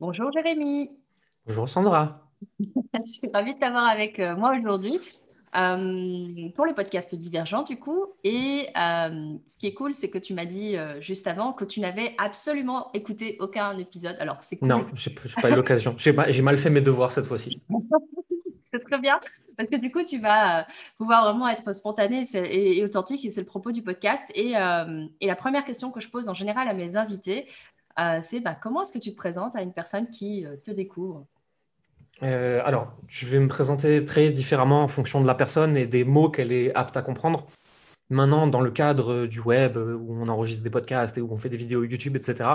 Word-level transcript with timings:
Bonjour 0.00 0.32
Jérémy. 0.32 0.90
Bonjour 1.46 1.68
Sandra. 1.68 2.28
Je 2.58 3.12
suis 3.12 3.30
ravie 3.32 3.54
de 3.54 3.60
t'avoir 3.60 3.86
avec 3.86 4.18
euh, 4.18 4.34
moi 4.34 4.52
aujourd'hui 4.58 4.98
euh, 5.54 6.48
pour 6.56 6.66
le 6.66 6.74
podcast 6.74 7.14
Divergent 7.14 7.62
du 7.62 7.78
coup. 7.78 8.04
Et 8.24 8.66
euh, 8.76 9.34
ce 9.46 9.56
qui 9.56 9.68
est 9.68 9.72
cool, 9.74 9.94
c'est 9.94 10.10
que 10.10 10.18
tu 10.18 10.34
m'as 10.34 10.46
dit 10.46 10.74
juste 10.98 11.28
avant 11.28 11.52
que 11.52 11.64
tu 11.64 11.78
n'avais 11.78 12.14
absolument 12.18 12.90
écouté 12.92 13.36
aucun 13.38 13.78
épisode. 13.78 14.16
Alors 14.18 14.42
c'est 14.42 14.56
cool. 14.56 14.68
Non, 14.68 14.84
je 14.94 15.10
n'ai 15.10 15.14
pas 15.40 15.50
eu 15.50 15.54
l'occasion. 15.54 15.94
J'ai 15.96 16.42
mal 16.42 16.58
fait 16.58 16.70
mes 16.70 16.80
devoirs 16.80 17.12
cette 17.12 17.26
fois-ci. 17.26 17.60
c'est 18.72 18.80
très 18.80 18.98
bien 18.98 19.20
parce 19.56 19.68
que 19.68 19.76
du 19.76 19.92
coup, 19.92 20.02
tu 20.02 20.18
vas 20.18 20.66
pouvoir 20.98 21.22
vraiment 21.30 21.46
être 21.46 21.72
spontané 21.72 22.24
et, 22.34 22.82
authentique 22.82 23.24
et 23.24 23.30
c'est 23.30 23.42
le 23.42 23.46
propos 23.46 23.70
du 23.70 23.82
podcast. 23.82 24.28
Et, 24.34 24.54
et, 25.20 25.26
la 25.28 25.36
première 25.36 25.64
question 25.64 25.92
que 25.92 26.00
je 26.00 26.08
pose 26.08 26.28
en 26.28 26.34
général 26.34 26.66
à 26.66 26.74
mes 26.74 26.96
invités, 26.96 27.46
euh, 27.98 28.20
c'est 28.22 28.40
bah, 28.40 28.56
comment 28.60 28.82
est-ce 28.82 28.92
que 28.92 28.98
tu 28.98 29.12
te 29.12 29.16
présentes 29.16 29.54
à 29.56 29.62
une 29.62 29.72
personne 29.72 30.08
qui 30.08 30.44
euh, 30.44 30.56
te 30.56 30.70
découvre? 30.70 31.26
Euh, 32.22 32.60
alors, 32.64 32.96
je 33.08 33.26
vais 33.26 33.38
me 33.38 33.48
présenter 33.48 34.04
très 34.04 34.30
différemment 34.30 34.82
en 34.82 34.88
fonction 34.88 35.20
de 35.20 35.26
la 35.26 35.34
personne 35.34 35.76
et 35.76 35.86
des 35.86 36.04
mots 36.04 36.30
qu'elle 36.30 36.52
est 36.52 36.74
apte 36.74 36.96
à 36.96 37.02
comprendre. 37.02 37.46
Maintenant, 38.10 38.46
dans 38.46 38.60
le 38.60 38.70
cadre 38.70 39.26
du 39.26 39.40
web, 39.40 39.76
où 39.76 40.14
on 40.16 40.28
enregistre 40.28 40.62
des 40.62 40.70
podcasts 40.70 41.16
et 41.18 41.20
où 41.20 41.32
on 41.32 41.38
fait 41.38 41.48
des 41.48 41.56
vidéos 41.56 41.82
YouTube, 41.84 42.16
etc., 42.16 42.50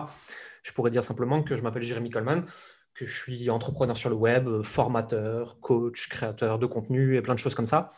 je 0.64 0.72
pourrais 0.74 0.92
dire 0.92 1.04
simplement 1.04 1.42
que 1.42 1.56
je 1.56 1.64
m'appelle 1.64 1.84
Jérémy 1.84 2.10
Coleman, 2.10 2.46
que 2.94 3.06
je 3.06 3.18
suis 3.18 3.50
entrepreneur 3.50 3.98
sur 3.98 4.10
le 4.10 4.16
web, 4.16 4.62
formateur, 4.62 5.60
coach, 5.60 6.10
créateur 6.10 6.60
de 6.60 6.66
contenu 6.66 7.16
et 7.16 7.22
plein 7.22 7.34
de 7.34 7.40
choses 7.40 7.56
comme 7.56 7.66
ça. 7.66 7.90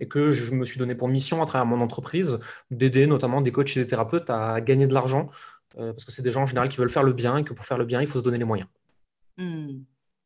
Et 0.00 0.08
que 0.08 0.28
je 0.28 0.52
me 0.52 0.64
suis 0.64 0.78
donné 0.78 0.94
pour 0.94 1.08
mission 1.08 1.42
à 1.42 1.46
travers 1.46 1.66
mon 1.66 1.80
entreprise 1.80 2.38
d'aider 2.70 3.06
notamment 3.06 3.40
des 3.40 3.52
coachs 3.52 3.76
et 3.76 3.80
des 3.80 3.86
thérapeutes 3.86 4.30
à 4.30 4.60
gagner 4.60 4.86
de 4.86 4.94
l'argent 4.94 5.28
euh, 5.78 5.92
parce 5.92 6.04
que 6.04 6.12
c'est 6.12 6.22
des 6.22 6.30
gens 6.30 6.42
en 6.42 6.46
général 6.46 6.68
qui 6.68 6.76
veulent 6.76 6.90
faire 6.90 7.02
le 7.02 7.12
bien 7.12 7.36
et 7.38 7.44
que 7.44 7.52
pour 7.52 7.64
faire 7.64 7.78
le 7.78 7.84
bien, 7.84 8.00
il 8.00 8.06
faut 8.06 8.18
se 8.18 8.24
donner 8.24 8.38
les 8.38 8.44
moyens. 8.44 8.68
Hmm. 9.36 9.80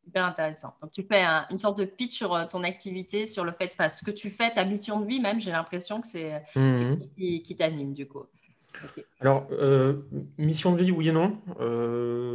Super 0.05 0.25
intéressant. 0.25 0.75
Donc, 0.81 0.93
tu 0.93 1.03
fais 1.03 1.25
une 1.51 1.59
sorte 1.59 1.79
de 1.79 1.85
pitch 1.85 2.17
sur 2.17 2.35
euh, 2.35 2.47
ton 2.47 2.63
activité, 2.63 3.27
sur 3.27 3.45
le 3.45 3.53
fait, 3.53 3.71
enfin, 3.73 3.89
ce 3.89 4.05
que 4.05 4.11
tu 4.11 4.31
fais, 4.31 4.53
ta 4.55 4.65
mission 4.65 5.01
de 5.01 5.07
vie 5.07 5.21
même, 5.21 5.41
j'ai 5.41 5.51
l'impression 5.51 6.01
que 6.01 6.07
c'est 6.07 6.35
euh, 6.57 6.95
mmh. 6.95 7.01
qui, 7.17 7.43
qui 7.43 7.57
t'anime 7.57 7.93
du 7.93 8.07
coup. 8.07 8.25
Alors, 9.21 9.49
mission 10.37 10.73
de 10.73 10.83
vie, 10.83 10.93
oui 10.93 11.09
et 11.09 11.13
non. 11.13 11.41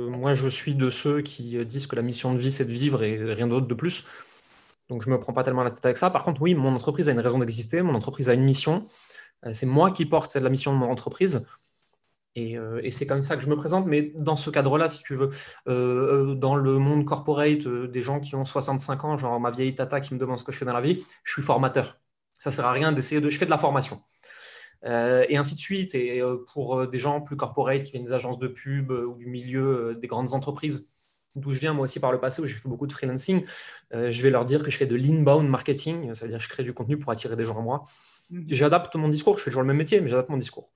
moi, 0.09 0.33
je 0.33 0.47
suis 0.47 0.73
de 0.73 0.89
ceux 0.89 1.21
qui 1.21 1.63
disent 1.65 1.85
que 1.85 1.95
la 1.95 2.01
mission 2.01 2.33
de 2.33 2.39
vie, 2.39 2.51
c'est 2.51 2.65
de 2.65 2.71
vivre 2.71 3.03
et 3.03 3.15
rien 3.33 3.45
d'autre 3.45 3.67
de 3.67 3.73
plus. 3.75 4.05
Donc, 4.89 5.03
je 5.03 5.09
ne 5.09 5.13
me 5.13 5.19
prends 5.19 5.33
pas 5.33 5.43
tellement 5.43 5.63
la 5.63 5.69
tête 5.69 5.85
avec 5.85 5.97
ça. 5.97 6.09
Par 6.09 6.23
contre, 6.23 6.41
oui, 6.41 6.55
mon 6.55 6.73
entreprise 6.73 7.09
a 7.09 7.11
une 7.11 7.19
raison 7.19 7.37
d'exister. 7.37 7.83
Mon 7.83 7.93
entreprise 7.93 8.27
a 8.27 8.33
une 8.33 8.43
mission. 8.43 8.85
c'est 9.53 9.67
moi 9.67 9.91
qui 9.91 10.07
porte 10.07 10.35
la 10.35 10.49
mission 10.49 10.73
de 10.73 10.79
mon 10.79 10.89
entreprise. 10.89 11.45
Euh, 12.37 12.79
et, 12.83 12.91
c'est 12.91 13.05
comme 13.05 13.23
ça 13.23 13.35
que 13.35 13.43
je 13.43 13.49
me 13.49 13.55
présente, 13.55 13.87
mais 13.87 14.13
dans 14.15 14.35
ce 14.35 14.49
cadre-là, 14.49 14.87
si 14.87 15.03
tu 15.03 15.15
veux, 15.15 15.29
euh, 15.67 16.31
euh, 16.31 16.35
dans 16.35 16.55
le 16.55 16.77
monde 16.77 17.05
corporate, 17.05 17.67
des 17.67 18.01
gens 18.01 18.19
qui 18.19 18.35
ont 18.35 18.45
65 18.45 19.03
ans, 19.03 19.17
genre 19.17 19.39
ma 19.39 19.51
vieille 19.51 19.75
tata 19.75 19.99
qui 19.99 20.13
me 20.13 20.19
demande 20.19 20.37
ce 20.37 20.43
que 20.43 20.51
je 20.51 20.57
fais 20.57 20.65
dans 20.65 20.73
la 20.73 20.81
vie, 20.81 21.03
je 21.23 21.33
suis 21.33 21.41
formateur. 21.41 21.97
Ça 22.37 22.49
ne 22.49 22.55
sert 22.55 22.65
à 22.65 22.71
rien 22.71 22.91
d'essayer 22.91 23.21
de... 23.21 23.29
Je 23.29 23.37
fais 23.37 23.45
de 23.45 23.51
la 23.51 23.57
formation. 23.57 24.01
et 24.83 25.37
ainsi 25.37 25.55
de 25.55 25.59
suite. 25.59 25.93
Et 25.93 26.23
pour 26.53 26.87
des 26.87 26.97
gens 26.97 27.21
plus 27.21 27.35
corporate 27.37 27.83
qui 27.83 27.91
viennent 27.91 28.05
des 28.05 28.13
agences 28.13 28.39
de 28.39 28.47
pub 28.47 28.89
ou 28.91 29.15
du 29.15 29.27
milieu 29.27 29.95
des 30.01 30.07
grandes 30.07 30.33
entreprises, 30.33 30.87
d'où 31.35 31.51
je 31.51 31.59
viens 31.59 31.73
moi 31.73 31.83
aussi 31.83 31.99
par 31.99 32.11
le 32.11 32.19
passé, 32.19 32.41
où 32.41 32.47
j'ai 32.47 32.55
fait 32.55 32.67
beaucoup 32.67 32.87
de 32.87 32.93
freelancing, 32.93 33.45
je 33.93 34.21
vais 34.23 34.31
leur 34.31 34.45
dire 34.45 34.63
que 34.63 34.71
je 34.71 34.77
fais 34.77 34.87
de 34.87 34.95
l'inbound 34.95 35.47
marketing, 35.47 36.15
ça 36.15 36.25
veut 36.25 36.29
dire 36.29 36.39
que 36.39 36.43
je 36.43 36.49
crée 36.49 36.63
du 36.63 36.73
contenu 36.73 36.97
pour 36.97 37.11
attirer 37.11 37.35
des 37.35 37.45
gens 37.45 37.59
à 37.59 37.61
moi. 37.61 37.83
Mmh. 38.31 38.41
J'adapte 38.47 38.95
mon 38.95 39.09
discours, 39.09 39.37
je 39.37 39.43
fais 39.43 39.51
toujours 39.51 39.61
le 39.61 39.67
même 39.67 39.77
métier, 39.77 40.01
mais 40.01 40.07
j'adapte 40.07 40.29
mon 40.29 40.37
discours. 40.37 40.73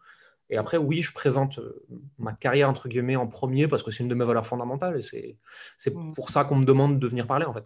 Et 0.50 0.58
après, 0.58 0.78
oui, 0.78 1.02
je 1.02 1.12
présente 1.12 1.58
euh, 1.60 1.84
ma 2.20 2.34
carrière, 2.34 2.70
entre 2.70 2.88
guillemets, 2.88 3.16
en 3.16 3.28
premier 3.28 3.68
parce 3.68 3.82
que 3.82 3.92
c'est 3.92 4.04
une 4.04 4.10
de 4.10 4.16
mes 4.16 4.26
valeurs 4.26 4.46
fondamentales 4.46 5.00
et 5.00 5.36
c'est 5.78 5.96
mm. 5.96 6.14
pour 6.14 6.30
ça 6.30 6.44
qu'on 6.44 6.58
me 6.58 6.66
demande 6.66 7.00
de 7.00 7.08
venir 7.08 7.26
parler, 7.26 7.46
en 7.46 7.54
fait. 7.54 7.66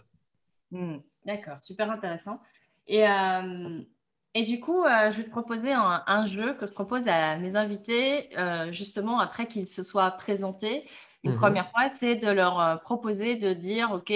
Mm. 0.72 0.98
D'accord, 1.26 1.58
super 1.62 1.92
intéressant. 1.92 2.40
Et, 2.88 3.08
euh, 3.08 3.82
et 4.34 4.46
du 4.46 4.60
coup, 4.60 4.84
euh, 4.84 5.12
je 5.12 5.18
vais 5.18 5.24
te 5.26 5.30
proposer 5.30 5.74
un, 5.74 6.26
jeu 6.26 6.54
que 6.54 6.66
je 6.66 6.72
propose 6.72 7.08
à 7.08 7.38
mes 7.38 7.56
invités, 7.56 8.30
justement, 8.72 9.20
après 9.20 9.48
qu'ils 9.48 9.68
se 9.68 9.84
soient 9.84 10.12
présentés 10.12 10.86
une 11.26 11.32
mm-hmm. 11.32 11.36
première 11.36 11.70
fois, 11.72 11.90
c'est 11.92 12.16
de 12.16 12.30
leur 12.30 12.80
proposer 12.82 13.36
de 13.36 13.52
dire, 13.54 13.92
OK, 13.92 14.14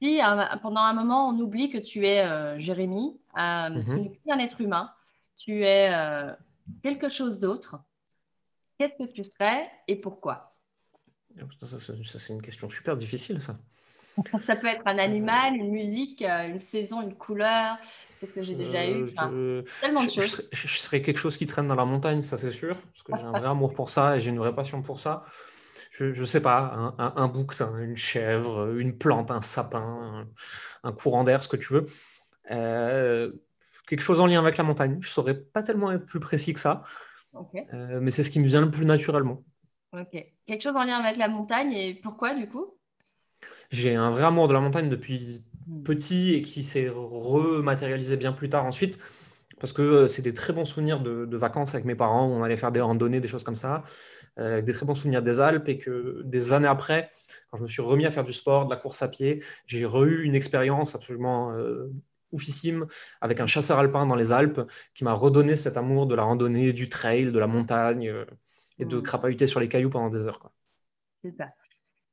si 0.00 0.20
pendant 0.62 0.80
un 0.80 0.94
moment, 0.94 1.28
on 1.28 1.38
oublie 1.38 1.68
que 1.68 1.76
tu 1.76 2.06
es 2.06 2.58
Jérémy, 2.58 3.20
tu 3.36 3.40
n'es 3.40 4.08
plus 4.08 4.30
un 4.32 4.38
être 4.38 4.62
humain, 4.62 4.90
tu 5.36 5.62
es 5.62 5.92
quelque 6.82 7.08
chose 7.08 7.38
d'autre, 7.38 7.76
qu'est-ce 8.78 9.04
que 9.04 9.10
tu 9.10 9.24
serais 9.24 9.70
et 9.88 9.96
pourquoi? 9.96 10.56
Ça, 11.62 11.78
c'est 11.78 12.32
une 12.32 12.42
question 12.42 12.68
super 12.68 12.96
difficile, 12.96 13.40
ça. 13.40 13.56
ça 14.46 14.56
peut 14.56 14.66
être 14.66 14.82
un 14.86 14.98
animal, 14.98 15.54
une 15.54 15.70
musique, 15.70 16.22
euh, 16.22 16.48
une 16.48 16.58
saison, 16.58 17.02
une 17.02 17.14
couleur. 17.14 17.76
Qu'est-ce 18.18 18.34
que 18.34 18.42
j'ai 18.42 18.54
déjà 18.54 18.88
eu? 18.88 19.14
euh, 19.22 19.62
Tellement 19.80 20.04
de 20.04 20.10
choses. 20.10 20.48
Je, 20.52 20.66
serais, 20.66 21.02
quelque 21.02 21.16
chose 21.16 21.36
qui 21.36 21.46
traîne 21.46 21.68
dans 21.68 21.74
la 21.74 21.84
montagne, 21.84 22.22
ça 22.22 22.36
c'est 22.36 22.52
sûr, 22.52 22.76
parce 22.76 23.02
que 23.02 23.16
j'ai 23.16 23.22
un 23.22 23.32
vrai 23.32 23.48
amour 23.48 23.72
pour 23.72 23.88
ça 23.88 24.16
et 24.16 24.20
j'ai 24.20 24.30
une 24.30 24.38
vraie 24.38 24.54
passion 24.54 24.82
pour 24.82 25.00
ça. 25.00 25.24
Je 25.92 26.18
ne 26.18 26.26
sais 26.26 26.40
pas, 26.40 26.94
un, 26.98 27.12
un, 27.16 27.28
bouc, 27.28 27.52
une 27.60 27.96
chèvre, 27.96 28.74
une 28.76 28.96
plante, 28.96 29.30
un 29.30 29.42
sapin, 29.42 30.26
un, 30.82 30.92
courant 30.92 31.24
d'air, 31.24 31.42
ce 31.42 31.48
que 31.48 31.56
tu 31.56 31.74
veux. 31.74 31.86
Euh, 32.50 33.32
quelque 33.90 34.02
chose 34.02 34.20
en 34.20 34.26
lien 34.26 34.38
avec 34.38 34.56
la 34.56 34.62
montagne. 34.62 34.98
Je 35.00 35.08
ne 35.08 35.12
saurais 35.12 35.34
pas 35.34 35.64
tellement 35.64 35.90
être 35.90 36.06
plus 36.06 36.20
précis 36.20 36.54
que 36.54 36.60
ça, 36.60 36.84
euh, 37.74 37.98
mais 38.00 38.12
c'est 38.12 38.22
ce 38.22 38.30
qui 38.30 38.38
me 38.38 38.46
vient 38.46 38.60
le 38.60 38.70
plus 38.70 38.86
naturellement. 38.86 39.42
Ok. 39.92 40.24
Quelque 40.46 40.62
chose 40.62 40.76
en 40.76 40.84
lien 40.84 40.98
avec 41.00 41.16
la 41.16 41.26
montagne 41.26 41.72
et 41.72 41.94
pourquoi 41.94 42.34
du 42.34 42.48
coup? 42.48 42.78
J'ai 43.70 43.96
un 43.96 44.10
vrai 44.10 44.22
amour 44.22 44.46
de 44.46 44.54
la 44.54 44.60
montagne 44.60 44.88
depuis 44.88 45.42
hmm. 45.66 45.82
petit 45.82 46.34
et 46.34 46.42
qui 46.42 46.62
s'est 46.62 46.88
rematérialisé 46.88 48.16
bien 48.16 48.32
plus 48.32 48.48
tard 48.48 48.64
ensuite. 48.64 48.96
Parce 49.58 49.72
que 49.72 49.82
euh, 49.82 50.08
c'est 50.08 50.22
des 50.22 50.32
très 50.32 50.52
bons 50.52 50.64
souvenirs 50.64 51.00
de, 51.00 51.36
vacances 51.36 51.74
avec 51.74 51.84
mes 51.84 51.96
parents 51.96 52.28
où 52.28 52.30
on 52.30 52.44
allait 52.44 52.56
faire 52.56 52.70
des 52.70 52.80
randonnées, 52.80 53.20
des 53.20 53.28
choses 53.28 53.44
comme 53.44 53.56
ça, 53.56 53.82
euh, 54.38 54.62
des 54.62 54.72
très 54.72 54.86
bons 54.86 54.94
souvenirs 54.94 55.22
des 55.22 55.40
Alpes 55.40 55.68
et 55.68 55.78
que 55.78 56.22
des 56.24 56.52
années 56.52 56.68
après, 56.68 57.10
quand 57.50 57.56
je 57.56 57.64
me 57.64 57.68
suis 57.68 57.82
remis 57.82 58.06
à 58.06 58.12
faire 58.12 58.24
du 58.24 58.32
sport, 58.32 58.66
de 58.66 58.70
la 58.70 58.76
course 58.76 59.02
à 59.02 59.08
pied, 59.08 59.42
j'ai 59.66 59.80
eu 59.80 60.22
une 60.22 60.36
expérience 60.36 60.94
absolument 60.94 61.52
oufissime 62.32 62.86
avec 63.20 63.40
un 63.40 63.46
chasseur 63.46 63.78
alpin 63.78 64.06
dans 64.06 64.14
les 64.14 64.32
Alpes 64.32 64.60
qui 64.94 65.04
m'a 65.04 65.12
redonné 65.12 65.56
cet 65.56 65.76
amour 65.76 66.06
de 66.06 66.14
la 66.14 66.22
randonnée, 66.22 66.72
du 66.72 66.88
trail, 66.88 67.32
de 67.32 67.38
la 67.38 67.46
montagne 67.46 68.08
euh, 68.08 68.24
et 68.78 68.84
de 68.84 69.00
crapahuter 69.00 69.46
sur 69.46 69.60
les 69.60 69.68
cailloux 69.68 69.90
pendant 69.90 70.10
des 70.10 70.26
heures. 70.26 70.50
C'est 71.22 71.36
ça. 71.36 71.48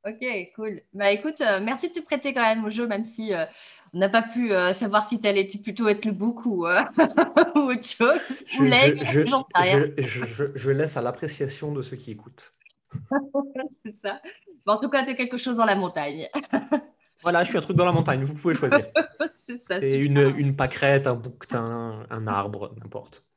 Ok, 0.06 0.24
cool. 0.56 0.82
Bah 0.94 1.12
écoute, 1.12 1.42
euh, 1.42 1.60
merci 1.62 1.90
de 1.90 1.94
te 1.94 2.00
prêter 2.00 2.34
quand 2.34 2.42
même 2.42 2.64
au 2.64 2.70
jeu, 2.70 2.88
même 2.88 3.04
si 3.04 3.34
euh, 3.34 3.46
on 3.94 4.00
n'a 4.00 4.10
pas 4.10 4.22
pu 4.22 4.52
savoir 4.74 5.06
si 5.06 5.20
tu 5.20 5.28
allais 5.28 5.48
plutôt 5.64 5.88
être 5.88 6.06
le 6.06 6.12
bouc 6.12 6.46
ou, 6.46 6.66
autre 7.56 7.84
chose. 7.84 8.20
Je, 8.46 9.24
je, 9.98 10.52
je, 10.56 10.72
laisse 10.72 10.98
à 10.98 11.02
l'appréciation 11.02 11.72
de 11.72 11.82
ceux 11.82 11.98
qui 11.98 12.12
écoutent. 12.12 12.54
C'est 13.86 13.96
ça. 13.96 14.22
en 14.66 14.78
tout 14.78 14.90
cas, 14.90 15.04
tu 15.04 15.12
as 15.12 15.16
quelque 15.16 15.38
chose 15.38 15.58
dans 15.58 15.66
la 15.66 15.76
montagne. 15.76 16.30
Voilà, 17.24 17.44
je 17.44 17.50
suis 17.50 17.58
un 17.58 17.62
truc 17.62 17.76
dans 17.76 17.86
la 17.86 17.92
montagne, 17.92 18.24
vous 18.24 18.34
pouvez 18.34 18.54
choisir. 18.54 18.86
c'est 19.36 19.62
ça. 19.62 19.80
C'est 19.80 20.00
une, 20.00 20.34
une 20.38 20.56
pâquerette, 20.56 21.08
un 21.08 21.16
bouquetin, 21.16 22.06
un 22.10 22.28
arbre, 22.28 22.74
n'importe. 22.82 23.28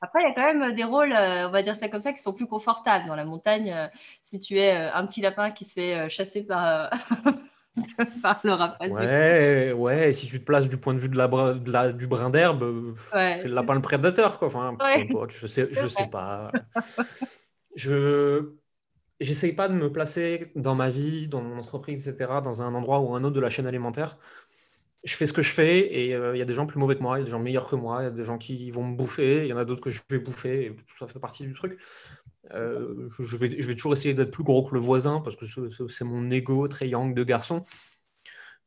Après, 0.00 0.20
il 0.22 0.28
y 0.28 0.30
a 0.30 0.34
quand 0.34 0.54
même 0.54 0.74
des 0.74 0.84
rôles, 0.84 1.12
euh, 1.12 1.48
on 1.48 1.50
va 1.50 1.62
dire 1.62 1.74
ça 1.74 1.88
comme 1.88 2.00
ça, 2.00 2.12
qui 2.12 2.22
sont 2.22 2.32
plus 2.32 2.46
confortables 2.46 3.06
dans 3.08 3.16
la 3.16 3.24
montagne. 3.24 3.72
Euh, 3.72 3.88
si 4.24 4.38
tu 4.38 4.58
es 4.58 4.76
euh, 4.76 4.94
un 4.94 5.04
petit 5.06 5.20
lapin 5.20 5.50
qui 5.50 5.64
se 5.64 5.72
fait 5.72 6.08
chasser 6.08 6.44
par, 6.44 6.90
par 8.22 8.40
le 8.44 8.52
rapace. 8.52 8.92
Ouais, 8.92 9.72
ouais, 9.72 10.12
si 10.12 10.26
tu 10.28 10.38
te 10.38 10.44
places 10.44 10.68
du 10.68 10.76
point 10.76 10.94
de 10.94 11.00
vue 11.00 11.08
de 11.08 11.16
la, 11.72 11.92
du 11.92 12.06
brin 12.06 12.30
d'herbe, 12.30 12.94
c'est 13.12 13.48
le 13.48 13.54
lapin 13.54 13.74
le 13.74 13.82
prédateur, 13.82 14.38
quoi. 14.38 14.48
Enfin, 14.48 14.76
je 15.28 15.46
sais, 15.48 15.68
je 15.72 15.88
sais 15.88 16.08
pas. 16.08 16.52
je 17.74 18.52
j'essaye 19.20 19.52
pas 19.52 19.68
de 19.68 19.74
me 19.74 19.92
placer 19.92 20.52
dans 20.54 20.74
ma 20.74 20.90
vie, 20.90 21.28
dans 21.28 21.42
mon 21.42 21.58
entreprise, 21.58 22.08
etc., 22.08 22.40
dans 22.42 22.62
un 22.62 22.74
endroit 22.74 23.00
ou 23.00 23.14
un 23.14 23.24
autre 23.24 23.34
de 23.34 23.40
la 23.40 23.50
chaîne 23.50 23.66
alimentaire. 23.66 24.18
Je 25.04 25.14
fais 25.14 25.26
ce 25.26 25.32
que 25.32 25.42
je 25.42 25.52
fais 25.52 25.94
et 25.94 26.14
euh, 26.14 26.34
il 26.36 26.38
y 26.38 26.42
a 26.42 26.44
des 26.44 26.52
gens 26.54 26.66
plus 26.66 26.78
mauvais 26.78 26.96
que 26.96 27.02
moi, 27.02 27.18
il 27.18 27.20
y 27.20 27.22
a 27.22 27.24
des 27.24 27.30
gens 27.30 27.38
meilleurs 27.38 27.68
que 27.68 27.76
moi, 27.76 28.02
il 28.02 28.04
y 28.04 28.08
a 28.08 28.10
des 28.10 28.24
gens 28.24 28.36
qui 28.38 28.70
vont 28.70 28.84
me 28.84 28.96
bouffer, 28.96 29.44
il 29.44 29.48
y 29.48 29.52
en 29.52 29.56
a 29.56 29.64
d'autres 29.64 29.80
que 29.80 29.90
je 29.90 30.00
vais 30.10 30.18
bouffer, 30.18 30.66
et 30.66 30.76
ça 30.98 31.06
fait 31.06 31.20
partie 31.20 31.44
du 31.44 31.54
truc. 31.54 31.80
Euh, 32.52 33.08
je, 33.18 33.36
vais, 33.36 33.60
je 33.60 33.66
vais 33.66 33.74
toujours 33.74 33.92
essayer 33.92 34.14
d'être 34.14 34.30
plus 34.30 34.44
gros 34.44 34.62
que 34.64 34.74
le 34.74 34.80
voisin 34.80 35.20
parce 35.20 35.36
que 35.36 35.46
c'est 35.88 36.04
mon 36.04 36.30
ego 36.30 36.66
très 36.68 36.88
yang 36.88 37.14
de 37.14 37.24
garçon. 37.24 37.62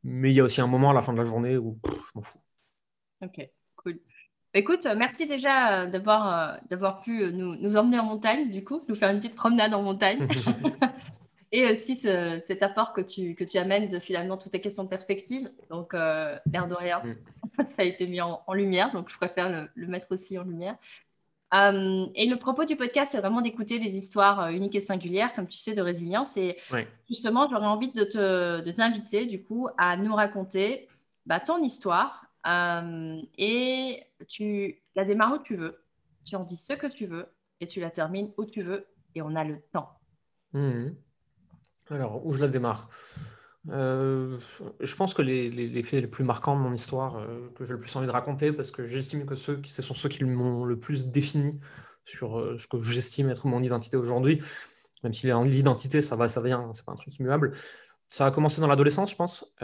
Mais 0.04 0.30
il 0.30 0.34
y 0.34 0.40
a 0.40 0.44
aussi 0.44 0.60
un 0.60 0.66
moment 0.66 0.90
à 0.90 0.94
la 0.94 1.02
fin 1.02 1.12
de 1.12 1.18
la 1.18 1.24
journée 1.24 1.56
où 1.56 1.78
je 1.84 2.10
m'en 2.14 2.22
fous. 2.22 2.40
Ok. 3.20 3.50
Écoute, 4.54 4.86
merci 4.96 5.26
déjà 5.26 5.82
euh, 5.82 5.86
d'avoir, 5.86 6.38
euh, 6.38 6.56
d'avoir 6.68 7.02
pu 7.02 7.22
euh, 7.22 7.30
nous, 7.30 7.56
nous, 7.56 7.76
emmener 7.76 7.98
en 7.98 8.04
montagne, 8.04 8.50
du 8.50 8.62
coup, 8.64 8.82
nous 8.88 8.94
faire 8.94 9.10
une 9.10 9.18
petite 9.18 9.34
promenade 9.34 9.72
en 9.74 9.82
montagne. 9.82 10.18
Et 11.54 11.66
aussi 11.66 11.96
cet 11.96 12.62
apport 12.62 12.94
que 12.94 13.02
tu, 13.02 13.34
que 13.34 13.44
tu 13.44 13.58
amènes 13.58 13.88
de 13.88 13.98
finalement 13.98 14.38
toutes 14.38 14.52
tes 14.52 14.60
questions 14.62 14.84
de 14.84 14.88
perspective. 14.88 15.50
Donc, 15.68 15.92
l'air 15.92 16.66
de 16.66 16.74
rien, 16.74 17.02
ça 17.58 17.74
a 17.76 17.82
été 17.82 18.06
mis 18.06 18.22
en, 18.22 18.40
lumière, 18.54 18.90
donc 18.90 19.10
je 19.10 19.16
préfère 19.18 19.68
le, 19.74 19.86
mettre 19.86 20.06
aussi 20.12 20.38
en 20.38 20.44
lumière. 20.44 20.78
Euh, 21.54 22.06
et 22.14 22.26
le 22.26 22.36
propos 22.36 22.64
du 22.64 22.76
podcast, 22.76 23.10
c'est 23.12 23.18
vraiment 23.18 23.42
d'écouter 23.42 23.78
des 23.78 23.96
histoires 23.96 24.44
euh, 24.44 24.50
uniques 24.50 24.74
et 24.74 24.80
singulières, 24.80 25.34
comme 25.34 25.46
tu 25.46 25.58
sais, 25.58 25.74
de 25.74 25.82
résilience. 25.82 26.36
Et 26.36 26.56
justement, 27.08 27.48
j'aurais 27.50 27.66
envie 27.66 27.92
de, 27.92 28.04
te, 28.04 28.60
de 28.62 28.70
t'inviter, 28.70 29.26
du 29.26 29.42
coup, 29.42 29.68
à 29.76 29.96
nous 29.96 30.14
raconter 30.14 30.88
bah, 31.26 31.40
ton 31.40 31.62
histoire. 31.62 32.26
Euh, 32.46 33.20
et 33.38 34.02
tu 34.24 34.82
la 34.94 35.04
démarres 35.04 35.34
où 35.34 35.42
tu 35.42 35.56
veux, 35.56 35.82
tu 36.24 36.36
en 36.36 36.44
dis 36.44 36.56
ce 36.56 36.72
que 36.72 36.86
tu 36.86 37.06
veux, 37.06 37.26
et 37.60 37.66
tu 37.66 37.80
la 37.80 37.90
termines 37.90 38.32
où 38.36 38.44
tu 38.44 38.62
veux, 38.62 38.86
et 39.14 39.22
on 39.22 39.34
a 39.34 39.44
le 39.44 39.60
temps. 39.72 39.90
Mmh. 40.52 40.90
Alors, 41.90 42.24
où 42.26 42.32
je 42.32 42.40
la 42.40 42.48
démarre? 42.48 42.88
Euh, 43.68 44.38
je 44.80 44.96
pense 44.96 45.14
que 45.14 45.22
les, 45.22 45.82
faits 45.82 46.00
les 46.00 46.08
plus 46.08 46.24
marquants 46.24 46.56
de 46.56 46.60
mon 46.60 46.72
histoire, 46.72 47.16
euh, 47.16 47.48
que 47.54 47.64
j'ai 47.64 47.74
le 47.74 47.78
plus 47.78 47.94
envie 47.96 48.06
de 48.06 48.12
raconter, 48.12 48.52
parce 48.52 48.70
que 48.70 48.84
j'estime 48.84 49.26
que 49.26 49.36
ceux, 49.36 49.60
ce 49.64 49.82
sont 49.82 49.94
ceux 49.94 50.08
qui 50.08 50.24
m'ont 50.24 50.64
le 50.64 50.78
plus 50.78 51.06
défini 51.06 51.60
sur 52.04 52.38
euh, 52.38 52.58
ce 52.58 52.66
que 52.66 52.82
j'estime 52.82 53.30
être 53.30 53.46
mon 53.46 53.62
identité 53.62 53.96
aujourd'hui, 53.96 54.42
même 55.04 55.14
si 55.14 55.26
l'identité, 55.26 56.02
ça 56.02 56.16
va, 56.16 56.28
ça 56.28 56.40
vient, 56.40 56.72
c'est 56.72 56.84
pas 56.84 56.92
un 56.92 56.96
truc 56.96 57.16
immuable. 57.18 57.52
Ça 58.12 58.26
a 58.26 58.30
commencé 58.30 58.60
dans 58.60 58.66
l'adolescence, 58.66 59.12
je 59.12 59.16
pense, 59.16 59.54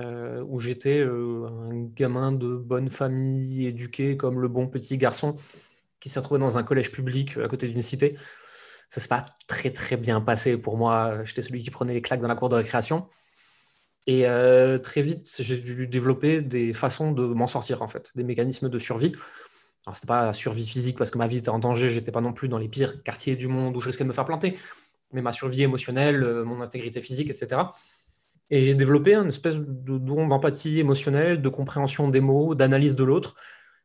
où 0.46 0.58
j'étais 0.58 1.02
un 1.02 1.84
gamin 1.94 2.32
de 2.32 2.56
bonne 2.56 2.88
famille, 2.88 3.66
éduqué 3.66 4.16
comme 4.16 4.40
le 4.40 4.48
bon 4.48 4.68
petit 4.68 4.96
garçon, 4.96 5.34
qui 6.00 6.08
s'est 6.08 6.18
retrouvé 6.18 6.40
dans 6.40 6.56
un 6.56 6.62
collège 6.62 6.90
public 6.90 7.36
à 7.36 7.46
côté 7.46 7.68
d'une 7.68 7.82
cité. 7.82 8.16
Ça 8.88 9.02
s'est 9.02 9.08
pas 9.08 9.26
très 9.48 9.70
très 9.70 9.98
bien 9.98 10.22
passé 10.22 10.56
pour 10.56 10.78
moi. 10.78 11.24
J'étais 11.24 11.42
celui 11.42 11.62
qui 11.62 11.70
prenait 11.70 11.92
les 11.92 12.00
claques 12.00 12.22
dans 12.22 12.28
la 12.28 12.36
cour 12.36 12.48
de 12.48 12.54
récréation. 12.54 13.06
Et 14.06 14.26
euh, 14.26 14.78
très 14.78 15.02
vite, 15.02 15.30
j'ai 15.38 15.58
dû 15.58 15.86
développer 15.86 16.40
des 16.40 16.72
façons 16.72 17.12
de 17.12 17.26
m'en 17.26 17.48
sortir, 17.48 17.82
en 17.82 17.86
fait, 17.86 18.10
des 18.14 18.24
mécanismes 18.24 18.70
de 18.70 18.78
survie. 18.78 19.12
Alors, 19.84 19.94
c'était 19.94 20.06
pas 20.06 20.32
survie 20.32 20.66
physique 20.66 20.96
parce 20.96 21.10
que 21.10 21.18
ma 21.18 21.26
vie 21.26 21.36
était 21.36 21.50
en 21.50 21.58
danger, 21.58 21.90
j'étais 21.90 22.12
pas 22.12 22.22
non 22.22 22.32
plus 22.32 22.48
dans 22.48 22.56
les 22.56 22.70
pires 22.70 23.02
quartiers 23.02 23.36
du 23.36 23.48
monde 23.48 23.76
où 23.76 23.80
je 23.80 23.88
risquais 23.88 24.04
de 24.04 24.08
me 24.08 24.14
faire 24.14 24.24
planter, 24.24 24.56
mais 25.12 25.20
ma 25.20 25.32
survie 25.32 25.62
émotionnelle, 25.62 26.24
euh, 26.24 26.44
mon 26.46 26.62
intégrité 26.62 27.02
physique, 27.02 27.28
etc. 27.28 27.60
Et 28.50 28.62
j'ai 28.62 28.74
développé 28.74 29.14
une 29.14 29.28
espèce 29.28 29.56
de 29.56 29.98
don 29.98 30.26
d'empathie 30.26 30.78
émotionnelle, 30.78 31.42
de 31.42 31.48
compréhension 31.48 32.08
des 32.08 32.20
mots, 32.20 32.54
d'analyse 32.54 32.96
de 32.96 33.04
l'autre, 33.04 33.36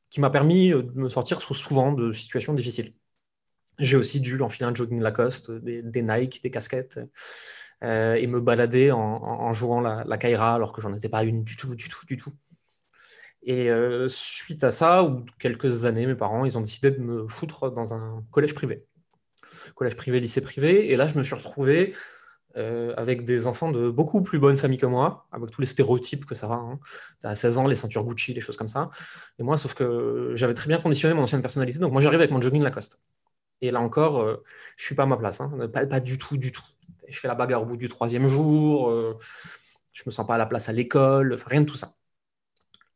qui 0.09 0.21
m'a 0.21 0.29
permis 0.29 0.71
euh, 0.71 0.83
de 0.83 1.03
me 1.03 1.09
sortir 1.09 1.41
souvent 1.41 1.91
de 1.91 2.13
situations 2.13 2.53
difficiles. 2.53 2.93
J'ai 3.79 3.97
aussi 3.97 4.19
dû 4.21 4.39
enfiler 4.41 4.65
un 4.65 4.75
jogging 4.75 5.01
Lacoste, 5.01 5.51
des, 5.51 6.01
Nike, 6.01 6.43
des 6.43 6.51
casquettes. 6.51 6.99
Euh, 7.83 8.13
et 8.13 8.27
me 8.27 8.39
balader 8.39 8.91
en, 8.93 9.51
jouant 9.51 9.81
la, 9.81 10.05
la 10.05 10.17
Kaira 10.17 10.55
alors 10.55 10.71
que 10.71 10.79
j'en 10.79 10.93
étais 10.93 11.09
pas 11.09 11.23
une 11.23 11.43
du 11.43 11.57
tout, 11.57 11.75
du 11.75 11.89
tout, 11.89 12.05
du 12.05 12.15
tout. 12.15 12.31
Et 13.45 13.69
euh, 13.69 14.07
suite 14.07 14.63
à 14.63 14.71
ça, 14.71 15.03
ou 15.03 15.25
quelques 15.37 15.85
années, 15.85 16.05
mes 16.07 16.15
parents, 16.15 16.45
ils 16.45 16.57
ont 16.57 16.61
décidé 16.61 16.91
de 16.91 17.03
me 17.03 17.27
foutre 17.27 17.71
dans 17.71 17.93
un 17.93 18.23
collège 18.31 18.55
privé. 18.55 18.77
Collège 19.75 19.95
privé, 19.97 20.19
lycée 20.19 20.41
privé. 20.41 20.91
Et 20.91 20.95
là, 20.95 21.07
je 21.07 21.17
me 21.17 21.23
suis 21.23 21.35
retrouvé 21.35 21.93
euh, 22.57 22.93
avec 22.97 23.25
des 23.25 23.47
enfants 23.47 23.71
de 23.71 23.89
beaucoup 23.89 24.21
plus 24.21 24.39
bonne 24.39 24.57
famille 24.57 24.77
que 24.77 24.85
moi, 24.85 25.27
avec 25.31 25.49
tous 25.51 25.61
les 25.61 25.67
stéréotypes 25.67 26.25
que 26.25 26.35
ça 26.35 26.47
va. 26.47 26.55
Hein. 26.55 26.79
À 27.23 27.35
16 27.35 27.57
ans, 27.57 27.67
les 27.67 27.75
ceintures 27.75 28.03
Gucci, 28.03 28.33
les 28.33 28.41
choses 28.41 28.57
comme 28.57 28.67
ça. 28.67 28.89
Et 29.39 29.43
moi, 29.43 29.57
sauf 29.57 29.73
que 29.73 30.31
j'avais 30.35 30.53
très 30.53 30.67
bien 30.67 30.79
conditionné 30.79 31.13
mon 31.15 31.23
ancienne 31.23 31.41
personnalité. 31.41 31.79
Donc 31.79 31.91
moi, 31.91 32.01
j'arrive 32.01 32.19
avec 32.19 32.31
mon 32.31 32.41
jogging 32.41 32.63
Lacoste. 32.63 33.01
Et 33.61 33.71
là 33.71 33.79
encore, 33.79 34.27
je 34.75 34.83
suis 34.83 34.93
pas 34.93 35.03
à 35.03 35.05
ma 35.05 35.15
place. 35.15 35.39
Hein. 35.39 35.69
Pas, 35.71 35.87
pas, 35.87 35.99
du 36.01 36.17
tout, 36.17 36.35
du 36.37 36.51
tout 36.51 36.63
je 37.07 37.19
fais 37.19 37.27
la 37.27 37.35
bagarre 37.35 37.61
au 37.61 37.65
bout 37.65 37.77
du 37.77 37.87
troisième 37.87 38.27
jour, 38.27 38.89
euh, 38.89 39.17
je 39.91 40.03
me 40.05 40.11
sens 40.11 40.25
pas 40.25 40.35
à 40.35 40.37
la 40.37 40.45
place 40.45 40.69
à 40.69 40.73
l'école, 40.73 41.35
rien 41.45 41.61
de 41.61 41.65
tout 41.65 41.77
ça. 41.77 41.95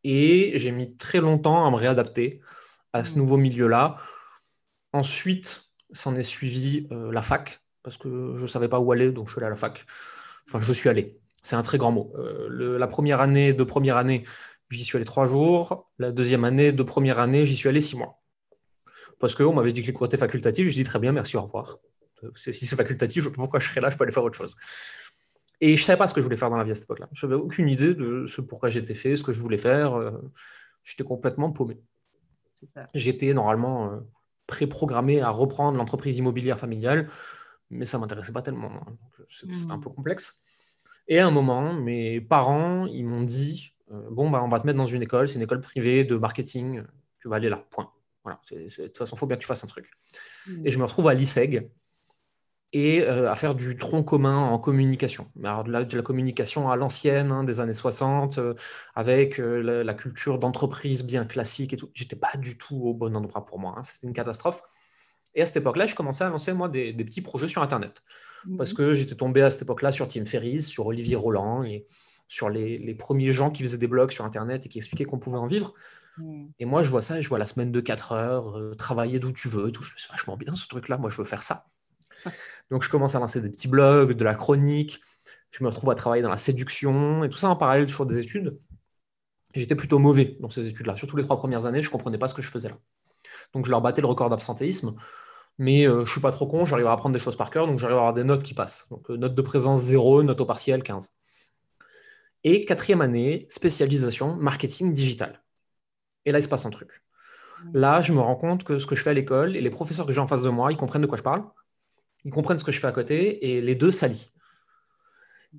Et 0.03 0.53
j'ai 0.55 0.71
mis 0.71 0.95
très 0.95 1.19
longtemps 1.19 1.65
à 1.65 1.71
me 1.71 1.75
réadapter 1.75 2.41
à 2.93 3.03
ce 3.03 3.13
mmh. 3.13 3.17
nouveau 3.17 3.37
milieu-là. 3.37 3.97
Ensuite, 4.93 5.69
s'en 5.91 6.15
est 6.15 6.23
suivi 6.23 6.87
euh, 6.91 7.11
la 7.11 7.21
fac, 7.21 7.57
parce 7.87 7.95
que 7.95 8.33
je 8.35 8.41
ne 8.41 8.47
savais 8.47 8.67
pas 8.67 8.81
où 8.81 8.91
aller, 8.91 9.13
donc 9.13 9.27
je 9.27 9.31
suis 9.31 9.39
allé 9.39 9.47
à 9.47 9.49
la 9.51 9.55
fac. 9.55 9.85
Enfin, 10.45 10.59
je 10.59 10.73
suis 10.73 10.89
allé. 10.89 11.15
C'est 11.41 11.55
un 11.55 11.61
très 11.61 11.77
grand 11.77 11.93
mot. 11.93 12.11
Euh, 12.17 12.77
la 12.77 12.85
première 12.85 13.21
année, 13.21 13.53
de 13.53 13.63
première 13.63 13.95
année, 13.95 14.25
j'y 14.69 14.83
suis 14.83 14.97
allé 14.97 15.05
trois 15.05 15.25
jours. 15.25 15.89
La 15.97 16.11
deuxième 16.11 16.43
année, 16.43 16.73
de 16.73 16.83
première 16.83 17.17
année, 17.17 17.45
j'y 17.45 17.55
suis 17.55 17.69
allé 17.69 17.79
six 17.79 17.95
mois. 17.95 18.21
Parce 19.19 19.35
qu'on 19.35 19.53
m'avait 19.53 19.71
dit 19.71 19.83
que 19.83 19.87
les 19.87 19.93
cours 19.93 20.07
étaient 20.07 20.17
facultatifs. 20.17 20.67
Je 20.67 20.73
dis 20.73 20.83
très 20.83 20.99
bien, 20.99 21.13
merci, 21.13 21.37
au 21.37 21.43
revoir. 21.43 21.77
Si 22.35 22.53
c'est 22.53 22.75
facultatif, 22.75 23.29
pourquoi 23.29 23.61
je 23.61 23.69
serais 23.69 23.79
là, 23.79 23.89
je 23.89 23.95
peux 23.95 24.03
aller 24.03 24.11
faire 24.11 24.25
autre 24.25 24.37
chose. 24.37 24.57
Et 25.61 25.77
je 25.77 25.81
ne 25.81 25.85
savais 25.85 25.97
pas 25.97 26.07
ce 26.07 26.13
que 26.13 26.19
je 26.19 26.25
voulais 26.25 26.35
faire 26.35 26.49
dans 26.49 26.57
la 26.57 26.65
vie 26.65 26.71
à 26.71 26.75
cette 26.75 26.83
époque-là. 26.83 27.07
Je 27.13 27.25
n'avais 27.25 27.41
aucune 27.41 27.69
idée 27.69 27.93
de 27.93 28.25
ce 28.25 28.41
pourquoi 28.41 28.67
j'étais 28.67 28.95
fait, 28.95 29.15
ce 29.15 29.23
que 29.23 29.31
je 29.31 29.39
voulais 29.39 29.55
faire. 29.55 29.93
Euh, 29.93 30.11
j'étais 30.83 31.05
complètement 31.05 31.53
paumé. 31.53 31.79
J'étais 32.93 33.33
normalement 33.33 33.93
euh, 33.93 33.99
préprogrammé 34.45 35.21
à 35.21 35.29
reprendre 35.29 35.77
l'entreprise 35.77 36.17
immobilière 36.17 36.59
familiale, 36.59 37.07
mais 37.69 37.85
ça 37.85 37.97
ne 37.97 38.01
m'intéressait 38.01 38.31
pas 38.31 38.41
tellement. 38.41 38.71
Hein. 38.71 38.97
C'était 39.29 39.53
un 39.69 39.77
hmm. 39.77 39.81
peu 39.81 39.89
complexe. 39.89 40.39
Et 41.07 41.19
à 41.19 41.27
un 41.27 41.31
moment, 41.31 41.73
mes 41.73 42.19
parents, 42.21 42.85
ils 42.85 43.05
m'ont 43.05 43.23
dit, 43.23 43.71
euh, 43.91 44.07
bon, 44.11 44.29
bah, 44.29 44.41
on 44.43 44.49
va 44.49 44.59
te 44.59 44.65
mettre 44.65 44.77
dans 44.77 44.85
une 44.85 45.01
école, 45.01 45.27
c'est 45.27 45.35
une 45.35 45.41
école 45.41 45.61
privée 45.61 46.03
de 46.03 46.15
marketing, 46.17 46.83
tu 47.19 47.29
vas 47.29 47.37
aller 47.37 47.49
là, 47.49 47.65
point. 47.69 47.91
Voilà, 48.23 48.41
de 48.51 48.87
toute 48.87 48.97
façon, 48.97 49.15
il 49.15 49.19
faut 49.19 49.25
bien 49.25 49.37
que 49.37 49.41
tu 49.41 49.47
fasses 49.47 49.63
un 49.63 49.67
truc. 49.67 49.89
Et 50.65 50.71
je 50.71 50.77
me 50.77 50.83
retrouve 50.83 51.07
à 51.07 51.13
l'ISEG, 51.13 51.69
et 52.73 53.01
euh, 53.01 53.31
à 53.31 53.35
faire 53.35 53.55
du 53.55 53.77
tronc 53.77 54.03
commun 54.03 54.37
en 54.37 54.59
communication. 54.59 55.27
Alors, 55.43 55.63
de, 55.63 55.71
la, 55.71 55.83
de 55.83 55.95
la 55.95 56.03
communication 56.03 56.69
à 56.69 56.75
l'ancienne, 56.75 57.31
hein, 57.31 57.43
des 57.43 57.59
années 57.61 57.73
60, 57.73 58.39
euh, 58.39 58.55
avec 58.95 59.39
euh, 59.39 59.83
la, 59.83 59.93
culture 59.93 60.37
d'entreprise 60.37 61.05
bien 61.05 61.25
classique 61.25 61.73
et 61.73 61.77
tout. 61.77 61.89
J'étais 61.93 62.15
pas 62.15 62.35
du 62.37 62.57
tout 62.57 62.75
au 62.75 62.93
bon 62.93 63.15
endroit 63.15 63.45
pour 63.45 63.59
moi. 63.59 63.75
Hein. 63.77 63.83
C'était 63.83 64.07
une 64.07 64.13
catastrophe. 64.13 64.61
Et 65.37 65.41
à 65.43 65.45
cette 65.45 65.57
époque-là, 65.57 65.85
je 65.85 65.93
commençais 65.93 66.23
à 66.23 66.29
lancer, 66.29 66.51
moi, 66.51 66.67
des, 66.67 66.93
petits 66.93 67.21
projets 67.21 67.47
sur 67.47 67.61
Internet. 67.61 68.01
Parce 68.57 68.71
mhm. 68.71 68.77
que 68.77 68.93
j'étais 68.93 69.15
tombé 69.15 69.43
à 69.43 69.51
cette 69.51 69.61
époque-là 69.61 69.91
sur 69.91 70.07
Tim 70.07 70.25
Ferriss, 70.25 70.67
sur 70.67 70.87
Olivier 70.87 71.15
Roland, 71.15 71.63
et 71.63 71.85
sur 72.27 72.49
les, 72.49 72.95
premiers 72.95 73.31
gens 73.31 73.51
qui 73.51 73.61
faisaient 73.63 73.77
des 73.77 73.87
blogs 73.87 74.11
sur 74.11 74.25
Internet 74.25 74.65
et 74.65 74.69
qui 74.69 74.79
expliquaient 74.79 75.05
qu'on 75.05 75.19
pouvait 75.19 75.37
en 75.37 75.45
vivre. 75.45 75.75
Mhm. 76.17 76.49
Et 76.57 76.65
moi, 76.65 76.81
je 76.81 76.89
vois 76.89 77.03
ça, 77.03 77.21
je 77.21 77.29
vois 77.29 77.37
la 77.37 77.45
semaine 77.45 77.71
de 77.71 77.79
4 77.79 78.13
heures, 78.13 78.75
travailler 78.77 79.19
d'où 79.19 79.31
tu 79.31 79.47
veux, 79.47 79.71
tout. 79.71 79.83
Je 79.83 79.93
me 79.93 79.97
suis 79.97 80.09
vachement 80.09 80.37
bien 80.37 80.53
ce 80.55 80.67
truc-là, 80.67 80.97
moi, 80.97 81.11
je 81.11 81.17
veux 81.17 81.23
faire 81.23 81.43
ça. 81.43 81.65
Donc, 82.71 82.81
je 82.81 82.89
commence 82.89 83.13
à 83.13 83.19
lancer 83.19 83.39
des 83.39 83.49
petits 83.49 83.67
blogs, 83.67 84.13
de 84.13 84.23
la 84.23 84.33
chronique. 84.33 84.99
Je 85.51 85.63
me 85.63 85.69
retrouve 85.69 85.91
à 85.91 85.95
travailler 85.95 86.23
dans 86.23 86.31
la 86.31 86.37
séduction 86.37 87.23
et 87.23 87.29
tout 87.29 87.37
ça 87.37 87.49
en 87.49 87.55
parallèle, 87.55 87.85
toujours 87.85 88.07
des 88.07 88.17
études. 88.17 88.59
J'étais 89.53 89.75
plutôt 89.75 89.99
mauvais 89.99 90.35
dans 90.39 90.49
ces 90.49 90.67
études-là. 90.67 90.95
Surtout 90.95 91.15
les 91.15 91.23
trois 91.23 91.37
premières 91.37 91.67
années, 91.67 91.83
je 91.83 91.89
ne 91.89 91.91
comprenais 91.91 92.17
pas 92.17 92.27
ce 92.27 92.33
que 92.33 92.41
je 92.41 92.49
faisais 92.49 92.69
là. 92.69 92.77
Donc, 93.53 93.67
je 93.67 93.71
leur 93.71 93.81
battais 93.81 94.01
le 94.01 94.07
record 94.07 94.31
d'absentéisme. 94.31 94.95
Mais 95.57 95.87
euh, 95.87 95.97
je 95.97 96.01
ne 96.01 96.05
suis 96.05 96.21
pas 96.21 96.31
trop 96.31 96.47
con, 96.47 96.65
j'arrive 96.65 96.87
à 96.87 96.91
apprendre 96.91 97.13
des 97.13 97.19
choses 97.19 97.35
par 97.35 97.49
cœur, 97.49 97.67
donc 97.67 97.79
j'arrive 97.79 97.97
à 97.97 97.99
avoir 97.99 98.13
des 98.13 98.23
notes 98.23 98.43
qui 98.43 98.53
passent. 98.53 98.87
Donc, 98.89 99.09
euh, 99.09 99.17
note 99.17 99.35
de 99.35 99.41
présence 99.41 99.81
0, 99.81 100.23
note 100.23 100.39
au 100.39 100.45
partiel 100.45 100.83
15. 100.83 101.11
Et 102.43 102.63
quatrième 102.65 103.01
année, 103.01 103.47
spécialisation 103.49 104.35
marketing 104.35 104.93
digital. 104.93 105.43
Et 106.25 106.31
là, 106.31 106.39
il 106.39 106.43
se 106.43 106.47
passe 106.47 106.65
un 106.65 106.69
truc. 106.69 107.03
Là, 107.73 108.01
je 108.01 108.13
me 108.13 108.19
rends 108.19 108.35
compte 108.35 108.63
que 108.63 108.77
ce 108.77 108.85
que 108.85 108.95
je 108.95 109.01
fais 109.01 109.09
à 109.09 109.13
l'école 109.13 109.55
et 109.55 109.61
les 109.61 109.69
professeurs 109.71 110.05
que 110.05 110.11
j'ai 110.11 110.21
en 110.21 110.27
face 110.27 110.43
de 110.43 110.49
moi, 110.49 110.71
ils 110.71 110.77
comprennent 110.77 111.01
de 111.01 111.07
quoi 111.07 111.17
je 111.17 111.23
parle 111.23 111.43
ils 112.27 112.31
comprennent 112.31 112.57
ce 112.57 112.63
que 112.65 112.73
je 112.73 112.79
fais 112.79 112.87
à 112.87 112.91
côté 112.91 113.51
et 113.51 113.61
les 113.61 113.75
deux 113.75 113.91
s'allient. 113.91 114.29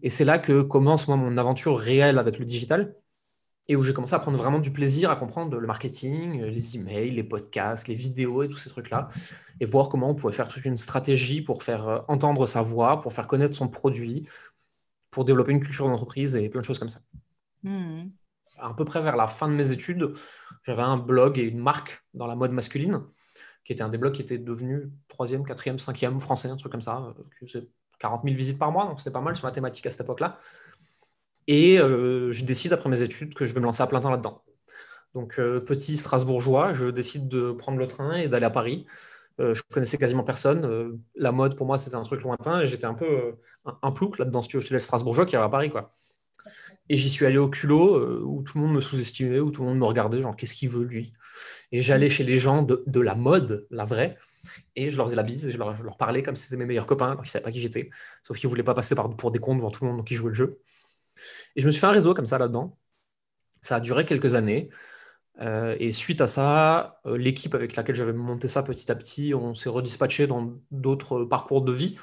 Et 0.02 0.10
c'est 0.10 0.26
là 0.26 0.38
que 0.38 0.60
commence 0.60 1.08
moi, 1.08 1.16
mon 1.16 1.38
aventure 1.38 1.78
réelle 1.78 2.18
avec 2.18 2.38
le 2.38 2.44
digital 2.44 2.94
et 3.68 3.76
où 3.76 3.82
j'ai 3.82 3.92
commencé 3.92 4.14
à 4.14 4.18
prendre 4.18 4.38
vraiment 4.38 4.58
du 4.58 4.72
plaisir 4.72 5.10
à 5.10 5.16
comprendre 5.16 5.58
le 5.58 5.66
marketing, 5.66 6.42
les 6.42 6.76
emails, 6.76 7.10
les 7.10 7.22
podcasts, 7.22 7.86
les 7.86 7.94
vidéos 7.94 8.42
et 8.42 8.48
tous 8.48 8.56
ces 8.56 8.70
trucs-là, 8.70 9.08
et 9.60 9.66
voir 9.66 9.90
comment 9.90 10.10
on 10.10 10.14
pouvait 10.14 10.32
faire 10.32 10.48
toute 10.48 10.64
une 10.64 10.78
stratégie 10.78 11.42
pour 11.42 11.62
faire 11.62 11.88
euh, 11.88 11.98
entendre 12.08 12.46
sa 12.46 12.62
voix, 12.62 13.00
pour 13.00 13.12
faire 13.12 13.26
connaître 13.26 13.54
son 13.54 13.68
produit, 13.68 14.26
pour 15.10 15.24
développer 15.24 15.52
une 15.52 15.60
culture 15.60 15.86
d'entreprise 15.86 16.34
et 16.34 16.48
plein 16.48 16.60
de 16.60 16.66
choses 16.66 16.78
comme 16.78 16.88
ça. 16.88 17.00
Hmm. 17.62 18.08
À 18.58 18.74
peu 18.74 18.84
près 18.84 19.02
vers 19.02 19.16
la 19.16 19.26
fin 19.26 19.48
de 19.48 19.54
mes 19.54 19.70
études, 19.70 20.14
j'avais 20.64 20.82
un 20.82 20.96
blog 20.96 21.38
et 21.38 21.42
une 21.42 21.58
marque 21.58 22.04
dans 22.14 22.26
la 22.26 22.34
mode 22.34 22.52
masculine 22.52 23.02
qui 23.64 23.74
était 23.74 23.82
un 23.82 23.90
des 23.90 23.98
blogs 23.98 24.14
qui 24.14 24.22
était 24.22 24.38
devenu 24.38 24.90
troisième, 25.08 25.44
quatrième, 25.44 25.78
cinquième 25.78 26.18
français, 26.20 26.48
un 26.48 26.56
truc 26.56 26.72
comme 26.72 26.80
ça. 26.80 27.14
40 27.98 28.22
000 28.24 28.34
visites 28.34 28.58
par 28.58 28.72
mois, 28.72 28.86
donc 28.86 28.98
c'était 28.98 29.10
pas 29.10 29.20
mal 29.20 29.36
sur 29.36 29.46
la 29.46 29.52
thématique 29.52 29.84
à 29.84 29.90
cette 29.90 30.00
époque-là. 30.00 30.38
Et 31.48 31.80
euh, 31.80 32.30
je 32.30 32.44
décide 32.44 32.74
après 32.74 32.90
mes 32.90 33.02
études 33.02 33.34
que 33.34 33.46
je 33.46 33.54
vais 33.54 33.60
me 33.60 33.64
lancer 33.64 33.82
à 33.82 33.86
plein 33.86 34.00
temps 34.00 34.10
là-dedans. 34.10 34.44
Donc 35.14 35.40
euh, 35.40 35.60
petit 35.60 35.96
Strasbourgeois, 35.96 36.74
je 36.74 36.86
décide 36.90 37.26
de 37.26 37.52
prendre 37.52 37.78
le 37.78 37.86
train 37.86 38.16
et 38.16 38.28
d'aller 38.28 38.44
à 38.44 38.50
Paris. 38.50 38.86
Euh, 39.40 39.54
je 39.54 39.62
connaissais 39.72 39.96
quasiment 39.96 40.24
personne. 40.24 41.00
la 41.14 41.32
mode 41.32 41.56
pour 41.56 41.66
moi 41.66 41.78
c'était 41.78 41.96
un 41.96 42.02
truc 42.02 42.20
lointain 42.20 42.60
et 42.60 42.66
j'étais 42.66 42.84
un 42.84 42.94
peu 42.94 43.34
un, 43.82 43.92
plouc 43.92 44.18
là-dedans. 44.18 44.42
Si 44.42 44.48
tu 44.48 44.58
veux, 44.58 44.64
le 44.70 44.78
Strasbourgeois 44.78 45.24
qui 45.24 45.36
arrive 45.36 45.46
à 45.46 45.50
Paris 45.50 45.70
quoi. 45.70 45.94
Et 46.90 46.96
j'y 46.96 47.10
suis 47.10 47.24
allé 47.24 47.38
au 47.38 47.48
culot 47.48 48.22
où 48.24 48.42
tout 48.42 48.58
le 48.58 48.64
monde 48.64 48.74
me 48.74 48.80
sous-estimait, 48.80 49.40
où 49.40 49.50
tout 49.50 49.62
le 49.62 49.68
monde 49.68 49.78
me 49.78 49.84
regardait, 49.84 50.20
genre 50.20 50.36
qu'est-ce 50.36 50.54
qu'il 50.54 50.70
veut 50.70 50.84
lui? 50.84 51.12
Et 51.72 51.80
j'allais 51.80 52.08
chez 52.08 52.24
les 52.24 52.38
gens 52.38 52.62
de, 52.62 53.00
la 53.00 53.14
mode, 53.14 53.66
la 53.70 53.84
vraie, 53.84 54.16
et 54.76 54.88
je 54.88 54.96
leur 54.96 55.06
faisais 55.06 55.16
la 55.16 55.22
bise, 55.22 55.46
et 55.46 55.52
je 55.52 55.58
leur, 55.58 55.96
parlais 55.98 56.22
comme 56.22 56.36
si 56.36 56.44
c'était 56.44 56.56
mes 56.56 56.64
meilleurs 56.64 56.86
copains, 56.86 57.10
alors 57.10 57.22
qu'ils 57.22 57.28
ne 57.28 57.32
savaient 57.32 57.42
pas 57.42 57.52
qui 57.52 57.60
j'étais, 57.60 57.90
sauf 58.22 58.38
qu'ils 58.38 58.46
ne 58.46 58.50
voulaient 58.50 58.62
pas 58.62 58.72
passer 58.72 58.94
par, 58.94 59.14
pour 59.14 59.30
des 59.30 59.38
cons 59.38 59.56
devant 59.56 59.70
tout 59.70 59.84
le 59.84 59.90
monde, 59.90 59.98
donc 59.98 60.10
ils 60.10 60.16
jouaient 60.16 60.30
le 60.30 60.34
jeu. 60.34 60.58
Et 61.56 61.60
je 61.60 61.66
me 61.66 61.70
suis 61.70 61.80
fait 61.80 61.86
un 61.86 61.92
réseau 61.92 62.14
comme 62.14 62.26
ça 62.26 62.38
là-dedans. 62.38 62.78
Ça 63.60 63.76
a 63.76 63.80
duré 63.80 64.06
quelques 64.06 64.34
années. 64.34 64.70
Euh, 65.40 65.76
et 65.78 65.92
suite 65.92 66.20
à 66.20 66.26
ça, 66.26 67.00
euh, 67.06 67.16
l'équipe 67.16 67.54
avec 67.54 67.76
laquelle 67.76 67.94
j'avais 67.94 68.12
monté 68.12 68.48
ça 68.48 68.62
petit 68.62 68.90
à 68.90 68.96
petit, 68.96 69.34
on 69.34 69.54
s'est 69.54 69.68
redispatché 69.68 70.26
dans 70.26 70.54
d'autres 70.70 71.24
parcours 71.24 71.62
de 71.62 71.72
vie. 71.72 71.96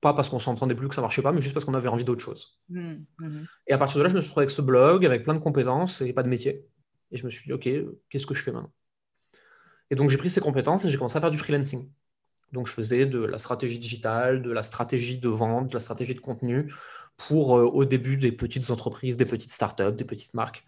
Pas 0.00 0.14
parce 0.14 0.28
qu'on 0.28 0.38
s'entendait 0.38 0.74
plus 0.74 0.88
que 0.88 0.94
ça 0.94 1.00
marchait 1.00 1.22
pas, 1.22 1.32
mais 1.32 1.40
juste 1.40 1.54
parce 1.54 1.64
qu'on 1.64 1.74
avait 1.74 1.88
envie 1.88 2.04
d'autre 2.04 2.22
chose. 2.22 2.58
Mmh, 2.70 2.94
mmh. 3.18 3.44
Et 3.68 3.72
à 3.72 3.78
partir 3.78 3.98
de 3.98 4.02
là, 4.02 4.08
je 4.08 4.16
me 4.16 4.20
suis 4.20 4.30
retrouvé 4.30 4.44
avec 4.44 4.50
ce 4.50 4.62
blog, 4.62 5.06
avec 5.06 5.22
plein 5.22 5.34
de 5.34 5.38
compétences 5.38 6.00
et 6.00 6.12
pas 6.12 6.22
de 6.22 6.28
métier. 6.28 6.66
Et 7.12 7.16
je 7.16 7.24
me 7.24 7.30
suis 7.30 7.44
dit, 7.44 7.52
OK, 7.52 7.68
qu'est-ce 8.08 8.26
que 8.26 8.34
je 8.34 8.42
fais 8.42 8.50
maintenant? 8.50 8.72
Et 9.90 9.94
donc, 9.94 10.10
j'ai 10.10 10.16
pris 10.16 10.30
ces 10.30 10.40
compétences 10.40 10.84
et 10.84 10.88
j'ai 10.88 10.96
commencé 10.96 11.18
à 11.18 11.20
faire 11.20 11.30
du 11.30 11.38
freelancing. 11.38 11.88
Donc, 12.50 12.66
je 12.66 12.72
faisais 12.72 13.06
de 13.06 13.20
la 13.20 13.38
stratégie 13.38 13.78
digitale, 13.78 14.42
de 14.42 14.50
la 14.50 14.62
stratégie 14.62 15.18
de 15.18 15.28
vente, 15.28 15.68
de 15.68 15.74
la 15.74 15.80
stratégie 15.80 16.14
de 16.14 16.20
contenu 16.20 16.72
pour, 17.28 17.58
euh, 17.58 17.64
au 17.64 17.84
début, 17.84 18.16
des 18.16 18.32
petites 18.32 18.70
entreprises, 18.70 19.16
des 19.16 19.26
petites 19.26 19.52
startups, 19.52 19.92
des 19.92 20.04
petites 20.04 20.34
marques. 20.34 20.64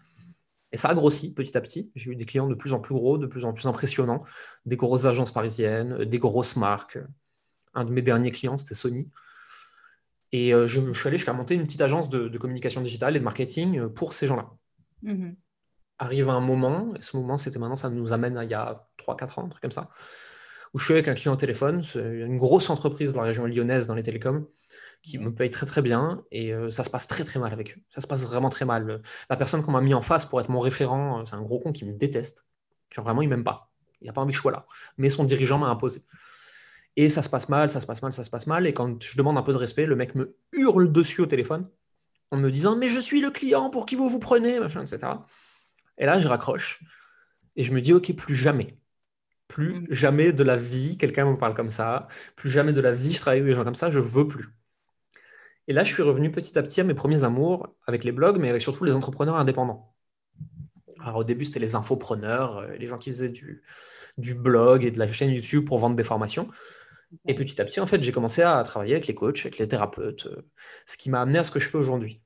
Et 0.71 0.77
ça 0.77 0.89
a 0.89 0.93
grossi 0.93 1.33
petit 1.33 1.57
à 1.57 1.61
petit. 1.61 1.91
J'ai 1.95 2.11
eu 2.11 2.15
des 2.15 2.25
clients 2.25 2.47
de 2.47 2.55
plus 2.55 2.73
en 2.73 2.79
plus 2.79 2.93
gros, 2.93 3.17
de 3.17 3.27
plus 3.27 3.45
en 3.45 3.53
plus 3.53 3.65
impressionnants, 3.65 4.23
des 4.65 4.75
grosses 4.75 5.05
agences 5.05 5.31
parisiennes, 5.31 6.03
des 6.03 6.19
grosses 6.19 6.55
marques. 6.55 6.97
Un 7.73 7.85
de 7.85 7.91
mes 7.91 8.01
derniers 8.01 8.31
clients, 8.31 8.57
c'était 8.57 8.75
Sony. 8.75 9.09
Et 10.31 10.53
euh, 10.53 10.67
je, 10.67 10.93
suis 10.93 11.07
allé 11.07 11.17
jusqu'à 11.17 11.33
monter 11.33 11.55
une 11.55 11.63
petite 11.63 11.81
agence 11.81 12.09
de, 12.09 12.37
communication 12.37 12.81
digitale 12.81 13.15
et 13.15 13.19
de 13.19 13.23
marketing 13.23 13.79
euh, 13.79 13.87
pour 13.87 14.13
ces 14.13 14.27
gens-là. 14.27 14.49
Mm-hmm. 15.03 15.35
Arrive 15.99 16.29
un 16.29 16.41
moment, 16.41 16.93
et 16.95 17.01
ce 17.01 17.15
moment, 17.15 17.37
c'était 17.37 17.59
maintenant, 17.59 17.77
ça 17.77 17.89
nous 17.89 18.11
amène 18.11 18.37
à 18.37 18.43
il 18.43 18.49
y 18.49 18.53
a 18.53 18.85
3-4 18.99 19.39
ans, 19.39 19.45
un 19.45 19.49
truc 19.49 19.61
comme 19.61 19.71
ça, 19.71 19.89
où 20.73 20.79
je 20.79 20.83
suis 20.83 20.93
avec 20.93 21.07
un 21.07 21.13
client 21.13 21.33
au 21.33 21.37
téléphone, 21.37 21.83
une 21.95 22.37
grosse 22.37 22.69
entreprise 22.69 23.13
de 23.13 23.17
la 23.17 23.23
région 23.23 23.45
lyonnaise 23.45 23.87
dans 23.87 23.95
les 23.95 24.03
télécoms, 24.03 24.45
qui 25.01 25.17
me 25.17 25.33
paye 25.33 25.49
très 25.49 25.65
très 25.65 25.81
bien 25.81 26.23
et 26.31 26.53
euh, 26.53 26.71
ça 26.71 26.83
se 26.83 26.89
passe 26.89 27.07
très 27.07 27.23
très 27.23 27.39
mal 27.39 27.53
avec 27.53 27.77
eux. 27.77 27.81
Ça 27.89 28.01
se 28.01 28.07
passe 28.07 28.23
vraiment 28.23 28.49
très 28.49 28.65
mal. 28.65 29.01
La 29.29 29.37
personne 29.37 29.61
qu'on 29.61 29.71
m'a 29.71 29.81
mis 29.81 29.93
en 29.93 30.01
face 30.01 30.25
pour 30.25 30.39
être 30.41 30.49
mon 30.49 30.59
référent, 30.59 31.21
euh, 31.21 31.25
c'est 31.25 31.35
un 31.35 31.41
gros 31.41 31.59
con 31.59 31.71
qui 31.71 31.85
me 31.85 31.93
déteste. 31.93 32.45
Genre 32.89 33.05
vraiment, 33.05 33.21
il 33.21 33.29
m'aime 33.29 33.43
pas. 33.43 33.71
Il 34.01 34.07
n'a 34.07 34.13
pas 34.13 34.21
envie 34.21 34.31
que 34.31 34.37
je 34.37 34.41
sois 34.41 34.51
là. 34.51 34.65
Mais 34.97 35.09
son 35.09 35.23
dirigeant 35.23 35.57
m'a 35.57 35.67
imposé. 35.67 36.01
Et 36.95 37.09
ça 37.09 37.21
se 37.21 37.29
passe 37.29 37.49
mal, 37.49 37.69
ça 37.69 37.81
se 37.81 37.85
passe 37.85 38.01
mal, 38.01 38.13
ça 38.13 38.23
se 38.23 38.29
passe 38.29 38.47
mal. 38.47 38.65
Et 38.67 38.73
quand 38.73 39.01
je 39.03 39.17
demande 39.17 39.37
un 39.37 39.43
peu 39.43 39.51
de 39.51 39.57
respect, 39.57 39.85
le 39.85 39.95
mec 39.95 40.15
me 40.15 40.37
hurle 40.53 40.91
dessus 40.91 41.21
au 41.21 41.25
téléphone 41.25 41.69
en 42.31 42.37
me 42.37 42.51
disant 42.51 42.75
Mais 42.75 42.87
je 42.87 42.99
suis 42.99 43.21
le 43.21 43.31
client 43.31 43.69
pour 43.69 43.85
qui 43.85 43.95
vous 43.95 44.09
vous 44.09 44.19
prenez, 44.19 44.59
machin, 44.59 44.81
etc. 44.81 45.13
Et 45.97 46.05
là, 46.05 46.19
je 46.19 46.27
raccroche 46.27 46.81
et 47.55 47.63
je 47.63 47.73
me 47.73 47.81
dis 47.81 47.93
Ok, 47.93 48.13
plus 48.15 48.35
jamais. 48.35 48.77
Plus 49.47 49.81
mm. 49.81 49.87
jamais 49.89 50.33
de 50.33 50.43
la 50.43 50.55
vie, 50.55 50.97
quelqu'un 50.97 51.29
me 51.29 51.37
parle 51.37 51.55
comme 51.55 51.69
ça. 51.69 52.07
Plus 52.35 52.49
jamais 52.49 52.73
de 52.73 52.81
la 52.81 52.91
vie, 52.91 53.13
je 53.13 53.19
travaille 53.19 53.39
avec 53.39 53.51
des 53.51 53.55
gens 53.55 53.63
comme 53.63 53.75
ça, 53.75 53.91
je 53.91 53.99
veux 53.99 54.27
plus. 54.27 54.49
Et 55.67 55.73
là, 55.73 55.83
je 55.83 55.93
suis 55.93 56.03
revenu 56.03 56.31
petit 56.31 56.57
à 56.57 56.63
petit 56.63 56.81
à 56.81 56.83
mes 56.83 56.93
premiers 56.93 57.23
amours 57.23 57.75
avec 57.87 58.03
les 58.03 58.11
blogs, 58.11 58.39
mais 58.39 58.49
avec 58.49 58.61
surtout 58.61 58.83
les 58.83 58.93
entrepreneurs 58.93 59.35
indépendants. 59.35 59.93
Alors 60.99 61.17
au 61.17 61.23
début, 61.23 61.45
c'était 61.45 61.59
les 61.59 61.75
infopreneurs, 61.75 62.57
euh, 62.57 62.75
les 62.77 62.87
gens 62.87 62.97
qui 62.97 63.11
faisaient 63.11 63.29
du, 63.29 63.63
du 64.17 64.33
blog 64.35 64.83
et 64.83 64.91
de 64.91 64.99
la 64.99 65.11
chaîne 65.11 65.31
YouTube 65.31 65.65
pour 65.65 65.77
vendre 65.77 65.95
des 65.95 66.03
formations. 66.03 66.47
Et 67.27 67.35
petit 67.35 67.61
à 67.61 67.65
petit, 67.65 67.79
en 67.79 67.85
fait, 67.85 68.01
j'ai 68.01 68.11
commencé 68.11 68.41
à 68.41 68.61
travailler 68.63 68.93
avec 68.93 69.07
les 69.07 69.15
coachs, 69.15 69.39
avec 69.41 69.57
les 69.57 69.67
thérapeutes, 69.67 70.27
euh, 70.27 70.47
ce 70.85 70.97
qui 70.97 71.09
m'a 71.09 71.21
amené 71.21 71.39
à 71.39 71.43
ce 71.43 71.51
que 71.51 71.59
je 71.59 71.67
fais 71.67 71.77
aujourd'hui. 71.77 72.21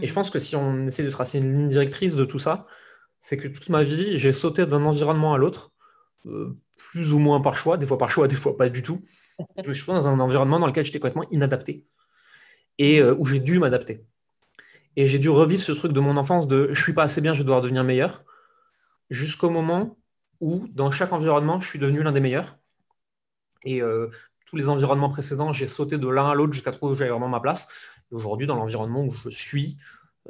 Et 0.00 0.06
je 0.06 0.12
mm. 0.12 0.14
pense 0.14 0.30
que 0.30 0.38
si 0.38 0.56
on 0.56 0.86
essaie 0.86 1.04
de 1.04 1.10
tracer 1.10 1.38
une 1.38 1.52
ligne 1.54 1.68
directrice 1.68 2.14
de 2.16 2.24
tout 2.24 2.38
ça, 2.38 2.66
c'est 3.18 3.36
que 3.36 3.48
toute 3.48 3.68
ma 3.68 3.82
vie, 3.82 4.16
j'ai 4.16 4.32
sauté 4.32 4.66
d'un 4.66 4.84
environnement 4.84 5.34
à 5.34 5.38
l'autre, 5.38 5.72
euh, 6.26 6.56
plus 6.76 7.12
ou 7.12 7.18
moins 7.18 7.40
par 7.40 7.56
choix, 7.56 7.76
des 7.76 7.86
fois 7.86 7.98
par 7.98 8.10
choix, 8.10 8.28
des 8.28 8.36
fois 8.36 8.56
pas 8.56 8.68
du 8.68 8.82
tout. 8.82 8.98
Je 9.64 9.72
suis 9.72 9.86
dans 9.86 10.08
un 10.08 10.20
environnement 10.20 10.58
dans 10.58 10.66
lequel 10.66 10.84
j'étais 10.84 10.98
complètement 10.98 11.28
inadapté 11.30 11.86
et 12.78 13.00
euh, 13.00 13.14
où 13.18 13.26
j'ai 13.26 13.40
dû 13.40 13.58
m'adapter. 13.58 14.04
Et 14.96 15.06
j'ai 15.06 15.18
dû 15.18 15.28
revivre 15.28 15.62
ce 15.62 15.72
truc 15.72 15.92
de 15.92 16.00
mon 16.00 16.16
enfance 16.16 16.48
de 16.48 16.70
je 16.72 16.82
suis 16.82 16.92
pas 16.92 17.04
assez 17.04 17.20
bien, 17.20 17.34
je 17.34 17.42
dois 17.42 17.60
devenir 17.60 17.84
meilleur, 17.84 18.24
jusqu'au 19.10 19.50
moment 19.50 19.98
où, 20.40 20.66
dans 20.68 20.90
chaque 20.90 21.12
environnement, 21.12 21.60
je 21.60 21.68
suis 21.68 21.78
devenu 21.78 22.02
l'un 22.02 22.12
des 22.12 22.20
meilleurs. 22.20 22.58
Et 23.64 23.82
euh, 23.82 24.08
tous 24.46 24.56
les 24.56 24.68
environnements 24.68 25.10
précédents, 25.10 25.52
j'ai 25.52 25.66
sauté 25.66 25.98
de 25.98 26.08
l'un 26.08 26.30
à 26.30 26.34
l'autre 26.34 26.52
jusqu'à 26.52 26.72
trouver 26.72 26.92
où 26.92 26.94
j'avais 26.96 27.10
vraiment 27.10 27.28
ma 27.28 27.40
place. 27.40 27.68
Aujourd'hui, 28.10 28.46
dans 28.46 28.56
l'environnement 28.56 29.04
où 29.04 29.14
je 29.24 29.28
suis, 29.28 29.76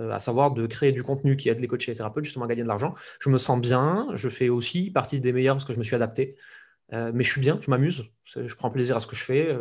euh, 0.00 0.10
à 0.10 0.18
savoir 0.18 0.50
de 0.50 0.66
créer 0.66 0.92
du 0.92 1.02
contenu 1.02 1.36
qui 1.36 1.48
aide 1.48 1.60
les 1.60 1.68
coachs 1.68 1.88
et 1.88 1.92
les 1.92 1.96
thérapeutes 1.96 2.24
justement 2.24 2.44
à 2.44 2.48
gagner 2.48 2.62
de 2.62 2.68
l'argent, 2.68 2.94
je 3.20 3.30
me 3.30 3.38
sens 3.38 3.60
bien, 3.60 4.08
je 4.14 4.28
fais 4.28 4.48
aussi 4.48 4.90
partie 4.90 5.20
des 5.20 5.32
meilleurs 5.32 5.56
parce 5.56 5.64
que 5.64 5.72
je 5.72 5.78
me 5.78 5.84
suis 5.84 5.94
adapté. 5.94 6.36
mais 6.92 7.22
je 7.22 7.30
suis 7.30 7.40
bien, 7.40 7.58
je 7.62 7.70
m'amuse, 7.70 8.04
je 8.24 8.54
prends 8.56 8.68
plaisir 8.68 8.96
à 8.96 9.00
ce 9.00 9.06
que 9.06 9.14
je 9.14 9.22
fais, 9.22 9.56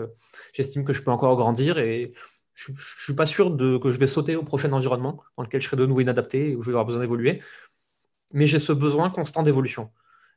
j'estime 0.53 0.83
que 0.83 0.93
je 0.93 1.03
peux 1.03 1.11
encore 1.11 1.35
grandir 1.37 1.77
et 1.77 2.11
je 2.59 2.71
ne 2.71 2.77
suis 2.77 3.13
pas 3.13 3.25
sûr 3.25 3.51
de, 3.51 3.77
que 3.77 3.89
je 3.91 3.99
vais 3.99 4.07
sauter 4.07 4.35
au 4.35 4.43
prochain 4.43 4.71
environnement 4.73 5.23
dans 5.37 5.43
lequel 5.43 5.61
je 5.61 5.67
serai 5.67 5.77
de 5.77 5.85
nouveau 5.85 6.01
inadapté 6.01 6.55
où 6.55 6.61
je 6.61 6.67
vais 6.67 6.71
avoir 6.71 6.85
besoin 6.85 7.01
d'évoluer. 7.01 7.41
Mais 8.33 8.45
j'ai 8.45 8.59
ce 8.59 8.73
besoin 8.73 9.09
constant 9.09 9.43
d'évolution. 9.43 9.91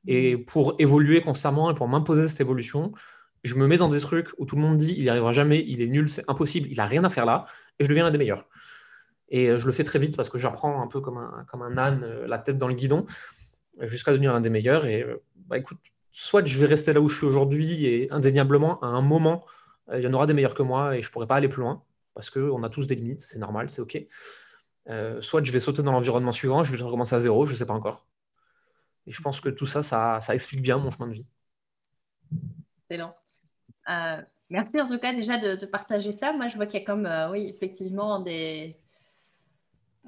Et 0.07 0.37
mmh. 0.37 0.45
pour 0.45 0.77
évoluer 0.79 1.21
constamment 1.21 1.71
et 1.71 1.75
pour 1.75 1.89
m'imposer 1.89 2.29
cette 2.29 2.41
évolution, 2.41 2.93
je 3.43 3.57
me 3.57 3.67
mets 3.67 3.77
dans 3.77 3.89
des 3.89 4.01
trucs 4.01 4.31
où 4.39 4.47
tout 4.47 4.55
le 4.55 4.63
monde 4.63 4.77
dit 4.77 4.95
il 4.97 5.03
n'y 5.03 5.09
arrivera 5.09 5.33
jamais, 5.33 5.65
il 5.67 5.83
est 5.83 5.89
nul, 5.89 6.09
c'est 6.09 6.25
impossible, 6.29 6.69
il 6.71 6.77
n'a 6.77 6.87
rien 6.87 7.03
à 7.03 7.09
faire 7.09 7.27
là, 7.27 7.47
et 7.79 7.85
je 7.85 7.89
deviens 7.89 8.07
un 8.07 8.11
des 8.13 8.19
meilleurs. 8.19 8.49
Et 9.29 9.49
euh, 9.49 9.57
je 9.57 9.67
le 9.67 9.73
fais 9.73 9.85
très 9.85 9.99
vite 9.99 10.17
parce 10.17 10.29
que 10.29 10.39
j'apprends 10.39 10.81
un 10.81 10.87
peu 10.87 11.01
comme 11.01 11.19
un, 11.19 11.45
comme 11.51 11.63
un 11.63 11.77
âne, 11.77 12.05
euh, 12.05 12.27
la 12.29 12.39
tête 12.39 12.57
dans 12.57 12.69
le 12.69 12.75
guidon, 12.75 13.05
jusqu'à 13.81 14.13
devenir 14.13 14.33
un 14.35 14.41
des 14.41 14.51
meilleurs. 14.51 14.87
Et 14.87 15.03
euh, 15.03 15.23
bah, 15.49 15.59
écoute, 15.59 15.79
soit 16.13 16.45
je 16.45 16.59
vais 16.59 16.67
rester 16.67 16.93
là 16.93 17.01
où 17.01 17.09
je 17.09 17.17
suis 17.17 17.27
aujourd'hui 17.27 17.85
et 17.87 18.13
indéniablement, 18.13 18.81
à 18.81 18.87
un 18.87 19.03
moment, 19.03 19.45
il 19.93 20.01
y 20.01 20.07
en 20.07 20.13
aura 20.13 20.27
des 20.27 20.35
meilleurs 20.35 20.55
que 20.55 20.63
moi 20.63 20.97
et 20.97 21.03
je 21.03 21.09
ne 21.09 21.13
pourrai 21.13 21.27
pas 21.27 21.35
aller 21.35 21.49
plus 21.49 21.63
loin 21.63 21.83
parce 22.15 22.31
qu'on 22.31 22.63
a 22.63 22.69
tous 22.69 22.87
des 22.87 22.95
limites, 22.95 23.21
c'est 23.21 23.39
normal, 23.39 23.71
c'est 23.71 23.81
OK. 23.81 23.99
Euh, 24.89 25.21
soit 25.21 25.43
je 25.45 25.53
vais 25.53 25.61
sauter 25.61 25.83
dans 25.83 25.93
l'environnement 25.93 26.33
suivant, 26.33 26.65
je 26.65 26.75
vais 26.75 26.83
recommencer 26.83 27.15
à 27.15 27.21
zéro, 27.21 27.45
je 27.47 27.53
ne 27.53 27.57
sais 27.57 27.67
pas 27.67 27.75
encore. 27.75 28.07
Et 29.07 29.13
je 29.13 29.21
pense 29.21 29.41
que 29.41 29.49
tout 29.49 29.67
ça, 29.67 29.83
ça, 29.83 30.21
explique 30.35 30.63
bien 30.63 30.79
mon 30.79 30.91
chemin 30.91 31.09
de 31.09 31.15
vie. 31.15 31.29
Excellent. 32.83 33.15
Euh, 33.89 34.23
merci 34.51 34.81
en 34.81 34.87
tout 34.87 34.99
cas 34.99 35.13
déjà 35.13 35.39
de, 35.39 35.67
partager 35.67 36.13
ça. 36.13 36.33
Moi, 36.33 36.49
je 36.49 36.57
vois 36.57 36.67
qu'il 36.67 36.81
y 36.81 36.83
a 36.83 36.87
comme, 36.87 37.07
euh, 37.07 37.31
oui, 37.31 37.49
effectivement, 37.49 38.21
des, 38.21 38.77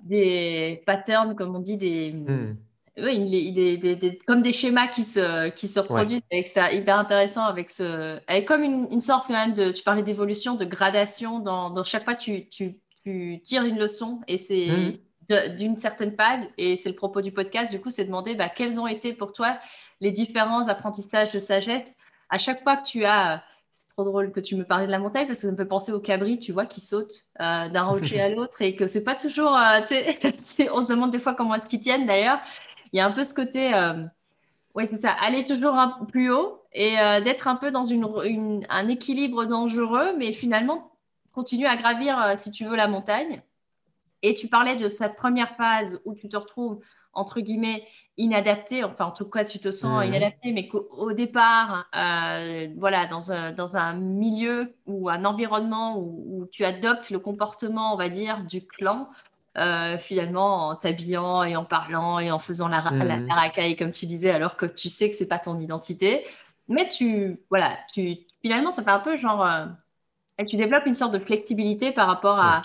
des 0.02 0.82
patterns, 0.86 1.34
comme 1.34 1.56
on 1.56 1.60
dit, 1.60 1.76
des, 1.76 2.12
hmm 2.12 2.56
oui, 2.96 3.16
il 3.16 3.58
est, 3.58 4.24
comme 4.24 4.42
des 4.42 4.52
schémas 4.52 4.86
qui 4.86 5.04
se, 5.04 5.48
qui 5.50 5.66
se 5.66 5.80
reproduisent. 5.80 6.22
C'est 6.30 6.76
hyper 6.76 6.96
intéressant 6.96 7.44
avec 7.44 7.70
ce. 7.70 8.20
Avec 8.28 8.46
comme 8.46 8.62
une, 8.62 9.00
sorte 9.00 9.26
quand 9.26 9.34
même 9.34 9.52
de. 9.52 9.72
Tu 9.72 9.82
parlais 9.82 10.04
d'évolution, 10.04 10.54
de 10.54 10.64
gradation. 10.64 11.40
Dans, 11.40 11.70
dans, 11.70 11.82
chaque 11.82 12.04
fois, 12.04 12.14
tu, 12.14 12.48
tu, 12.48 12.78
tu, 13.04 13.40
tires 13.42 13.64
une 13.64 13.78
leçon 13.78 14.20
et 14.28 14.38
c'est 14.38 14.98
mmh. 15.28 15.56
d'une 15.56 15.74
certaine 15.74 16.14
phase. 16.14 16.46
Et 16.56 16.76
c'est 16.76 16.88
le 16.88 16.94
propos 16.94 17.20
du 17.20 17.32
podcast. 17.32 17.72
Du 17.72 17.80
coup, 17.80 17.90
c'est 17.90 18.04
demander 18.04 18.36
bah, 18.36 18.48
quels 18.48 18.78
ont 18.78 18.86
été 18.86 19.12
pour 19.12 19.32
toi 19.32 19.58
les 20.00 20.12
différents 20.12 20.68
apprentissages 20.68 21.32
de 21.32 21.40
sagesse. 21.40 21.88
À 22.30 22.38
chaque 22.38 22.62
fois 22.62 22.76
que 22.76 22.86
tu 22.86 23.04
as. 23.04 23.42
C'est 23.76 23.88
trop 23.88 24.04
drôle 24.04 24.30
que 24.30 24.38
tu 24.38 24.54
me 24.54 24.62
parlais 24.62 24.86
de 24.86 24.92
la 24.92 25.00
montagne 25.00 25.26
parce 25.26 25.40
que 25.40 25.46
ça 25.48 25.50
me 25.50 25.56
fait 25.56 25.64
penser 25.64 25.90
au 25.90 25.98
cabri, 25.98 26.38
tu 26.38 26.52
vois, 26.52 26.64
qui 26.64 26.80
saute 26.80 27.10
euh, 27.40 27.68
d'un 27.68 27.82
rocher 27.82 28.20
à 28.20 28.28
l'autre 28.30 28.62
et 28.62 28.76
que 28.76 28.86
c'est 28.86 29.02
pas 29.02 29.16
toujours. 29.16 29.56
Euh, 29.56 29.80
on 30.72 30.80
se 30.80 30.86
demande 30.86 31.10
des 31.10 31.18
fois 31.18 31.34
comment 31.34 31.56
est-ce 31.56 31.68
qu'ils 31.68 31.80
tiennent 31.80 32.06
d'ailleurs 32.06 32.38
il 32.94 32.98
y 32.98 33.00
a 33.00 33.06
un 33.06 33.10
peu 33.10 33.24
ce 33.24 33.34
côté, 33.34 33.74
euh, 33.74 34.04
oui, 34.76 34.86
c'est 34.86 35.02
ça, 35.02 35.10
aller 35.10 35.44
toujours 35.44 35.74
un 35.74 36.04
plus 36.06 36.30
haut 36.30 36.62
et 36.72 36.96
euh, 37.00 37.20
d'être 37.20 37.48
un 37.48 37.56
peu 37.56 37.72
dans 37.72 37.82
une, 37.82 38.64
un 38.68 38.88
équilibre 38.88 39.46
dangereux, 39.46 40.14
mais 40.16 40.30
finalement 40.30 40.92
continuer 41.32 41.66
à 41.66 41.76
gravir, 41.76 42.22
euh, 42.22 42.32
si 42.36 42.52
tu 42.52 42.64
veux, 42.64 42.76
la 42.76 42.86
montagne. 42.86 43.42
Et 44.22 44.34
tu 44.34 44.46
parlais 44.46 44.76
de 44.76 44.88
cette 44.88 45.16
première 45.16 45.56
phase 45.56 46.00
où 46.04 46.14
tu 46.14 46.28
te 46.28 46.36
retrouves, 46.36 46.78
entre 47.12 47.40
guillemets, 47.40 47.84
inadapté, 48.16 48.84
enfin 48.84 49.06
en 49.06 49.10
tout 49.10 49.28
cas 49.28 49.44
tu 49.44 49.58
te 49.58 49.72
sens 49.72 50.00
mmh. 50.00 50.06
inadapté, 50.06 50.52
mais 50.52 50.68
qu'au 50.68 51.12
départ, 51.12 51.88
voilà, 51.92 53.06
dans 53.10 53.32
un, 53.32 53.52
dans 53.52 53.76
un, 53.76 53.94
milieu 53.94 54.72
ou 54.86 55.10
un 55.10 55.24
environnement 55.24 55.98
où, 55.98 56.24
où, 56.28 56.46
tu 56.46 56.64
adoptes 56.64 57.10
le 57.10 57.18
comportement, 57.18 57.92
on 57.92 57.96
va 57.96 58.08
dire, 58.08 58.44
du 58.44 58.64
clan, 58.64 59.10
euh, 59.56 59.98
finalement 59.98 60.68
en 60.68 60.74
t'habillant 60.74 61.44
et 61.44 61.54
en 61.54 61.64
parlant 61.64 62.18
et 62.18 62.32
en 62.32 62.40
faisant 62.40 62.66
la, 62.66 62.82
mmh. 62.82 63.30
racaille 63.30 63.76
comme 63.76 63.92
tu 63.92 64.06
disais 64.06 64.30
alors 64.30 64.56
que 64.56 64.66
tu 64.66 64.90
sais 64.90 65.10
que 65.10 65.16
c'est 65.16 65.26
pas 65.26 65.38
ton 65.38 65.60
identité. 65.60 66.26
Mais 66.68 66.88
tu 66.88 67.38
voilà 67.50 67.78
tu 67.92 68.16
finalement 68.42 68.72
ça 68.72 68.82
fait 68.82 68.90
un 68.90 68.98
peu 68.98 69.16
genre 69.16 69.46
euh, 69.46 69.64
tu 70.48 70.56
développes 70.56 70.86
une 70.86 70.94
sorte 70.94 71.14
de 71.14 71.20
flexibilité 71.20 71.92
par 71.92 72.08
rapport 72.08 72.40
à, 72.40 72.62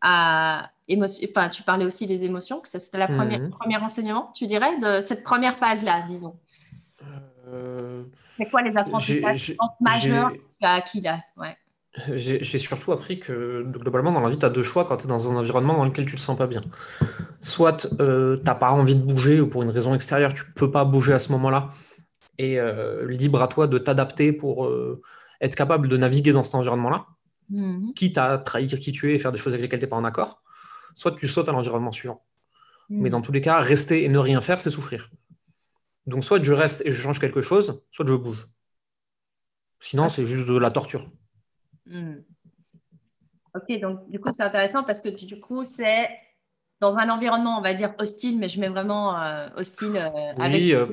à 0.00 0.70
enfin 1.28 1.48
tu 1.48 1.64
parlais 1.64 1.84
aussi 1.84 2.06
des 2.06 2.24
émotions 2.24 2.60
que 2.60 2.68
c'était 2.68 2.98
la 2.98 3.08
première 3.08 3.40
mmh. 3.40 3.50
premier 3.50 3.76
enseignement 3.78 4.30
tu 4.32 4.46
dirais 4.46 4.78
de 4.78 5.02
cette 5.04 5.24
première 5.24 5.56
phase 5.56 5.82
là 5.82 6.02
disons. 6.06 6.36
Euh... 7.48 8.04
c'est 8.36 8.48
quoi 8.48 8.62
les 8.62 8.76
apprentissages 8.76 9.56
majeurs 9.80 10.32
que 10.32 10.36
tu 10.36 10.66
as 10.66 10.72
acquis 10.74 11.00
là? 11.00 11.18
Ouais 11.36 11.56
j'ai 12.14 12.58
surtout 12.58 12.92
appris 12.92 13.18
que 13.18 13.62
globalement 13.62 14.12
dans 14.12 14.20
la 14.20 14.28
vie, 14.28 14.38
tu 14.38 14.44
as 14.44 14.50
deux 14.50 14.62
choix 14.62 14.84
quand 14.84 14.98
tu 14.98 15.04
es 15.04 15.08
dans 15.08 15.30
un 15.30 15.36
environnement 15.36 15.76
dans 15.76 15.84
lequel 15.84 16.06
tu 16.06 16.16
te 16.16 16.20
sens 16.20 16.36
pas 16.36 16.46
bien. 16.46 16.62
Soit 17.40 17.88
euh, 18.00 18.36
tu 18.36 18.44
n'as 18.44 18.54
pas 18.54 18.70
envie 18.70 18.94
de 18.94 19.02
bouger 19.02 19.40
ou 19.40 19.48
pour 19.48 19.62
une 19.62 19.70
raison 19.70 19.94
extérieure, 19.94 20.34
tu 20.34 20.44
peux 20.52 20.70
pas 20.70 20.84
bouger 20.84 21.12
à 21.12 21.18
ce 21.18 21.32
moment-là. 21.32 21.70
Et 22.38 22.60
euh, 22.60 23.08
libre 23.08 23.42
à 23.42 23.48
toi 23.48 23.66
de 23.66 23.78
t'adapter 23.78 24.32
pour 24.32 24.66
euh, 24.66 25.00
être 25.40 25.56
capable 25.56 25.88
de 25.88 25.96
naviguer 25.96 26.32
dans 26.32 26.42
cet 26.42 26.54
environnement-là, 26.54 27.06
mmh. 27.50 27.92
quitte 27.94 28.18
à 28.18 28.38
trahir 28.38 28.78
qui 28.78 28.92
tu 28.92 29.10
es 29.10 29.16
et 29.16 29.18
faire 29.18 29.32
des 29.32 29.38
choses 29.38 29.54
avec 29.54 29.62
lesquelles 29.62 29.80
tu 29.80 29.86
n'es 29.86 29.90
pas 29.90 29.96
en 29.96 30.04
accord. 30.04 30.42
Soit 30.94 31.12
tu 31.12 31.26
sautes 31.26 31.48
à 31.48 31.52
l'environnement 31.52 31.90
suivant. 31.90 32.22
Mmh. 32.90 33.02
Mais 33.02 33.10
dans 33.10 33.22
tous 33.22 33.32
les 33.32 33.40
cas, 33.40 33.58
rester 33.60 34.04
et 34.04 34.08
ne 34.08 34.18
rien 34.18 34.40
faire, 34.40 34.60
c'est 34.60 34.70
souffrir. 34.70 35.10
Donc, 36.06 36.24
soit 36.24 36.42
je 36.42 36.52
reste 36.52 36.82
et 36.84 36.92
je 36.92 37.02
change 37.02 37.18
quelque 37.18 37.40
chose, 37.40 37.82
soit 37.90 38.06
je 38.06 38.14
bouge. 38.14 38.46
Sinon, 39.80 40.08
c'est 40.08 40.24
juste 40.24 40.46
de 40.46 40.56
la 40.56 40.70
torture. 40.70 41.08
Hmm. 41.90 42.24
Ok, 43.54 43.80
donc 43.80 44.10
du 44.10 44.20
coup, 44.20 44.30
c'est 44.32 44.42
intéressant 44.42 44.84
parce 44.84 45.00
que 45.00 45.08
du 45.08 45.40
coup, 45.40 45.64
c'est 45.64 46.08
dans 46.80 46.96
un 46.96 47.08
environnement, 47.08 47.58
on 47.58 47.62
va 47.62 47.74
dire 47.74 47.92
hostile, 47.98 48.38
mais 48.38 48.48
je 48.48 48.60
mets 48.60 48.68
vraiment 48.68 49.20
euh, 49.20 49.48
hostile 49.56 49.96
euh, 49.96 50.32
avec 50.38 50.62
Oui, 50.62 50.74
euh, 50.74 50.86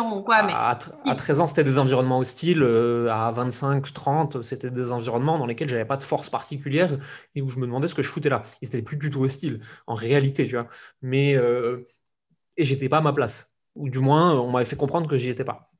ou 0.00 0.22
quoi. 0.22 0.42
Mais 0.44 0.52
à, 0.52 0.78
à 1.04 1.14
13 1.14 1.40
ans, 1.40 1.46
c'était 1.46 1.64
des 1.64 1.78
environnements 1.78 2.18
hostiles. 2.18 2.62
euh, 2.62 3.10
à 3.12 3.30
25, 3.32 3.92
30, 3.92 4.42
c'était 4.42 4.70
des 4.70 4.92
environnements 4.92 5.38
dans 5.38 5.46
lesquels 5.46 5.68
j'avais 5.68 5.84
pas 5.84 5.96
de 5.98 6.02
force 6.02 6.30
particulière 6.30 6.90
et 7.34 7.42
où 7.42 7.48
je 7.48 7.58
me 7.58 7.66
demandais 7.66 7.88
ce 7.88 7.94
que 7.94 8.02
je 8.02 8.08
foutais 8.08 8.30
là. 8.30 8.42
Ils 8.62 8.68
étaient 8.68 8.82
plus 8.82 8.96
du 8.96 9.10
tout 9.10 9.22
hostiles, 9.22 9.60
en 9.86 9.94
réalité, 9.94 10.46
tu 10.46 10.52
vois. 10.54 10.68
Mais 11.02 11.36
et 12.56 12.64
j'étais 12.64 12.88
pas 12.88 12.98
à 12.98 13.00
ma 13.00 13.12
place. 13.12 13.54
Ou 13.74 13.88
du 13.90 13.98
moins, 13.98 14.38
on 14.40 14.50
m'avait 14.50 14.64
fait 14.64 14.76
comprendre 14.76 15.08
que 15.08 15.16
j'y 15.18 15.28
étais 15.28 15.44
pas. 15.44 15.70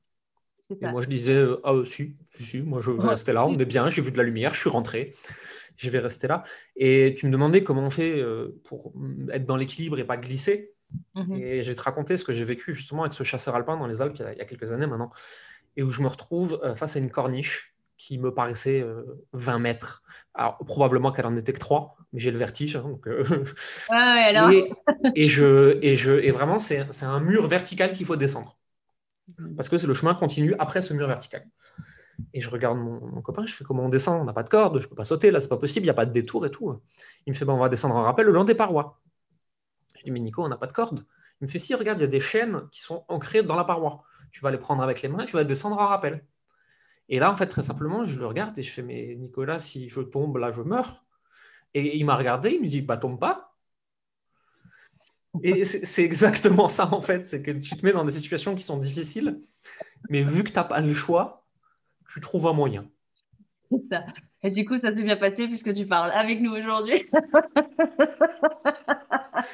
Et 0.71 0.87
moi, 0.89 1.01
je 1.03 1.09
disais, 1.09 1.35
euh, 1.35 1.61
ah, 1.65 1.73
euh, 1.73 1.85
si, 1.85 2.15
si, 2.39 2.61
moi, 2.63 2.81
je 2.81 2.91
vais 2.91 2.99
Ouais. 2.99 3.09
rester 3.11 3.33
là, 3.33 3.47
on 3.47 3.59
est 3.59 3.65
bien, 3.65 3.89
j'ai 3.89 4.03
vu 4.03 4.11
de 4.13 4.19
la 4.19 4.25
lumière, 4.25 4.53
je 4.55 4.61
suis 4.61 4.71
rentré, 4.71 5.15
je 5.77 5.91
vais 5.91 5.99
rester 6.01 6.27
là. 6.27 6.43
Et 6.77 7.15
tu 7.17 7.27
me 7.27 7.31
demandais 7.33 7.63
comment 7.63 7.83
on 7.83 7.91
fait 7.91 8.19
euh, 8.21 8.61
pour 8.65 8.93
être 9.33 9.47
dans 9.47 9.57
l'équilibre 9.57 9.99
et 9.99 10.05
pas 10.05 10.17
glisser. 10.17 10.73
Mhm. 11.15 11.37
Et 11.37 11.63
je 11.63 11.69
vais 11.71 11.75
te 11.75 11.83
raconter 11.83 12.17
ce 12.17 12.25
que 12.25 12.33
j'ai 12.33 12.45
vécu 12.45 12.75
justement 12.75 13.03
avec 13.03 13.15
ce 13.15 13.23
chasseur 13.25 13.55
alpin 13.57 13.77
dans 13.77 13.87
les 13.87 14.03
Alpes 14.03 14.15
il 14.17 14.23
y 14.23 14.25
a, 14.25 14.33
il 14.33 14.39
y 14.39 14.41
a 14.41 14.45
quelques 14.45 14.73
années 14.73 14.87
maintenant, 14.87 15.11
et 15.77 15.83
où 15.83 15.91
je 15.91 16.01
me 16.03 16.09
retrouve 16.09 16.61
euh, 16.65 16.75
face 16.75 16.97
à 16.97 16.99
une 17.01 17.11
corniche 17.11 17.75
qui 17.99 18.19
me 18.19 18.33
paraissait 18.33 18.81
euh, 18.83 19.03
20 19.33 19.59
mètres. 19.59 20.03
Alors, 20.35 20.59
probablement 20.59 21.13
qu'elle 21.13 21.27
en 21.27 21.37
était 21.37 21.53
que 21.53 21.59
3, 21.59 21.97
mais 22.13 22.21
j'ai 22.21 22.31
le 22.31 22.39
vertige. 22.39 22.77
hein, 22.77 22.83
donc, 22.83 23.07
euh, 23.09 23.25
Ouais, 23.91 23.97
ouais, 23.97 24.37
alors. 24.37 24.51
et, 24.53 24.71
et 25.15 25.25
je, 25.25 25.79
et, 25.83 25.97
je, 25.97 26.13
et 26.13 26.31
vraiment, 26.31 26.59
c'est 26.59 26.87
un 27.03 27.21
mur 27.21 27.47
vertical 27.49 27.93
qu'il 27.95 28.05
faut 28.07 28.17
descendre 28.17 28.56
parce 29.57 29.69
que 29.69 29.77
c'est 29.77 29.87
le 29.87 29.95
chemin 29.95 30.15
continue 30.15 30.55
après 30.59 30.83
ce 30.83 30.95
mur 30.95 31.07
vertical. 31.07 31.47
Et 32.33 32.41
je 32.41 32.49
regarde 32.49 32.79
mon, 32.79 33.21
copain, 33.23 33.45
je 33.47 33.55
fais 33.55 33.65
comment 33.65 33.85
on 33.85 33.89
descend? 33.89 34.21
On 34.21 34.25
n'a 34.25 34.33
pas 34.33 34.43
de 34.43 34.49
corde, 34.49 34.81
je 34.81 34.89
peux 34.89 34.95
pas 34.95 35.05
sauter, 35.05 35.31
là 35.31 35.41
c'est 35.41 35.49
pas 35.49 35.59
possible, 35.59 35.85
il 35.85 35.89
n'y 35.89 35.91
a 35.91 35.95
pas 35.95 36.07
de 36.07 36.13
détour 36.13 36.47
et 36.47 36.51
tout. 36.51 36.75
Il 37.27 37.33
me 37.33 37.37
fait, 37.37 37.49
on 37.49 37.59
va 37.59 37.69
descendre 37.69 37.97
en 37.97 38.03
rappel 38.03 38.27
le 38.27 38.33
long 38.33 38.45
des 38.45 38.55
parois. 38.55 39.01
Je 39.97 40.05
dis, 40.05 40.11
mais 40.11 40.21
Nico, 40.21 40.45
on 40.45 40.49
n'a 40.49 40.57
pas 40.57 40.67
de 40.67 40.73
corde. 40.73 41.05
Il 41.41 41.47
me 41.47 41.51
fait, 41.51 41.59
si, 41.59 41.75
regarde, 41.75 41.99
il 41.99 42.03
y 42.03 42.05
a 42.05 42.09
des 42.09 42.21
chaînes 42.21 42.63
qui 42.71 42.81
sont 42.81 43.05
ancrées 43.09 43.43
dans 43.43 43.57
la 43.57 43.65
paroi. 43.65 44.05
Tu 44.31 44.41
vas 44.41 44.51
les 44.51 44.59
prendre 44.59 44.83
avec 44.83 45.03
les 45.03 45.09
mains 45.09 45.25
tu 45.25 45.37
vas 45.37 45.45
descendre 45.45 45.79
en 45.79 45.89
rappel. 45.89 46.25
Et 47.09 47.19
là, 47.19 47.31
en 47.31 47.37
fait, 47.37 47.47
très 47.47 47.63
simplement, 47.63 48.05
je 48.05 48.19
le 48.19 48.27
regarde 48.27 48.59
et 48.59 48.63
je 48.63 48.73
fais, 48.73 48.83
mais 48.83 49.15
Nicolas, 49.17 49.59
si 49.59 49.89
je 49.89 50.01
tombe, 50.01 50.37
là, 50.39 50.51
je 50.51 50.63
meurs. 50.63 51.05
Et 51.75 51.99
il 51.99 52.05
m'a 52.05 52.17
regardé, 52.17 52.51
il 52.51 52.63
me 52.63 52.67
dit, 52.67 52.83
bah, 52.83 52.97
tombe 52.97 53.19
pas. 53.21 53.56
Et 55.43 55.65
c'est 55.65 56.03
exactement 56.05 56.69
ça, 56.69 56.93
en 56.93 57.01
fait. 57.01 57.27
C'est 57.27 57.43
que 57.43 57.51
tu 57.51 57.77
te 57.77 57.85
mets 57.85 57.93
dans 57.93 58.05
des 58.05 58.13
situations 58.13 58.55
qui 58.55 58.63
sont 58.63 58.79
difficiles, 58.79 59.41
mais 60.11 60.23
vu 60.23 60.45
que 60.45 60.51
tu 60.51 60.55
n'as 60.57 60.65
pas 60.65 60.81
le 60.81 60.95
choix, 60.95 61.45
tu 62.13 62.21
trouves 62.21 62.47
un 62.47 62.53
moyen. 62.55 62.89
C'est 63.71 63.83
ça. 63.91 64.05
Et 64.43 64.51
du 64.51 64.65
coup, 64.65 64.79
ça 64.79 64.95
s'est 64.95 65.03
bien 65.03 65.17
passé 65.17 65.47
puisque 65.49 65.75
tu 65.75 65.87
parles 65.87 66.13
avec 66.13 66.41
nous 66.41 66.53
aujourd'hui. 66.53 67.03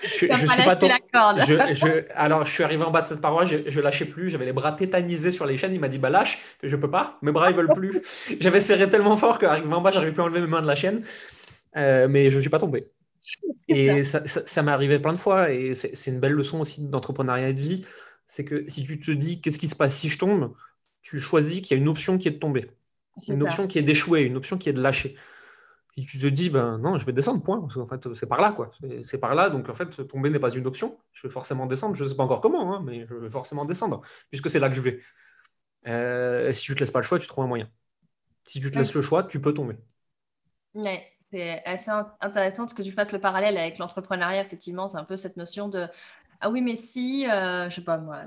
Je, 0.02 0.26
je 0.32 0.46
suis 0.46 0.62
pas 0.62 0.74
je- 1.44 1.74
je- 1.74 2.04
alors, 2.14 2.46
je 2.46 2.52
suis 2.52 2.62
arrivé 2.64 2.82
en 2.84 2.90
bas 2.90 3.00
de 3.02 3.06
cette 3.06 3.20
paroi, 3.20 3.44
je, 3.44 3.58
je 3.68 3.80
lâchais 3.80 4.04
plus, 4.04 4.28
j'avais 4.30 4.44
les 4.44 4.52
bras 4.52 4.72
tétanisés 4.72 5.30
sur 5.30 5.44
les 5.46 5.56
chaînes. 5.56 5.74
Il 5.74 5.80
m'a 5.80 5.88
dit, 5.88 5.98
bah 5.98 6.10
lâche. 6.10 6.40
Je 6.62 6.76
peux 6.76 6.90
pas, 6.90 7.18
mes 7.22 7.32
bras 7.32 7.50
ils 7.50 7.56
veulent 7.56 7.72
plus. 7.72 8.00
J'avais 8.40 8.60
serré 8.60 8.88
tellement 8.88 9.16
fort 9.16 9.38
qu'arrivé 9.38 9.72
en 9.72 9.80
bas, 9.80 9.90
j'arrivais 9.90 10.12
plus 10.12 10.22
à 10.22 10.24
enlever 10.24 10.40
mes 10.40 10.46
mains 10.46 10.62
de 10.62 10.66
la 10.66 10.76
chaîne, 10.76 11.02
Euh, 11.76 12.08
mais 12.08 12.30
je 12.30 12.38
suis 12.40 12.50
pas 12.50 12.58
tombé. 12.58 12.86
Et 13.68 14.04
ça, 14.04 14.26
ça, 14.26 14.46
ça 14.46 14.62
m'est 14.62 14.72
arrivé 14.72 14.98
plein 14.98 15.12
de 15.12 15.18
fois, 15.18 15.50
et 15.52 15.74
c'est 15.74 16.10
une 16.10 16.20
belle 16.20 16.32
leçon 16.32 16.60
aussi 16.60 16.86
d'entrepreneuriat 16.88 17.50
et 17.50 17.54
de 17.54 17.60
vie. 17.60 17.86
C'est 18.26 18.44
que 18.44 18.68
si 18.68 18.84
tu 18.86 18.98
te 19.00 19.10
dis, 19.10 19.40
qu'est-ce 19.40 19.58
qui 19.58 19.68
se 19.68 19.76
passe 19.76 19.96
si 19.96 20.08
je 20.08 20.18
tombe, 20.18 20.54
tu 21.02 21.20
choisis 21.20 21.60
qu'il 21.62 21.76
y 21.76 21.80
a 21.80 21.82
une 21.82 21.88
option 21.88 22.18
qui 22.18 22.28
est 22.28 22.32
de 22.32 22.38
tomber, 22.38 22.70
une 23.28 23.42
ça. 23.42 23.42
option 23.42 23.66
qui 23.68 23.78
est 23.78 23.82
d'échouer, 23.82 24.22
une 24.22 24.36
option 24.36 24.58
qui 24.58 24.68
est 24.68 24.72
de 24.72 24.82
lâcher. 24.82 25.16
Si 25.94 26.06
tu 26.06 26.18
te 26.18 26.26
dis, 26.28 26.50
ben 26.50 26.78
non, 26.78 26.98
je 26.98 27.06
vais 27.06 27.12
descendre, 27.12 27.42
point, 27.42 27.61
parce 27.61 27.74
qu'en 27.74 27.87
fait, 27.87 28.14
c'est 28.14 28.26
par 28.28 28.40
là, 28.40 28.52
quoi. 28.52 28.70
C'est- 29.02 29.18
par 29.18 29.35
là, 29.35 29.50
donc 29.50 29.68
en 29.68 29.74
fait, 29.74 30.06
tomber 30.08 30.30
n'est 30.30 30.38
pas 30.40 30.50
une 30.50 30.66
option. 30.66 30.98
Je 31.12 31.26
vais 31.26 31.32
forcément 31.32 31.66
descendre, 31.66 31.94
je 31.96 32.04
ne 32.04 32.08
sais 32.11 32.16
pas 32.16 32.24
encore 32.24 32.40
comment, 32.40 32.74
hein, 32.76 32.82
mais 32.85 33.06
je 33.08 33.14
vais 33.14 33.30
forcément 33.30 33.64
descendre, 33.66 34.02
puisque 34.30 34.50
c'est 34.50 34.61
là 34.61 34.68
que 34.70 34.76
je 34.76 34.80
vais. 34.82 35.00
Euh, 35.88 36.52
si 36.52 36.64
tu 36.64 36.74
te 36.74 36.80
laisses 36.80 36.90
pas 36.92 37.00
le 37.00 37.04
choix, 37.06 37.18
tu 37.18 37.26
trouves 37.28 37.44
un 37.44 37.48
moyen. 37.48 37.70
Si 38.46 38.61
tu 38.61 38.70
te 38.70 38.78
Ouais. 38.78 38.80
laisses 38.80 38.94
le 38.94 39.02
choix, 39.02 39.24
tu 39.24 39.40
peux 39.40 39.54
tomber. 39.54 39.76
Ouais, 40.74 41.02
c'est 41.33 41.64
assez 41.64 41.90
in- 41.90 42.12
intéressant 42.21 42.66
que 42.66 42.83
tu 42.83 42.92
fasses 42.92 43.12
le 43.12 43.21
parallèle 43.21 43.57
avec 43.59 43.79
l'entrepreneuriat, 43.79 44.42
effectivement, 44.42 44.88
c'est 44.88 44.99
un 44.99 45.05
peu 45.05 45.16
cette 45.16 45.37
notion 45.37 45.68
de 45.68 45.88
ah 46.40 46.51
oui, 46.51 46.61
mais 46.61 46.77
si, 46.77 47.27
euh, 47.31 47.71
je 47.71 47.77
sais 47.77 47.83
pas 47.85 47.99
moi, 47.99 48.23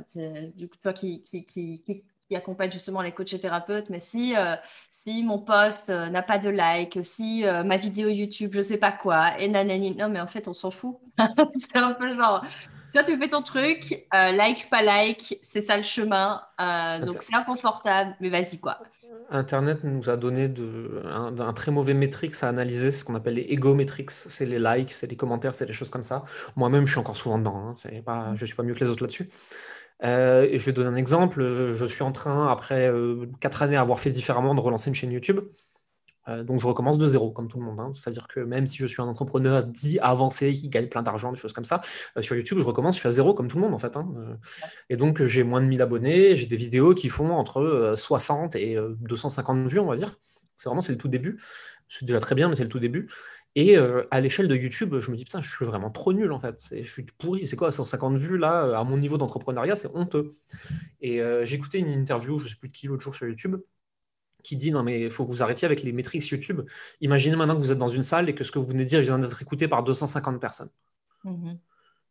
du 0.56 0.70
coup, 0.70 0.78
toi 0.82 0.94
qui, 0.94 1.22
qui 1.22 2.36
accompagne 2.36 2.72
justement 2.72 3.02
les 3.02 3.12
coachs 3.12 3.34
et 3.34 3.40
thérapeutes, 3.40 3.90
mais 3.90 4.00
si, 4.00 4.36
euh, 4.36 4.56
si 4.90 5.22
mon 5.24 5.40
post 5.40 5.90
euh, 5.90 6.10
n'a 6.10 6.24
pas 6.24 6.40
de 6.40 6.50
like, 6.50 7.00
si 7.04 7.46
euh, 7.46 7.64
ma 7.64 7.78
vidéo 7.78 8.10
YouTube, 8.10 8.52
je 8.54 8.62
sais 8.62 8.78
pas 8.78 8.92
quoi, 8.92 9.40
et 9.40 9.48
nanani, 9.48 9.96
non, 9.96 10.10
mais 10.10 10.20
en 10.20 10.28
fait, 10.28 10.48
on 10.48 10.54
s'en 10.54 10.72
fout. 10.72 10.98
C'est 11.54 11.78
un 11.78 11.94
peu 11.94 12.16
genre, 12.16 12.44
tu 13.04 13.12
vois, 13.12 13.18
tu 13.18 13.22
fais 13.22 13.28
ton 13.28 13.42
truc, 13.42 14.06
euh, 14.14 14.32
like, 14.32 14.70
pas 14.70 14.82
like, 14.82 15.38
c'est 15.42 15.62
ça 15.62 15.76
le 15.76 15.84
chemin, 15.84 16.42
euh, 16.62 17.04
donc 17.04 17.18
c'est 17.20 17.36
inconfortable, 17.36 18.16
mais 18.22 18.30
vas-y 18.30 18.60
quoi. 18.60 18.80
Internet 19.30 19.84
nous 19.84 20.10
a 20.10 20.18
donné 20.18 20.48
de, 20.48 21.02
un, 21.06 21.38
un 21.40 21.54
très 21.54 21.72
mauvais 21.72 21.94
métrique 21.94 22.36
à 22.42 22.48
analyser, 22.48 22.92
ce 22.92 23.04
qu'on 23.04 23.16
appelle 23.16 23.34
les 23.34 23.46
ego 23.50 23.74
metrics. 23.74 24.12
C'est 24.12 24.46
les 24.46 24.60
likes, 24.60 24.92
c'est 24.92 25.08
les 25.08 25.16
commentaires, 25.16 25.56
c'est 25.56 25.66
les 25.66 25.74
choses 25.74 25.90
comme 25.90 26.04
ça. 26.04 26.24
Moi-même, 26.56 26.86
je 26.86 26.92
suis 26.92 27.00
encore 27.00 27.18
souvent 27.18 27.38
dedans. 27.40 27.76
Hein. 27.86 28.02
Pas, 28.06 28.36
je 28.36 28.42
ne 28.42 28.46
suis 28.46 28.56
pas 28.56 28.64
mieux 28.64 28.76
que 28.76 28.84
les 28.84 28.90
autres 28.90 29.02
là-dessus. 29.02 29.28
Euh, 30.04 30.44
et 30.44 30.60
je 30.60 30.66
vais 30.66 30.74
donner 30.74 30.90
un 30.90 30.96
exemple. 30.96 31.42
Je 31.72 31.86
suis 31.86 32.04
en 32.04 32.12
train, 32.12 32.52
après 32.52 32.92
quatre 33.40 33.64
années 33.64 33.78
à 33.78 33.82
avoir 33.82 34.00
fait 34.00 34.12
différemment, 34.12 34.54
de 34.54 34.62
relancer 34.62 34.90
une 34.90 34.96
chaîne 34.96 35.12
YouTube. 35.12 35.40
Euh, 36.28 36.44
donc 36.44 36.62
je 36.62 36.68
recommence 36.68 36.98
de 36.98 37.06
zéro, 37.08 37.32
comme 37.32 37.48
tout 37.48 37.60
le 37.60 37.66
monde. 37.66 37.80
hein. 37.80 37.92
C'est-à-dire 37.94 38.28
que 38.28 38.40
même 38.40 38.68
si 38.68 38.78
je 38.78 38.86
suis 38.86 39.02
un 39.02 39.06
entrepreneur 39.06 39.64
dit 39.64 40.00
avancé, 40.00 40.54
qui 40.54 40.70
gagne 40.70 40.88
plein 40.90 41.04
d'argent, 41.04 41.32
des 41.32 41.38
choses 41.38 41.54
comme 41.54 41.66
ça, 41.66 41.82
euh, 42.18 42.22
sur 42.22 42.36
YouTube, 42.36 42.58
je 42.60 42.64
recommence, 42.64 42.96
je 42.96 43.00
suis 43.02 43.08
à 43.08 43.12
zéro, 43.12 43.34
comme 43.34 43.48
tout 43.48 43.58
le 43.58 43.64
monde 43.64 43.74
en 43.74 43.80
fait. 43.80 43.96
hein. 43.98 44.08
Euh, 44.18 44.36
et 44.90 44.98
donc 44.98 45.24
j'ai 45.24 45.44
moins 45.44 45.62
de 45.62 45.68
1000 45.68 45.82
abonnés, 45.82 46.36
j'ai 46.36 46.46
des 46.48 46.56
vidéos 46.56 46.94
qui 46.96 47.10
font 47.10 47.32
entre 47.32 47.62
euh, 47.62 47.96
60 47.96 48.56
et 48.56 48.76
euh, 48.76 48.96
250 49.02 49.68
vues, 49.70 49.80
on 49.80 49.88
va 49.88 49.96
dire. 49.96 50.14
C'est 50.58 50.70
vraiment, 50.70 50.82
c'est 50.82 50.94
le 50.94 50.98
tout 50.98 51.08
début. 51.10 51.40
C'est 51.88 52.06
déjà 52.06 52.20
très 52.20 52.34
bien, 52.36 52.50
mais 52.50 52.56
c'est 52.56 52.64
le 52.64 52.70
tout 52.70 52.80
début. 52.80 53.08
Et 53.58 53.78
à 53.78 54.20
l'échelle 54.20 54.50
de 54.50 54.56
YouTube, 54.56 55.00
je 55.00 55.12
me 55.12 55.16
dis, 55.16 55.24
putain, 55.24 55.42
je 55.42 55.50
suis 55.50 55.64
vraiment 55.64 55.90
trop 55.90 56.12
nul 56.12 56.30
en 56.34 56.42
fait. 56.42 56.62
Je 56.72 56.84
suis 56.90 57.04
pourri. 57.18 57.48
C'est 57.48 57.56
quoi, 57.56 57.72
150 57.72 58.18
vues 58.18 58.38
là, 58.38 58.78
à 58.78 58.84
mon 58.84 58.98
niveau 58.98 59.18
d'entrepreneuriat, 59.18 59.78
c'est 59.78 59.88
honteux. 59.96 60.34
Et 61.00 61.22
écouté 61.52 61.80
une 61.80 61.88
interview, 61.88 62.38
je 62.38 62.50
sais 62.50 62.56
plus 62.56 62.68
de 62.68 62.74
qui 62.74 62.88
l'autre 62.88 63.02
jour 63.02 63.16
sur 63.16 63.28
YouTube, 63.28 63.56
qui 64.46 64.56
dit, 64.56 64.72
non 64.72 64.84
mais 64.84 65.02
il 65.02 65.12
faut 65.12 65.26
que 65.26 65.32
vous 65.32 65.42
arrêtiez 65.44 65.66
avec 65.66 65.82
les 65.84 65.92
métriques 65.92 66.28
YouTube. 66.30 66.62
Imaginez 67.02 67.36
maintenant 67.36 67.56
que 67.56 67.62
vous 67.62 67.72
êtes 67.72 67.78
dans 67.78 67.88
une 67.90 68.04
salle 68.04 68.30
et 68.30 68.36
que 68.36 68.44
ce 68.44 68.52
que 68.52 68.60
vous 68.60 68.68
venez 68.68 68.84
de 68.84 68.90
dire 68.90 69.02
vient 69.02 69.18
d'être 69.20 69.42
écouté 69.42 69.68
par 69.68 69.84
250 69.84 70.40
personnes. 70.40 70.70
Mhm. 71.24 71.58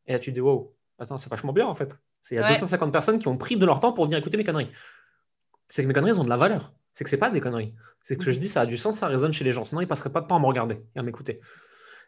Et 0.06 0.12
là, 0.12 0.18
tu 0.18 0.30
te 0.30 0.34
dis, 0.34 0.40
wow, 0.40 0.70
attends, 0.98 1.16
c'est 1.16 1.30
vachement 1.30 1.52
bien 1.52 1.66
en 1.66 1.74
fait. 1.74 1.94
Il 2.30 2.34
y 2.34 2.38
a 2.38 2.42
Ouais. 2.42 2.48
250 2.52 2.92
personnes 2.92 3.18
qui 3.18 3.28
ont 3.28 3.36
pris 3.36 3.56
de 3.56 3.64
leur 3.64 3.80
temps 3.80 3.92
pour 3.92 4.04
venir 4.04 4.18
écouter 4.18 4.36
mes 4.36 4.44
conneries. 4.44 4.70
C'est 5.68 5.82
que 5.82 5.88
mes 5.88 5.94
conneries 5.94 6.10
elles 6.10 6.20
ont 6.20 6.24
de 6.24 6.28
la 6.28 6.36
valeur. 6.36 6.72
C'est 6.92 7.04
que 7.04 7.10
c'est 7.10 7.18
pas 7.18 7.30
des 7.30 7.40
conneries. 7.40 7.74
C'est 8.02 8.16
que 8.16 8.22
ce 8.22 8.26
que 8.26 8.32
je 8.32 8.40
dis, 8.40 8.48
ça 8.48 8.62
a 8.62 8.66
du 8.66 8.76
sens, 8.76 8.98
ça 8.98 9.08
résonne 9.08 9.32
chez 9.32 9.44
les 9.44 9.52
gens. 9.52 9.64
Sinon, 9.64 9.80
ils 9.80 9.88
passeraient 9.88 10.12
pas 10.12 10.20
de 10.20 10.26
temps 10.26 10.36
à 10.36 10.40
me 10.40 10.46
regarder 10.46 10.82
et 10.94 10.98
à 10.98 11.02
m'écouter. 11.02 11.40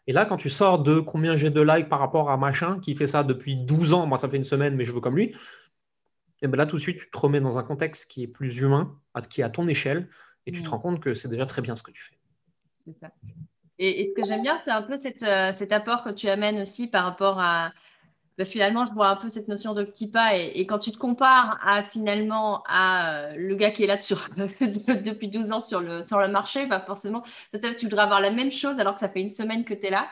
Et 0.07 0.13
là, 0.13 0.25
quand 0.25 0.37
tu 0.37 0.49
sors 0.49 0.79
de 0.81 1.01
combien 1.01 1.37
j'ai 1.37 1.51
de 1.51 1.61
likes 1.61 1.89
par 1.89 1.99
rapport 1.99 2.31
à 2.31 2.37
machin 2.37 2.79
qui 2.81 2.95
fait 2.95 3.09
ça 3.09 3.25
depuis 3.25 3.57
12 3.57 3.93
ans, 3.95 4.07
moi 4.07 4.17
ça 4.19 4.29
fait 4.29 4.37
une 4.37 4.45
semaine, 4.45 4.77
mais 4.77 4.85
je 4.85 4.93
veux 4.93 5.01
comme 5.01 5.17
lui, 5.17 5.35
et 6.47 6.49
ben 6.49 6.57
là 6.57 6.67
tout 6.67 6.77
de 6.77 6.81
suite, 6.81 6.99
tu 6.99 7.11
te 7.11 7.19
remets 7.19 7.41
dans 7.41 7.59
un 7.59 7.63
contexte 7.63 8.11
qui 8.11 8.23
est 8.23 8.29
plus 8.29 8.59
humain, 8.59 8.99
qui 9.29 9.41
est 9.41 9.45
à 9.45 9.51
ton 9.51 9.69
échelle, 9.69 10.09
et 10.47 10.53
tu 10.53 10.63
te 10.63 10.69
Mm. 10.69 10.71
rends 10.71 10.79
compte 10.79 11.01
que 11.01 11.13
c'est 11.15 11.29
déjà 11.29 11.45
très 11.47 11.61
bien 11.63 11.77
ce 11.77 11.83
que 11.83 11.91
tu 11.91 12.03
fais. 12.03 12.15
C'est 12.87 12.99
ça. 13.01 13.11
Et, 13.79 14.01
et 14.01 14.05
ce 14.07 14.13
que 14.15 14.25
j'aime 14.27 14.43
bien, 14.43 14.61
c'est 14.65 14.71
un 14.71 14.83
peu 14.83 14.97
cette, 14.97 15.23
euh, 15.23 15.53
cet 15.55 15.73
apport 15.73 16.03
que 16.03 16.11
tu 16.11 16.29
amènes 16.29 16.61
aussi 16.63 16.87
par 16.87 17.05
rapport 17.05 17.39
à. 17.41 17.73
bah, 18.39 18.45
finalement, 18.45 18.87
je 18.87 18.93
vois 18.93 19.09
un 19.09 19.17
peu 19.17 19.29
cette 19.29 19.49
notion 19.49 19.75
de 19.75 19.83
petit 19.85 20.11
pas. 20.11 20.37
Et, 20.37 20.53
et 20.61 20.67
quand 20.67 20.79
tu 20.79 20.93
te 20.93 20.99
compares 20.99 21.59
à 21.67 21.83
finalement 21.83 22.63
à 22.69 23.11
euh, 23.31 23.35
le 23.37 23.55
gars 23.57 23.71
qui 23.73 23.85
est 23.85 23.87
là 23.87 24.01
sur, 24.01 24.29
depuis 24.37 25.29
12 25.29 25.53
ans 25.53 25.63
sur 25.63 25.81
le, 25.81 26.03
sur 26.05 26.21
le 26.21 26.29
marché, 26.29 26.67
bah 26.67 26.81
forcément, 26.81 27.23
tu 27.53 27.85
voudrais 27.87 28.03
avoir 28.03 28.21
la 28.21 28.31
même 28.31 28.53
chose 28.53 28.79
alors 28.79 28.95
que 28.95 29.01
ça 29.01 29.09
fait 29.09 29.21
une 29.21 29.29
semaine 29.31 29.65
que 29.65 29.75
tu 29.75 29.87
es 29.87 29.91
là. 29.91 30.09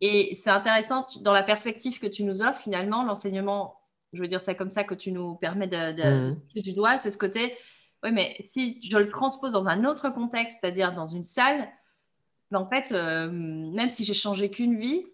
Et 0.00 0.34
c'est 0.34 0.50
intéressant 0.50 1.04
tu- 1.04 1.20
dans 1.22 1.32
la 1.32 1.42
perspective 1.42 1.98
que 1.98 2.06
tu 2.06 2.22
nous 2.24 2.42
offres, 2.42 2.60
finalement, 2.60 3.02
l'enseignement, 3.04 3.80
je 4.16 4.20
veux 4.22 4.28
dire 4.28 4.40
ça 4.42 4.54
comme 4.54 4.70
ça, 4.70 4.84
que 4.84 4.94
tu 4.94 5.12
nous 5.12 5.34
permets 5.36 5.66
de, 5.68 5.92
de, 5.92 6.02
Mhm. 6.28 6.30
de 6.34 6.40
toucher 6.48 6.62
du 6.62 6.72
doigt, 6.72 6.98
c'est 6.98 7.10
ce 7.10 7.18
côté. 7.18 7.54
Oui, 8.02 8.10
mais 8.12 8.36
si 8.46 8.80
je 8.88 8.96
le 8.98 9.08
transpose 9.08 9.52
dans 9.52 9.66
un 9.66 9.84
autre 9.84 10.10
contexte, 10.10 10.58
c'est-à-dire 10.60 10.92
dans 10.94 11.06
une 11.06 11.26
salle, 11.26 11.68
ben, 12.50 12.60
en 12.60 12.68
fait, 12.68 12.92
euh, 12.92 13.28
même 13.30 13.90
si 13.90 14.04
j'ai 14.04 14.14
changé 14.14 14.50
qu'une 14.50 14.78
vie, 14.78 15.06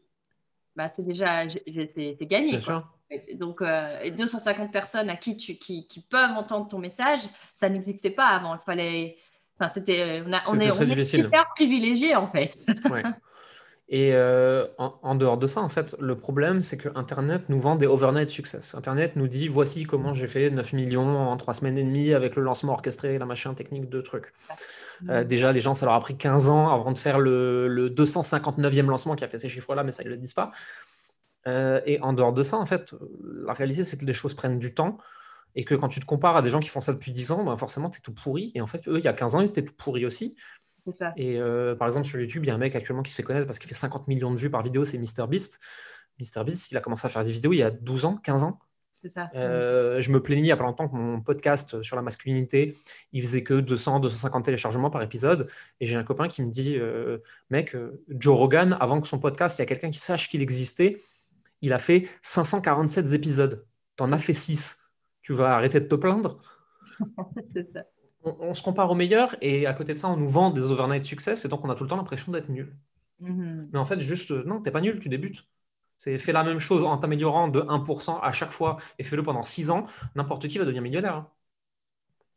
bah, 0.76 0.88
c'est 0.92 1.04
déjà 1.06 1.48
c'est 1.48 1.92
c'est 2.18 2.26
gagné. 2.26 2.60
Quoi. 2.60 2.88
Donc, 3.34 3.60
euh, 3.60 4.00
et 4.02 4.10
250 4.10 4.72
personnes 4.72 5.10
à 5.10 5.16
qui, 5.16 5.36
tu, 5.36 5.56
qui, 5.56 5.86
qui 5.86 6.00
peuvent 6.00 6.30
entendre 6.36 6.66
ton 6.68 6.78
message, 6.78 7.20
ça 7.56 7.68
n'existait 7.68 8.10
pas 8.10 8.26
avant. 8.28 8.54
Il 8.54 8.60
fallait. 8.64 9.16
Enfin, 9.58 9.68
c'était. 9.68 10.22
On, 10.26 10.32
a- 10.32 10.42
on 10.48 10.58
est, 10.58 10.70
on 10.70 10.80
est 10.80 10.86
difficile. 10.86 11.26
hyper 11.26 11.46
privilégiés, 11.54 12.16
en 12.16 12.26
fait. 12.26 12.56
Ouais. 12.90 13.02
Et 13.94 14.14
euh, 14.14 14.66
en, 14.78 15.14
dehors 15.14 15.36
de 15.36 15.46
ça, 15.46 15.60
en 15.60 15.68
fait, 15.68 15.94
le 16.00 16.16
problème, 16.16 16.62
c'est 16.62 16.78
que 16.78 16.88
Internet 16.94 17.50
nous 17.50 17.60
vend 17.60 17.76
des 17.76 17.86
overnight 17.86 18.30
success. 18.30 18.74
Internet 18.74 19.16
nous 19.16 19.28
dit 19.28 19.48
voici 19.48 19.84
comment 19.84 20.14
j'ai 20.14 20.28
fait 20.28 20.48
9 20.48 20.72
millions 20.72 21.28
en 21.28 21.36
3 21.36 21.52
semaines 21.52 21.76
et 21.76 21.84
demie 21.84 22.14
avec 22.14 22.34
le 22.34 22.42
lancement 22.42 22.72
orchestré, 22.72 23.18
la 23.18 23.26
machin 23.26 23.52
technique 23.52 23.90
de 23.90 24.00
trucs. 24.00 24.32
Euh, 25.10 25.24
déjà, 25.24 25.52
les 25.52 25.60
gens, 25.60 25.74
ça 25.74 25.84
leur 25.84 25.94
a 25.94 26.00
pris 26.00 26.16
15 26.16 26.48
ans 26.48 26.72
avant 26.72 26.90
de 26.90 26.96
faire 26.96 27.18
le, 27.18 27.90
259e 27.90 28.86
lancement 28.86 29.14
qui 29.14 29.24
a 29.24 29.28
fait 29.28 29.36
ces 29.36 29.50
chiffres-là, 29.50 29.84
mais 29.84 29.92
ça, 29.92 30.02
ils 30.02 30.06
ne 30.06 30.12
le 30.12 30.16
disent 30.16 30.32
pas. 30.32 30.52
Euh, 31.46 31.82
et 31.84 32.00
en 32.00 32.14
dehors 32.14 32.32
de 32.32 32.42
ça, 32.42 32.56
en 32.56 32.64
fait, 32.64 32.94
la 33.44 33.52
réalité, 33.52 33.84
c'est 33.84 33.98
que 33.98 34.06
les 34.06 34.14
choses 34.14 34.32
prennent 34.32 34.58
du 34.58 34.72
temps 34.72 34.96
et 35.54 35.66
que 35.66 35.74
quand 35.74 35.88
tu 35.88 36.00
te 36.00 36.06
compares 36.06 36.38
à 36.38 36.40
des 36.40 36.48
gens 36.48 36.60
qui 36.60 36.70
font 36.70 36.80
ça 36.80 36.94
depuis 36.94 37.12
10 37.12 37.32
ans, 37.32 37.44
ben 37.44 37.58
forcément, 37.58 37.90
tu 37.90 37.98
es 37.98 38.00
tout 38.00 38.14
pourri. 38.14 38.52
Et 38.54 38.62
en 38.62 38.66
fait, 38.66 38.88
eux, 38.88 38.96
il 38.96 39.04
y 39.04 39.08
a 39.08 39.12
15 39.12 39.34
ans, 39.34 39.40
ils 39.42 39.50
étaient 39.50 39.66
tout 39.66 39.74
pourris 39.74 40.06
aussi. 40.06 40.34
Et 41.16 41.38
euh, 41.38 41.74
par 41.74 41.88
exemple, 41.88 42.06
sur 42.06 42.18
YouTube, 42.18 42.44
il 42.44 42.48
y 42.48 42.50
a 42.50 42.54
un 42.54 42.58
mec 42.58 42.74
actuellement 42.74 43.02
qui 43.02 43.10
se 43.10 43.16
fait 43.16 43.22
connaître 43.22 43.46
parce 43.46 43.58
qu'il 43.58 43.68
fait 43.68 43.74
50 43.74 44.08
millions 44.08 44.30
de 44.30 44.36
vues 44.36 44.50
par 44.50 44.62
vidéo, 44.62 44.84
c'est 44.84 44.98
MrBeast. 44.98 45.60
MrBeast, 46.18 46.70
il 46.70 46.76
a 46.76 46.80
commencé 46.80 47.06
à 47.06 47.10
faire 47.10 47.24
des 47.24 47.32
vidéos 47.32 47.52
il 47.52 47.58
y 47.58 47.62
a 47.62 47.70
12 47.70 48.04
ans, 48.04 48.16
15 48.16 48.42
ans. 48.42 48.58
C'est 49.00 49.08
ça. 49.08 49.30
Euh, 49.34 50.00
je 50.00 50.12
me 50.12 50.22
plaignais 50.22 50.42
il 50.42 50.44
n'y 50.44 50.52
a 50.52 50.56
pas 50.56 50.62
longtemps 50.62 50.88
que 50.88 50.94
mon 50.94 51.20
podcast 51.20 51.82
sur 51.82 51.96
la 51.96 52.02
masculinité, 52.02 52.76
il 53.12 53.20
faisait 53.22 53.42
que 53.42 53.54
200, 53.54 53.98
250 53.98 54.44
téléchargements 54.44 54.90
par 54.90 55.02
épisode. 55.02 55.48
Et 55.80 55.86
j'ai 55.86 55.96
un 55.96 56.04
copain 56.04 56.28
qui 56.28 56.42
me 56.42 56.50
dit, 56.50 56.76
euh, 56.76 57.18
mec, 57.50 57.76
Joe 58.08 58.36
Rogan, 58.36 58.76
avant 58.80 59.00
que 59.00 59.08
son 59.08 59.18
podcast, 59.18 59.58
il 59.58 59.62
y 59.62 59.64
a 59.64 59.66
quelqu'un 59.66 59.90
qui 59.90 59.98
sache 59.98 60.28
qu'il 60.28 60.40
existait, 60.40 60.98
il 61.62 61.72
a 61.72 61.80
fait 61.80 62.08
547 62.22 63.12
épisodes. 63.12 63.64
T'en 63.96 64.10
as 64.12 64.18
fait 64.18 64.34
6. 64.34 64.84
Tu 65.22 65.32
vas 65.32 65.54
arrêter 65.54 65.80
de 65.80 65.86
te 65.86 65.94
plaindre? 65.94 66.40
C'est 67.54 67.72
ça 67.72 67.84
on, 68.24 68.54
se 68.54 68.62
compare 68.62 68.90
aux 68.90 68.94
meilleurs 68.94 69.36
et 69.40 69.66
à 69.66 69.74
côté 69.74 69.92
de 69.92 69.98
ça, 69.98 70.08
on 70.08 70.16
nous 70.16 70.28
vend 70.28 70.50
des 70.50 70.70
overnight 70.70 71.02
success 71.02 71.44
et 71.44 71.48
donc 71.48 71.64
on 71.64 71.70
a 71.70 71.74
tout 71.74 71.84
le 71.84 71.88
temps 71.88 71.96
l'impression 71.96 72.32
d'être 72.32 72.48
nul. 72.48 72.72
Mhm. 73.20 73.70
Mais 73.72 73.78
en 73.78 73.84
fait, 73.84 74.00
juste, 74.00 74.30
euh, 74.30 74.44
non, 74.44 74.60
t'es 74.60 74.70
pas 74.70 74.80
nul, 74.80 75.00
tu 75.00 75.08
débutes. 75.08 75.48
C'est 75.98 76.18
fais 76.18 76.32
la 76.32 76.42
même 76.42 76.58
chose 76.58 76.84
en 76.84 76.98
t'améliorant 76.98 77.48
de 77.48 77.60
1% 77.60 78.18
à 78.20 78.32
chaque 78.32 78.52
fois 78.52 78.76
et 78.98 79.04
fais-le 79.04 79.22
pendant 79.22 79.42
6 79.42 79.70
ans, 79.70 79.86
n'importe 80.16 80.48
qui 80.48 80.58
va 80.58 80.64
devenir 80.64 80.82
millionnaire. 80.82 81.14
Hein. 81.14 81.30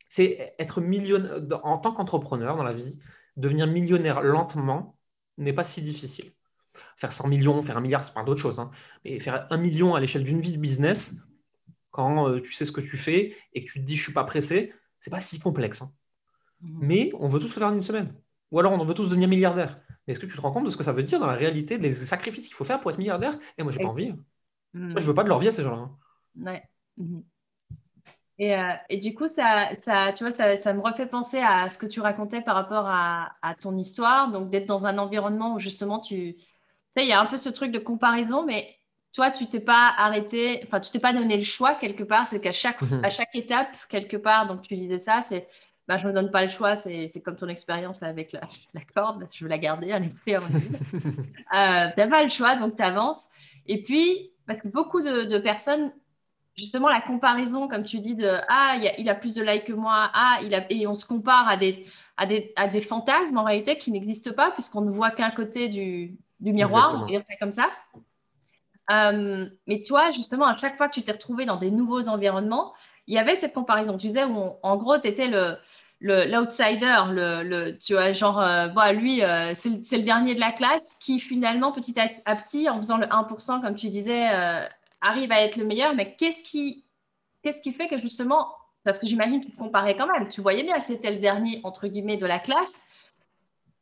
C'est 0.08 0.54
être 0.58 0.80
millionnaire 0.80 1.40
en 1.64 1.78
tant 1.78 1.92
qu'entrepreneur 1.92 2.56
dans 2.56 2.62
la 2.62 2.72
vie, 2.72 3.00
devenir 3.36 3.66
millionnaire 3.66 4.22
lentement 4.22 4.96
n'est 5.36 5.52
pas 5.52 5.64
si 5.64 5.82
difficile. 5.82 6.32
Faire 6.96 7.12
100 7.12 7.28
millions, 7.28 7.60
faire 7.62 7.76
un 7.76 7.80
milliard, 7.80 8.04
c'est 8.04 8.14
pas 8.14 8.22
d'autre 8.22 8.40
chose. 8.40 8.60
Hein. 8.60 8.70
Mais 9.04 9.18
faire 9.18 9.46
un 9.50 9.56
million 9.56 9.94
à 9.94 10.00
l'échelle 10.00 10.22
d'une 10.22 10.40
vie 10.40 10.52
de 10.52 10.58
business, 10.58 11.16
quand 11.90 12.28
euh, 12.28 12.40
tu 12.40 12.52
sais 12.52 12.66
ce 12.66 12.72
que 12.72 12.80
tu 12.80 12.96
fais 12.96 13.34
et 13.52 13.64
que 13.64 13.70
tu 13.70 13.80
te 13.80 13.84
dis 13.84 13.96
je 13.96 14.02
suis 14.02 14.12
pas 14.12 14.24
pressé, 14.24 14.72
c'est 15.00 15.10
pas 15.10 15.20
si 15.20 15.38
complexe. 15.38 15.82
Hein. 15.82 15.90
Mhm. 16.62 16.78
Mais 16.80 17.10
on 17.18 17.28
veut 17.28 17.38
tous 17.38 17.54
le 17.54 17.60
faire 17.60 17.68
en 17.68 17.74
une 17.74 17.82
semaine. 17.82 18.14
Ou 18.50 18.60
alors 18.60 18.72
on 18.72 18.84
veut 18.84 18.94
tous 18.94 19.08
devenir 19.08 19.28
milliardaire. 19.28 19.74
Mais 20.06 20.12
est-ce 20.12 20.20
que 20.20 20.26
tu 20.26 20.36
te 20.36 20.40
rends 20.40 20.52
compte 20.52 20.64
de 20.64 20.70
ce 20.70 20.76
que 20.76 20.84
ça 20.84 20.92
veut 20.92 21.02
dire 21.02 21.18
dans 21.18 21.26
la 21.26 21.34
réalité, 21.34 21.78
des 21.78 21.92
sacrifices 21.92 22.46
qu'il 22.46 22.54
faut 22.54 22.64
faire 22.64 22.80
pour 22.80 22.90
être 22.90 22.98
milliardaire? 22.98 23.36
Et 23.58 23.62
moi, 23.62 23.72
j'ai 23.72 23.80
pas 23.80 23.88
envie. 23.88 24.14
Moi, 24.72 25.00
je 25.00 25.06
veux 25.06 25.14
pas 25.14 25.24
de 25.24 25.28
leur 25.28 25.38
vie 25.38 25.48
à 25.48 25.52
ces 25.52 25.62
gens-là. 25.62 25.82
Hein. 25.82 25.98
Ouais. 26.36 26.62
Mhm. 26.96 27.24
Et, 28.38 28.54
euh, 28.54 28.74
et, 28.90 28.98
du 28.98 29.14
coup, 29.14 29.28
ça, 29.28 29.74
ça, 29.74 30.12
tu 30.12 30.22
vois, 30.22 30.32
ça, 30.32 30.58
ça, 30.58 30.74
me 30.74 30.82
refait 30.82 31.06
penser 31.06 31.38
à 31.38 31.70
ce 31.70 31.78
que 31.78 31.86
tu 31.86 32.00
racontais 32.00 32.42
par 32.42 32.54
rapport 32.54 32.86
à, 32.86 33.34
à 33.40 33.54
ton 33.54 33.74
histoire, 33.78 34.30
donc 34.30 34.50
d'être 34.50 34.66
dans 34.66 34.86
un 34.86 34.98
environnement 34.98 35.54
où 35.54 35.58
justement 35.58 36.00
tu, 36.00 36.34
tu 36.36 36.44
sais, 36.90 37.04
il 37.04 37.08
y 37.08 37.12
a 37.12 37.20
un 37.20 37.24
peu 37.24 37.38
ce 37.38 37.48
truc 37.48 37.72
de 37.72 37.78
comparaison, 37.78 38.44
mais 38.44 38.76
toi, 39.16 39.30
tu 39.30 39.46
t'es 39.46 39.60
pas 39.60 39.94
arrêté, 39.96 40.60
enfin, 40.64 40.78
tu 40.78 40.90
t'es 40.90 40.98
pas 40.98 41.14
donné 41.14 41.38
le 41.38 41.42
choix 41.42 41.74
quelque 41.74 42.04
part. 42.04 42.26
C'est 42.26 42.38
qu'à 42.38 42.52
chaque, 42.52 42.82
mhm. 42.82 43.02
à 43.02 43.10
chaque 43.10 43.34
étape, 43.34 43.74
quelque 43.88 44.18
part, 44.18 44.46
donc 44.46 44.60
tu 44.60 44.74
disais 44.74 44.98
ça, 44.98 45.22
c'est, 45.22 45.48
bah, 45.88 45.96
je 45.96 46.06
me 46.06 46.12
donne 46.12 46.30
pas 46.30 46.42
le 46.42 46.50
choix. 46.50 46.76
C'est, 46.76 47.08
c'est 47.08 47.22
comme 47.22 47.36
ton 47.36 47.48
expérience 47.48 48.02
avec 48.02 48.32
la, 48.32 48.42
la, 48.74 48.82
corde. 48.94 49.26
Je 49.32 49.44
veux 49.44 49.48
la 49.48 49.56
garder 49.56 49.90
à 49.90 49.98
l'esprit. 49.98 50.34
euh, 50.36 50.40
n'as 51.50 52.08
pas 52.08 52.22
le 52.22 52.28
choix, 52.28 52.56
donc 52.56 52.76
tu 52.76 52.82
avances. 52.82 53.28
Et 53.66 53.82
puis, 53.82 54.32
parce 54.46 54.60
que 54.60 54.68
beaucoup 54.68 55.00
de, 55.00 55.38
personnes, 55.38 55.92
justement, 56.54 56.90
la 56.90 57.00
comparaison, 57.00 57.68
comme 57.68 57.84
tu 57.84 58.00
dis, 58.00 58.16
de 58.16 58.38
ah, 58.50 58.76
il 58.98 59.08
a, 59.08 59.12
a 59.12 59.14
plus 59.14 59.34
de 59.34 59.42
likes 59.42 59.64
que 59.64 59.72
moi, 59.72 60.10
ah, 60.12 60.40
il 60.42 60.54
a, 60.54 60.70
et 60.70 60.86
on 60.86 60.94
se 60.94 61.06
compare 61.06 61.48
à 61.48 61.56
des, 61.56 61.86
à 62.18 62.26
des, 62.26 62.52
à 62.56 62.68
des 62.68 62.82
fantasmes 62.82 63.38
en 63.38 63.44
réalité 63.44 63.78
qui 63.78 63.90
n'existent 63.92 64.32
pas 64.32 64.50
puisqu'on 64.50 64.82
ne 64.82 64.90
voit 64.90 65.10
qu'un 65.10 65.30
côté 65.30 65.70
du, 65.70 66.18
du 66.38 66.52
miroir, 66.52 66.96
on 66.96 67.00
va 67.00 67.06
dire 67.06 67.22
ça 67.22 67.34
comme 67.36 67.52
ça. 67.52 67.70
Euh, 68.90 69.46
mais 69.66 69.82
toi, 69.82 70.10
justement, 70.10 70.46
à 70.46 70.56
chaque 70.56 70.76
fois 70.76 70.88
que 70.88 70.94
tu 70.94 71.02
t'es 71.02 71.12
retrouvé 71.12 71.44
dans 71.44 71.56
des 71.56 71.70
nouveaux 71.70 72.08
environnements, 72.08 72.74
il 73.06 73.14
y 73.14 73.18
avait 73.18 73.36
cette 73.36 73.54
comparaison. 73.54 73.96
Tu 73.96 74.08
disais, 74.08 74.24
où 74.24 74.52
en 74.62 74.76
gros, 74.76 74.98
tu 74.98 75.08
étais 75.08 75.28
l'outsider, 76.00 76.96
le, 77.10 77.72
tu 77.78 77.94
vois, 77.94 78.12
genre, 78.12 78.40
euh, 78.40 78.92
lui, 78.92 79.22
euh, 79.22 79.52
c'est, 79.54 79.96
le, 79.96 80.02
dernier 80.02 80.34
de 80.34 80.40
la 80.40 80.52
classe 80.52 80.96
qui 81.00 81.18
finalement, 81.18 81.72
petit 81.72 81.94
à, 81.98 82.36
petit, 82.36 82.68
en 82.68 82.76
faisant 82.76 82.98
le 82.98 83.06
1%, 83.06 83.60
comme 83.60 83.74
tu 83.74 83.88
disais, 83.88 84.26
arrive 85.00 85.32
à 85.32 85.40
être 85.40 85.56
le 85.56 85.64
meilleur. 85.64 85.94
Mais 85.94 86.14
qu'est-ce 86.16 86.42
qui, 86.42 86.84
qu'est-ce 87.42 87.60
qui 87.60 87.72
fait 87.72 87.88
que 87.88 88.00
justement, 88.00 88.48
parce 88.84 88.98
que 88.98 89.06
j'imagine 89.06 89.40
que 89.40 89.46
tu 89.46 89.52
te 89.52 89.58
comparais 89.58 89.96
quand 89.96 90.06
même, 90.06 90.28
tu 90.28 90.40
voyais 90.40 90.62
bien 90.62 90.80
que 90.80 90.86
tu 90.86 90.92
étais 90.92 91.10
le 91.10 91.18
dernier, 91.18 91.60
entre 91.64 91.88
guillemets, 91.88 92.16
de 92.16 92.26
la 92.26 92.38
classe, 92.38 92.84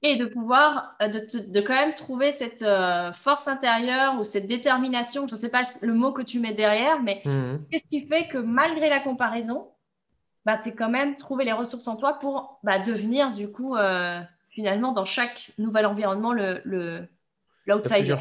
et 0.04 0.16
de 0.16 0.26
pouvoir, 0.26 0.94
euh, 1.00 1.08
de, 1.08 1.60
quand 1.62 1.74
même 1.74 1.94
trouver 1.94 2.32
cette 2.32 2.62
euh, 2.62 3.10
force 3.12 3.48
intérieure 3.48 4.20
ou 4.20 4.22
cette 4.22 4.46
détermination, 4.46 5.26
je 5.26 5.34
ne 5.34 5.38
sais 5.38 5.48
pas 5.48 5.64
le 5.80 5.94
mot 5.94 6.12
que 6.12 6.20
tu 6.20 6.40
mets 6.40 6.52
derrière, 6.52 7.02
mais 7.02 7.22
mhm. 7.24 7.64
qu'est-ce 7.72 7.88
qui 7.90 8.06
fait 8.06 8.28
que 8.28 8.36
malgré 8.36 8.90
la 8.90 9.00
comparaison, 9.00 9.68
bah, 10.44 10.58
tu 10.62 10.68
as 10.68 10.72
quand 10.72 10.90
même 10.90 11.16
trouvé 11.16 11.46
les 11.46 11.52
ressources 11.52 11.88
en 11.88 11.96
toi 11.96 12.18
pour 12.20 12.60
bah, 12.62 12.84
devenir 12.84 13.32
du 13.32 13.48
coup, 13.50 13.76
euh, 13.76 14.20
finalement, 14.50 14.92
dans 14.92 15.06
chaque 15.06 15.52
nouvel 15.56 15.86
environnement, 15.86 16.34
le, 16.34 16.60
l'outsider? 17.66 18.16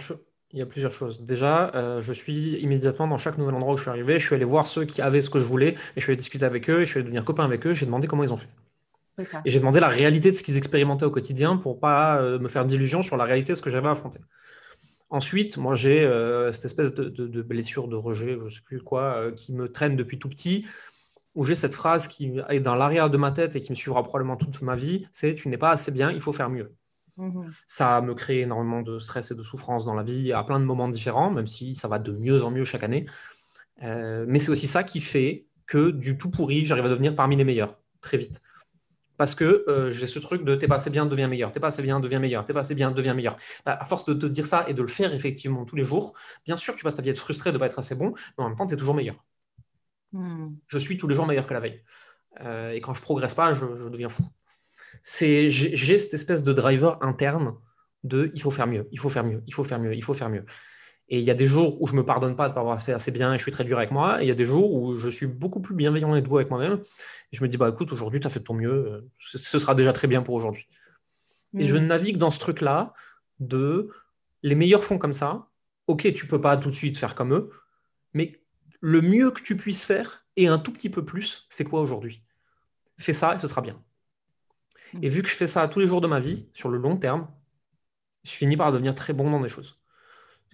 il 0.53 0.59
y 0.59 0.61
a 0.61 0.65
plusieurs 0.65 0.91
choses. 0.91 1.21
Déjà, 1.21 1.71
je 1.99 2.13
suis 2.13 2.57
immédiatement 2.59 3.07
dans 3.07 3.17
chaque 3.17 3.39
nouvel 3.39 3.55
endroit 3.55 3.73
où 3.73 3.77
je 3.77 3.81
suis 3.81 3.89
arrivé, 3.89 4.19
je 4.19 4.25
suis 4.27 4.35
allé 4.35 4.45
voir 4.45 4.67
ceux 4.67 4.85
qui 4.85 5.01
avaient 5.01 5.23
ce 5.23 5.31
que 5.31 5.39
je 5.39 5.45
voulais, 5.45 5.69
et 5.69 5.77
je 5.97 6.01
suis 6.01 6.11
allé 6.11 6.17
discuter 6.17 6.45
avec 6.45 6.69
eux, 6.69 6.81
et 6.81 6.85
je 6.85 6.91
suis 6.91 6.99
allé 6.99 7.05
devenir 7.05 7.25
copain 7.25 7.43
avec 7.43 7.65
eux, 7.65 7.73
j'ai 7.73 7.87
demandé 7.87 8.07
comment 8.07 8.23
ils 8.23 8.31
ont 8.31 8.37
fait. 8.37 8.47
Et 9.19 9.49
j'ai 9.49 9.59
demandé 9.59 9.79
la 9.79 9.87
réalité 9.87 10.31
de 10.31 10.35
ce 10.35 10.43
qu'ils 10.43 10.57
expérimentaient 10.57 11.05
au 11.05 11.11
quotidien 11.11 11.57
pour 11.57 11.79
pas 11.79 12.17
euh, 12.17 12.39
me 12.39 12.47
faire 12.47 12.65
d'illusions 12.65 13.03
sur 13.03 13.17
la 13.17 13.25
réalité 13.25 13.53
de 13.53 13.57
ce 13.57 13.61
que 13.61 13.69
j'avais 13.69 13.87
affronté. 13.87 14.19
Ensuite, 15.09 15.57
moi, 15.57 15.75
j'ai 15.75 16.03
euh, 16.03 16.51
cette 16.51 16.65
espèce 16.65 16.95
de, 16.95 17.41
blessure 17.43 17.87
de 17.87 17.95
rejet, 17.95 18.37
je 18.39 18.45
ne 18.45 18.49
sais 18.49 18.61
plus 18.65 18.81
quoi, 18.81 19.15
euh, 19.17 19.31
qui 19.31 19.53
me 19.53 19.71
traîne 19.71 19.95
depuis 19.95 20.17
tout 20.17 20.29
petit, 20.29 20.65
où 21.35 21.43
j'ai 21.43 21.55
cette 21.55 21.75
phrase 21.75 22.07
qui 22.07 22.39
est 22.49 22.59
dans 22.59 22.75
l'arrière 22.75 23.09
de 23.09 23.17
ma 23.17 23.31
tête 23.31 23.55
et 23.55 23.59
qui 23.59 23.71
me 23.71 23.75
suivra 23.75 24.03
probablement 24.03 24.37
toute 24.37 24.61
ma 24.61 24.75
vie, 24.75 25.07
c'est 25.11 25.35
«tu 25.35 25.47
n'es 25.49 25.57
pas 25.57 25.69
assez 25.69 25.91
bien, 25.91 26.11
il 26.11 26.21
faut 26.21 26.33
faire 26.33 26.49
mieux 26.49 26.73
mmh 27.17 27.41
Ça 27.67 28.01
me 28.01 28.13
crée 28.15 28.41
énormément 28.41 28.81
de 28.81 28.97
stress 28.99 29.31
et 29.31 29.35
de 29.35 29.43
souffrance 29.43 29.85
dans 29.85 29.95
la 29.95 30.03
vie 30.03 30.31
à 30.31 30.43
plein 30.43 30.59
de 30.59 30.65
moments 30.65 30.89
différents, 30.89 31.31
même 31.31 31.47
si 31.47 31.75
ça 31.75 31.87
va 31.87 31.99
de 31.99 32.11
mieux 32.11 32.43
en 32.43 32.51
mieux 32.51 32.65
chaque 32.65 32.83
année. 32.83 33.07
mais 33.81 34.39
c'est 34.39 34.49
aussi 34.49 34.67
ça 34.67 34.83
qui 34.83 35.01
fait 35.01 35.45
que 35.65 35.89
du 35.89 36.17
tout 36.19 36.29
pourri, 36.29 36.65
j'arrive 36.65 36.85
à 36.85 36.89
devenir 36.89 37.15
parmi 37.15 37.35
les 37.35 37.43
meilleurs, 37.43 37.79
très 38.01 38.17
vite 38.17 38.41
parce 39.17 39.35
que 39.35 39.63
euh, 39.67 39.89
j'ai 39.89 40.07
ce 40.07 40.19
truc 40.19 40.43
de 40.43 40.55
t'es 40.55 40.67
pas 40.67 40.75
assez 40.75 40.89
bien, 40.89 41.05
deviens 41.05 41.27
meilleur, 41.27 41.51
t'es 41.51 41.59
pas 41.59 41.67
assez 41.67 41.83
bien, 41.83 41.99
deviens 41.99 42.19
meilleur, 42.19 42.45
t'es 42.45 42.53
pas 42.53 42.61
assez 42.61 42.75
bien, 42.75 42.91
deviens 42.91 43.13
meilleur. 43.13 43.37
Bah, 43.65 43.77
à 43.79 43.85
force 43.85 44.05
de 44.05 44.13
te 44.13 44.25
dire 44.25 44.45
ça 44.45 44.65
et 44.67 44.73
de 44.73 44.81
le 44.81 44.87
faire 44.87 45.13
effectivement 45.13 45.65
tous 45.65 45.75
les 45.75 45.83
jours, 45.83 46.13
bien 46.45 46.55
sûr, 46.55 46.75
tu 46.75 46.83
passes 46.83 46.95
ta 46.95 47.01
vie 47.01 47.09
à 47.09 47.11
être 47.11 47.19
frustré 47.19 47.51
de 47.51 47.55
ne 47.55 47.59
pas 47.59 47.67
être 47.67 47.79
assez 47.79 47.95
bon, 47.95 48.13
mais 48.37 48.43
en 48.43 48.49
même 48.49 48.57
temps, 48.57 48.67
tu 48.67 48.73
es 48.73 48.77
toujours 48.77 48.95
meilleur. 48.95 49.23
Hmm. 50.11 50.55
Je 50.67 50.77
suis 50.77 50.97
tous 50.97 51.07
les 51.07 51.15
jours 51.15 51.25
meilleur 51.25 51.47
que 51.47 51.53
la 51.53 51.59
veille. 51.59 51.81
Euh, 52.41 52.71
et 52.71 52.81
quand 52.81 52.93
je 52.93 53.01
progresse 53.01 53.33
pas, 53.33 53.51
je, 53.51 53.65
deviens 53.89 54.09
fou. 54.09 54.23
J'ai 55.03 55.97
cette 55.97 56.13
espèce 56.13 56.43
de 56.43 56.53
driver 56.53 57.01
interne 57.03 57.55
de 58.03 58.31
il 58.33 58.41
faut 58.41 58.51
faire 58.51 58.67
mieux, 58.67 58.87
il 58.91 58.99
faut 58.99 59.09
faire 59.09 59.23
mieux, 59.23 59.43
il 59.47 59.53
faut 59.53 59.63
faire 59.63 59.79
mieux, 59.79 59.95
il 59.95 60.03
faut 60.03 60.13
faire 60.13 60.29
mieux. 60.29 60.45
Et 61.13 61.19
il 61.19 61.25
y 61.25 61.29
a 61.29 61.35
des 61.35 61.45
jours 61.45 61.79
où 61.79 61.85
je 61.85 61.91
ne 61.91 61.97
me 61.97 62.03
pardonne 62.03 62.35
pas 62.35 62.45
de 62.45 62.49
ne 62.49 62.55
pas 62.55 62.61
avoir 62.61 62.81
fait 62.81 62.91
assez 62.91 63.11
bien 63.11 63.35
et 63.35 63.37
je 63.37 63.43
suis 63.43 63.51
très 63.51 63.63
dur 63.63 63.77
avec 63.77 63.91
moi. 63.91 64.19
Et 64.19 64.25
il 64.25 64.27
y 64.27 64.31
a 64.31 64.35
des 64.35 64.45
jours 64.45 64.73
où 64.73 64.97
je 64.97 65.07
suis 65.09 65.27
beaucoup 65.27 65.61
plus 65.61 65.75
bienveillant 65.75 66.15
et 66.15 66.23
doux 66.23 66.37
avec 66.37 66.49
moi-même. 66.49 66.81
Et 67.31 67.37
je 67.37 67.43
me 67.43 67.47
dis, 67.47 67.55
bah 67.55 67.69
écoute, 67.69 67.91
aujourd'hui, 67.91 68.19
tu 68.19 68.25
as 68.25 68.31
fait 68.31 68.39
ton 68.39 68.55
mieux. 68.55 69.07
Ce 69.19 69.59
sera 69.59 69.75
déjà 69.75 69.93
très 69.93 70.07
bien 70.07 70.23
pour 70.23 70.33
aujourd'hui. 70.33 70.67
Et 71.55 71.65
je 71.65 71.77
mm. 71.77 71.85
navigue 71.85 72.17
dans 72.17 72.31
ce 72.31 72.39
truc-là 72.39 72.95
de 73.39 73.91
les 74.41 74.55
meilleurs 74.55 74.83
font 74.83 74.97
comme 74.97 75.13
ça. 75.13 75.49
Ok, 75.85 76.11
tu 76.13 76.25
peux 76.25 76.41
pas 76.41 76.57
tout 76.57 76.71
de 76.71 76.75
suite 76.75 76.97
faire 76.97 77.13
comme 77.13 77.35
eux, 77.35 77.51
mais 78.15 78.41
le 78.79 79.01
mieux 79.01 79.29
que 79.29 79.43
tu 79.43 79.55
puisses 79.55 79.85
faire 79.85 80.25
et 80.35 80.47
un 80.47 80.57
tout 80.57 80.73
petit 80.73 80.89
peu 80.89 81.05
plus, 81.05 81.45
c'est 81.51 81.63
quoi 81.63 81.81
aujourd'hui? 81.81 82.23
Fais 82.97 83.13
ça 83.13 83.35
et 83.35 83.37
ce 83.37 83.47
sera 83.47 83.61
bien. 83.61 83.79
Et 85.03 85.09
vu 85.09 85.21
que 85.21 85.29
je 85.29 85.35
fais 85.35 85.45
ça 85.45 85.67
tous 85.67 85.79
les 85.79 85.85
jours 85.85 86.01
de 86.01 86.07
ma 86.07 86.19
vie, 86.19 86.49
sur 86.55 86.69
le 86.69 86.79
long 86.79 86.97
terme, 86.97 87.27
je 88.23 88.31
finis 88.31 88.57
par 88.57 88.71
devenir 88.71 88.95
très 88.95 89.13
bon 89.13 89.29
dans 89.29 89.41
des 89.41 89.49
choses. 89.49 89.79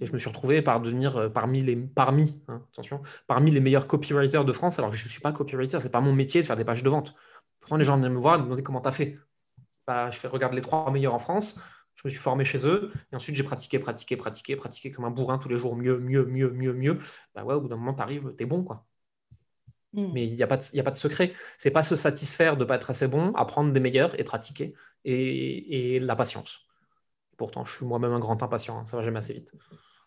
Et 0.02 0.06
je 0.06 0.14
me 0.14 0.18
suis 0.18 0.30
retrouvé 0.30 0.62
par 0.62 0.80
devenir 0.80 1.18
euh, 1.18 1.30
parmi 1.30 1.62
les, 1.62 1.76
parmi, 1.76 2.42
hein, 2.48 2.62
attention, 2.72 3.02
parmi 3.28 3.52
les 3.52 3.60
meilleurs 3.60 3.88
copywriters 3.88 4.46
de 4.46 4.54
France. 4.54 4.80
Alors, 4.80 4.92
je 4.94 5.04
ne 5.04 5.10
suis 5.10 5.22
pas 5.22 5.32
copywriter, 5.32 5.80
ce 5.80 5.86
n'est 5.86 5.92
pas 5.92 6.02
mon 6.02 6.14
métier 6.14 6.42
de 6.42 6.46
faire 6.46 6.56
des 6.56 6.66
pages 6.66 6.84
de 6.84 6.90
vente. 6.90 7.16
Pourtant, 7.60 7.78
les 7.78 7.84
gens 7.84 7.98
viennent 7.98 8.14
me 8.14 8.20
voir 8.20 8.36
et 8.36 8.38
me 8.40 8.44
demander 8.44 8.64
comment 8.64 8.82
tu 8.82 8.88
as 8.88 8.92
fait. 8.92 9.20
Bah, 9.86 10.10
je 10.12 10.18
fais 10.18 10.28
regarder 10.28 10.56
les 10.56 10.62
trois 10.62 10.90
meilleurs 10.92 11.14
en 11.16 11.20
France. 11.20 11.60
Je 11.96 12.02
me 12.06 12.10
suis 12.10 12.20
formé 12.20 12.46
chez 12.46 12.66
eux. 12.66 12.94
Et 13.12 13.16
ensuite, 13.16 13.36
j'ai 13.36 13.44
pratiqué, 13.44 13.78
pratiqué, 13.80 14.16
pratiqué, 14.16 14.56
pratiqué 14.56 14.92
comme 14.92 15.04
un 15.04 15.12
bourrin 15.12 15.38
tous 15.38 15.50
les 15.50 15.58
jours. 15.58 15.76
Mieux, 15.76 15.98
mieux, 15.98 16.26
mieux, 16.26 16.50
mieux, 16.52 16.74
mieux. 16.74 16.98
Bah 17.36 17.44
ouais, 17.44 17.56
au 17.56 17.62
bout 17.62 17.68
d'un 17.68 17.76
moment, 17.76 17.94
tu 17.94 18.02
arrives, 18.02 18.34
tu 18.38 18.44
es 18.44 18.48
bon. 18.48 18.64
quoi. 18.64 18.86
Hmm. 19.94 20.12
Mais 20.14 20.26
il 20.28 20.36
n'y 20.36 20.44
a, 20.44 20.48
pas 20.48 20.58
de, 20.58 20.80
a 20.80 20.84
pas 20.84 20.92
de 20.92 20.98
secret. 20.98 21.34
C'est 21.58 21.72
pas 21.72 21.84
se 21.84 21.96
satisfaire 21.96 22.56
de 22.56 22.64
ne 22.64 22.66
pas 22.66 22.76
être 22.76 22.90
assez 22.90 23.08
bon, 23.08 23.34
apprendre 23.34 23.74
des 23.74 23.80
meilleurs 23.80 24.18
et 24.20 24.24
pratiquer. 24.24 24.74
Et, 25.06 25.96
et 25.96 26.00
la 26.00 26.16
patience 26.16 26.66
Pourtant, 27.38 27.66
je 27.66 27.74
suis 27.74 27.86
moi-même 27.86 28.12
un 28.12 28.20
grand 28.20 28.42
impatient, 28.44 28.80
hein, 28.80 28.86
ça 28.86 28.98
va 28.98 29.04
jamais 29.04 29.20
assez 29.20 29.34
vite. 29.34 29.54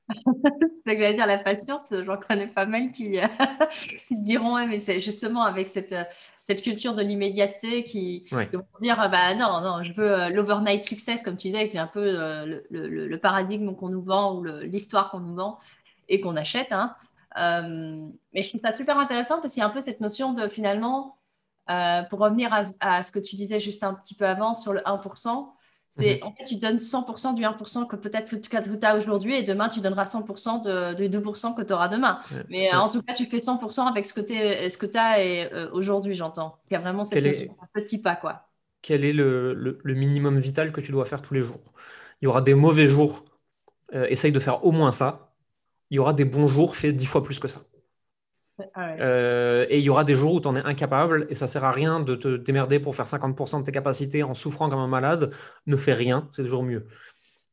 C'est 0.09 0.95
que 0.97 1.01
j'allais 1.01 1.15
dire 1.15 1.27
la 1.27 1.39
patience, 1.39 1.93
j'en 2.05 2.17
connais 2.17 2.49
pas 2.49 2.67
mal 2.67 2.93
qui, 2.93 3.19
qui 4.09 4.17
diront, 4.17 4.67
mais 4.67 4.79
c'est 4.79 5.01
justement 5.01 5.43
avec 5.43 5.69
cette, 5.69 5.95
cette 6.49 6.63
culture 6.63 6.95
de 6.95 7.03
l'immédiateté 7.03 7.85
qui, 7.85 8.27
vont 8.31 8.67
se 8.75 8.81
dire 8.81 8.97
ah 8.99 9.09
bah 9.09 9.35
non, 9.35 9.61
non, 9.61 9.83
je 9.83 9.93
veux 9.93 10.13
euh, 10.13 10.29
l'overnight 10.29 10.83
success, 10.83 11.23
comme 11.23 11.37
tu 11.37 11.49
disais, 11.49 11.69
c'est 11.69 11.79
un 11.79 11.87
peu 11.87 12.01
euh, 12.01 12.61
le, 12.71 13.17
paradigme 13.19 13.75
qu'on 13.75 13.89
nous 13.89 14.03
vend 14.03 14.37
ou 14.37 14.45
l'histoire 14.45 15.11
qu'on 15.11 15.21
nous 15.21 15.35
vend 15.35 15.59
et 16.09 16.21
qu'on 16.21 16.37
achète. 16.37 16.73
Hein. 16.73 16.95
Euh, 17.39 18.07
mais 18.35 18.43
je 18.43 18.49
trouve 18.49 18.61
ça 18.61 18.73
super 18.73 18.99
intéressant 18.99 19.41
parce 19.41 19.55
qu'il 19.55 19.61
y 19.61 19.65
a 19.65 19.67
un 19.67 19.71
peu 19.71 19.81
cette 19.81 20.01
notion 20.01 20.33
de 20.33 20.49
finalement, 20.49 21.17
pour 22.11 22.19
revenir 22.19 22.53
à, 22.53 22.65
à, 22.81 23.03
ce 23.03 23.13
que 23.13 23.21
tu 23.21 23.37
disais 23.37 23.61
juste 23.61 23.85
un 23.85 23.95
petit 23.95 24.15
peu 24.15 24.27
avant 24.27 24.53
sur 24.53 24.73
le 24.73 24.81
1%, 24.81 25.49
c'est 25.99 26.21
mhm. 26.23 26.29
en 26.29 26.33
fait, 26.33 26.45
tu 26.45 26.57
donnes 26.57 26.79
100% 26.79 27.35
du 27.35 27.43
1% 27.43 27.87
que 27.87 27.97
peut-être 27.97 28.35
tu 28.37 28.87
as 28.87 28.97
aujourd'hui 28.97 29.37
et 29.37 29.43
demain, 29.43 29.69
tu 29.69 29.81
donneras 29.81 30.07
100% 30.07 30.63
de, 30.63 31.07
2% 31.07 31.55
que 31.55 31.61
tu 31.61 31.73
auras 31.75 31.89
demain. 31.89 32.21
Mais 32.49 32.73
euh, 32.73 32.79
en 32.79 32.89
tout 32.89 33.03
cas, 33.03 33.13
tu 33.13 33.27
fais 33.27 33.39
100% 33.39 33.87
avec 33.87 34.07
ce 34.07 34.15
que 34.15 34.87
tu 34.87 34.99
as 34.99 35.19
euh, 35.19 35.69
aujourd'hui, 35.73 36.15
j'entends. 36.15 36.57
Il 36.71 36.75
y 36.75 36.77
a 36.77 36.81
vraiment 36.81 37.05
cette 37.05 37.25
est... 37.25 37.51
petit 37.75 38.01
pas. 38.01 38.17
Quoi. 38.17 38.49
Quel 38.81 39.05
est 39.05 39.13
le, 39.13 39.81
minimum 39.85 40.39
vital 40.39 40.73
que 40.73 40.81
tu 40.81 40.93
dois 40.93 41.05
faire 41.05 41.21
tous 41.21 41.35
les 41.35 41.43
jours? 41.43 41.61
Il 42.23 42.25
y 42.25 42.29
aura 42.29 42.41
des 42.41 42.55
mauvais 42.55 42.87
jours, 42.87 43.27
euh, 43.95 44.07
essaye 44.09 44.33
de 44.33 44.41
faire 44.41 44.65
au 44.65 44.73
moins 44.73 44.93
ça. 44.93 45.35
Il 45.91 45.97
y 45.97 45.99
aura 45.99 46.15
des 46.15 46.25
bons 46.25 46.49
jours, 46.49 46.75
fais 46.75 46.95
10 46.95 47.05
fois 47.05 47.23
plus 47.23 47.39
que 47.39 47.49
ça. 47.49 47.61
Ah 48.75 48.91
euh, 49.01 49.67
et 49.69 49.79
il 49.79 49.85
y 49.85 49.91
aura 49.91 50.05
des 50.05 50.15
jours 50.15 50.35
où 50.35 50.41
tu 50.41 50.49
en 50.49 50.57
es 50.57 50.63
incapable 50.63 51.27
et 51.31 51.35
ça 51.35 51.47
sert 51.47 51.65
à 51.65 51.73
rien 51.73 52.01
de 52.01 52.15
te 52.15 52.37
démerder 52.37 52.79
pour 52.79 52.95
faire 52.95 53.07
50% 53.07 53.61
de 53.61 53.65
tes 53.65 53.73
capacités 53.73 54.23
en 54.23 54.35
souffrant 54.35 54.69
comme 54.69 54.79
un 54.79 54.89
malade. 54.89 55.33
Ne 55.67 55.77
fais 55.77 55.95
rien, 55.95 56.29
c'est 56.33 56.43
toujours 56.43 56.63
mieux. 56.63 56.83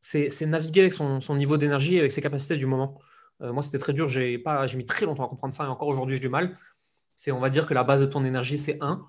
C'est 0.01 0.45
naviguer 0.45 0.81
avec 0.81 0.93
son, 0.93 1.35
niveau 1.35 1.57
d'énergie 1.57 1.95
et 1.95 1.99
avec 1.99 2.11
ses 2.11 2.21
capacités 2.21 2.57
du 2.57 2.65
moment. 2.65 2.99
Euh, 3.41 3.53
moi, 3.53 3.63
c'était 3.63 3.79
très 3.79 3.93
dur, 3.93 4.07
j'ai 4.07 4.41
mis 4.75 4.85
très 4.85 5.05
longtemps 5.05 5.25
à 5.25 5.29
comprendre 5.29 5.53
ça 5.53 5.65
et 5.65 5.67
encore 5.67 5.87
aujourd'hui, 5.87 6.15
j'ai 6.15 6.21
du 6.21 6.29
mal. 6.29 6.55
C'est, 7.15 7.31
on 7.31 7.39
va 7.39 7.49
dire 7.49 7.67
que 7.67 7.73
la 7.73 7.83
base 7.83 8.01
de 8.01 8.05
ton 8.05 8.23
énergie, 8.23 8.57
c'est 8.57 8.77
1. 8.81 9.05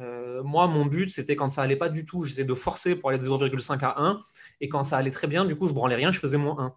Euh, 0.00 0.42
moi, 0.42 0.66
mon 0.66 0.86
but, 0.86 1.10
c'était 1.10 1.36
quand 1.36 1.50
ça 1.50 1.62
allait 1.62 1.76
pas 1.76 1.88
du 1.88 2.04
tout, 2.04 2.24
j'essayais 2.24 2.46
de 2.46 2.54
forcer 2.54 2.96
pour 2.96 3.10
aller 3.10 3.18
de 3.18 3.24
0,5 3.24 3.78
à 3.84 4.02
1. 4.02 4.18
Et 4.60 4.68
quand 4.68 4.82
ça 4.84 4.96
allait 4.96 5.10
très 5.10 5.26
bien, 5.26 5.44
du 5.44 5.56
coup, 5.56 5.68
je 5.68 5.72
branlais 5.72 5.96
rien, 5.96 6.10
je 6.10 6.18
faisais 6.18 6.38
moins 6.38 6.58
1. 6.58 6.74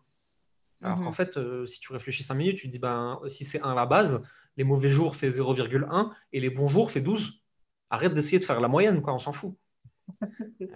Alors 0.83 0.97
qu'en 0.99 1.05
mhm. 1.05 1.13
fait, 1.13 1.39
si 1.65 1.79
tu 1.79 1.93
réfléchis 1.93 2.23
5 2.23 2.35
minutes, 2.35 2.57
tu 2.57 2.67
te 2.67 2.71
dis, 2.71 2.79
ben, 2.79 3.19
si 3.27 3.45
c'est 3.45 3.61
1 3.61 3.73
la 3.73 3.85
base, 3.85 4.23
les 4.57 4.63
mauvais 4.63 4.89
jours 4.89 5.15
fait 5.15 5.29
0,1 5.29 6.09
et 6.33 6.39
les 6.39 6.49
bons 6.49 6.67
jours 6.67 6.91
fait 6.91 7.01
12. 7.01 7.41
Arrête 7.89 8.13
d'essayer 8.13 8.39
de 8.39 8.43
faire 8.43 8.59
la 8.59 8.67
moyenne, 8.67 9.01
quoi, 9.01 9.13
on 9.13 9.19
s'en 9.19 9.33
fout. 9.33 9.55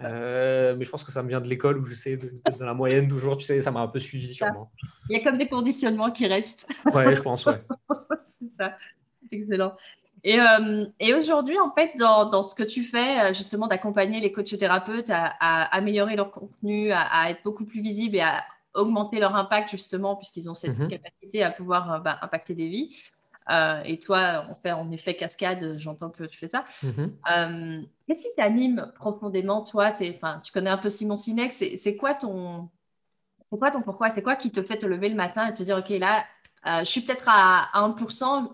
Euh, 0.04 0.74
mais 0.76 0.84
je 0.84 0.90
pense 0.90 1.04
que 1.04 1.12
ça 1.12 1.22
me 1.22 1.28
vient 1.28 1.40
de 1.40 1.48
l'école 1.48 1.78
où 1.78 1.84
j'essaie 1.84 2.16
d'être 2.16 2.58
dans 2.58 2.66
la 2.66 2.74
moyenne 2.74 3.08
toujours, 3.08 3.36
tu 3.36 3.44
sais, 3.44 3.60
ça 3.62 3.70
m'a 3.70 3.80
un 3.80 3.88
peu 3.88 4.00
suivi 4.00 4.32
sûrement. 4.32 4.72
Il 5.08 5.16
y 5.16 5.20
a 5.20 5.22
comme 5.22 5.38
des 5.38 5.48
conditionnements 5.48 6.10
qui 6.10 6.26
restent. 6.26 6.66
Ouais, 6.92 7.14
je 7.14 7.22
pense, 7.22 7.46
ouais. 7.46 7.62
C'est 8.40 8.50
ça, 8.58 8.76
excellent. 9.30 9.76
Et, 10.24 10.40
euh, 10.40 10.86
et 10.98 11.14
aujourd'hui, 11.14 11.58
en 11.58 11.72
fait, 11.72 11.92
dans, 11.98 12.30
dans, 12.30 12.42
ce 12.42 12.54
que 12.54 12.62
tu 12.62 12.84
fais, 12.84 13.20
euh, 13.20 13.32
justement, 13.32 13.66
d'accompagner 13.68 14.20
les 14.20 14.32
coachs 14.32 14.56
thérapeutes 14.58 15.10
à, 15.10 15.64
améliorer 15.76 16.16
leur 16.16 16.30
contenu, 16.30 16.90
à, 16.92 17.30
être 17.30 17.42
beaucoup 17.44 17.66
plus 17.66 17.80
visibles 17.80 18.16
et 18.16 18.22
à 18.22 18.44
augmenter 18.74 19.20
leur 19.20 19.36
impact, 19.36 19.70
justement, 19.70 20.16
puisqu'ils 20.16 20.48
ont 20.48 20.54
cette 20.54 20.78
mhm. 20.78 20.88
capacité 20.88 21.42
à 21.42 21.50
pouvoir 21.50 22.00
bah, 22.02 22.18
impacter 22.22 22.54
des 22.54 22.68
vies. 22.68 22.96
Euh, 23.50 23.82
et 23.84 23.98
toi, 23.98 24.46
on 24.48 24.54
fait 24.54 24.72
en 24.72 24.90
effet 24.90 25.14
cascade, 25.14 25.78
j'entends 25.78 26.10
que 26.10 26.24
tu 26.24 26.38
fais 26.38 26.48
ça. 26.48 26.64
Mhm. 26.82 27.16
Euh, 27.30 27.82
qu'est-ce 28.06 28.28
qui 28.28 28.34
t'anime 28.36 28.92
profondément, 28.94 29.62
toi? 29.62 29.92
Tu 29.92 30.52
connais 30.52 30.70
un 30.70 30.78
peu 30.78 30.90
Simon 30.90 31.16
Sinek, 31.16 31.52
c'est 31.52 31.96
quoi 31.96 32.14
ton. 32.14 32.68
quoi 33.50 33.70
ton 33.70 33.82
pourquoi? 33.82 34.10
C'est 34.10 34.22
quoi 34.22 34.36
qui 34.36 34.50
te 34.50 34.62
fait 34.62 34.78
te 34.78 34.86
lever 34.86 35.08
le 35.08 35.16
matin 35.16 35.48
et 35.48 35.54
te 35.54 35.62
dire, 35.62 35.76
OK, 35.76 35.88
là, 35.90 36.24
euh, 36.66 36.80
je 36.80 36.84
suis 36.84 37.00
peut-être 37.00 37.28
à, 37.28 37.70
1%, 37.74 38.52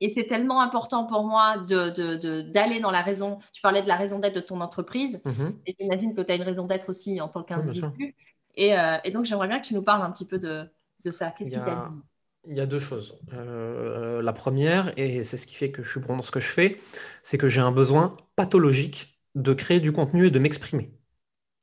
et 0.00 0.08
c'est 0.08 0.24
tellement 0.24 0.60
important 0.60 1.04
pour 1.06 1.24
moi 1.24 1.58
d'aller 1.58 1.92
de, 1.92 2.80
dans 2.80 2.90
la 2.90 3.02
raison. 3.02 3.38
Tu 3.52 3.60
parlais 3.60 3.82
de 3.82 3.88
la 3.88 3.96
raison 3.96 4.18
d'être 4.18 4.34
de 4.34 4.40
ton 4.40 4.60
entreprise. 4.60 5.22
Mhm. 5.24 5.58
Et 5.66 5.76
j'imagine 5.78 6.14
que 6.14 6.22
tu 6.22 6.32
as 6.32 6.36
une 6.36 6.42
raison 6.42 6.66
d'être 6.66 6.88
aussi 6.88 7.20
en 7.20 7.28
tant 7.28 7.42
qu'individu. 7.42 8.16
et, 8.56 9.10
donc, 9.12 9.26
j'aimerais 9.26 9.48
bien 9.48 9.60
que 9.60 9.66
tu 9.66 9.74
nous 9.74 9.82
parles 9.82 10.02
un 10.02 10.10
petit 10.10 10.26
peu 10.26 10.38
de, 10.38 10.68
ça. 11.10 11.30
Qu'est-ce 11.30 11.50
qui 11.50 11.56
t'anime? 11.56 12.02
Il 12.46 12.56
y 12.56 12.60
a 12.60 12.66
deux 12.66 12.80
choses. 12.80 13.18
Euh, 13.32 14.22
la 14.22 14.32
première, 14.32 14.92
et 14.98 15.24
c'est 15.24 15.36
ce 15.36 15.46
qui 15.46 15.54
fait 15.54 15.70
que 15.70 15.82
je 15.82 15.90
suis 15.90 16.00
bon 16.00 16.16
dans 16.16 16.22
ce 16.22 16.30
que 16.30 16.40
je 16.40 16.48
fais, 16.48 16.76
c'est 17.22 17.38
que 17.38 17.48
j'ai 17.48 17.60
un 17.60 17.72
besoin 17.72 18.16
pathologique 18.36 19.20
de 19.34 19.52
créer 19.54 19.80
du 19.80 19.92
contenu 19.92 20.26
et 20.26 20.30
de 20.30 20.38
m'exprimer. 20.38 20.92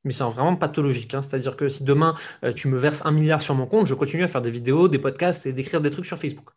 Mais 0.04 0.12
c'est 0.12 0.24
vraiment 0.24 0.56
pathologique. 0.56 1.12
Hein. 1.14 1.22
C'est-à-dire 1.22 1.56
que 1.56 1.68
si 1.68 1.84
demain 1.84 2.14
euh, 2.44 2.52
tu 2.54 2.68
me 2.68 2.78
verses 2.78 3.04
un 3.04 3.10
milliard 3.10 3.42
sur 3.42 3.54
mon 3.54 3.66
compte, 3.66 3.86
je 3.86 3.94
continue 3.94 4.24
à 4.24 4.28
faire 4.28 4.40
des 4.40 4.50
vidéos, 4.50 4.88
des 4.88 4.98
podcasts 4.98 5.44
et 5.46 5.52
d'écrire 5.52 5.82
des 5.82 5.90
trucs 5.90 6.06
sur 6.06 6.18
Facebook. 6.18 6.50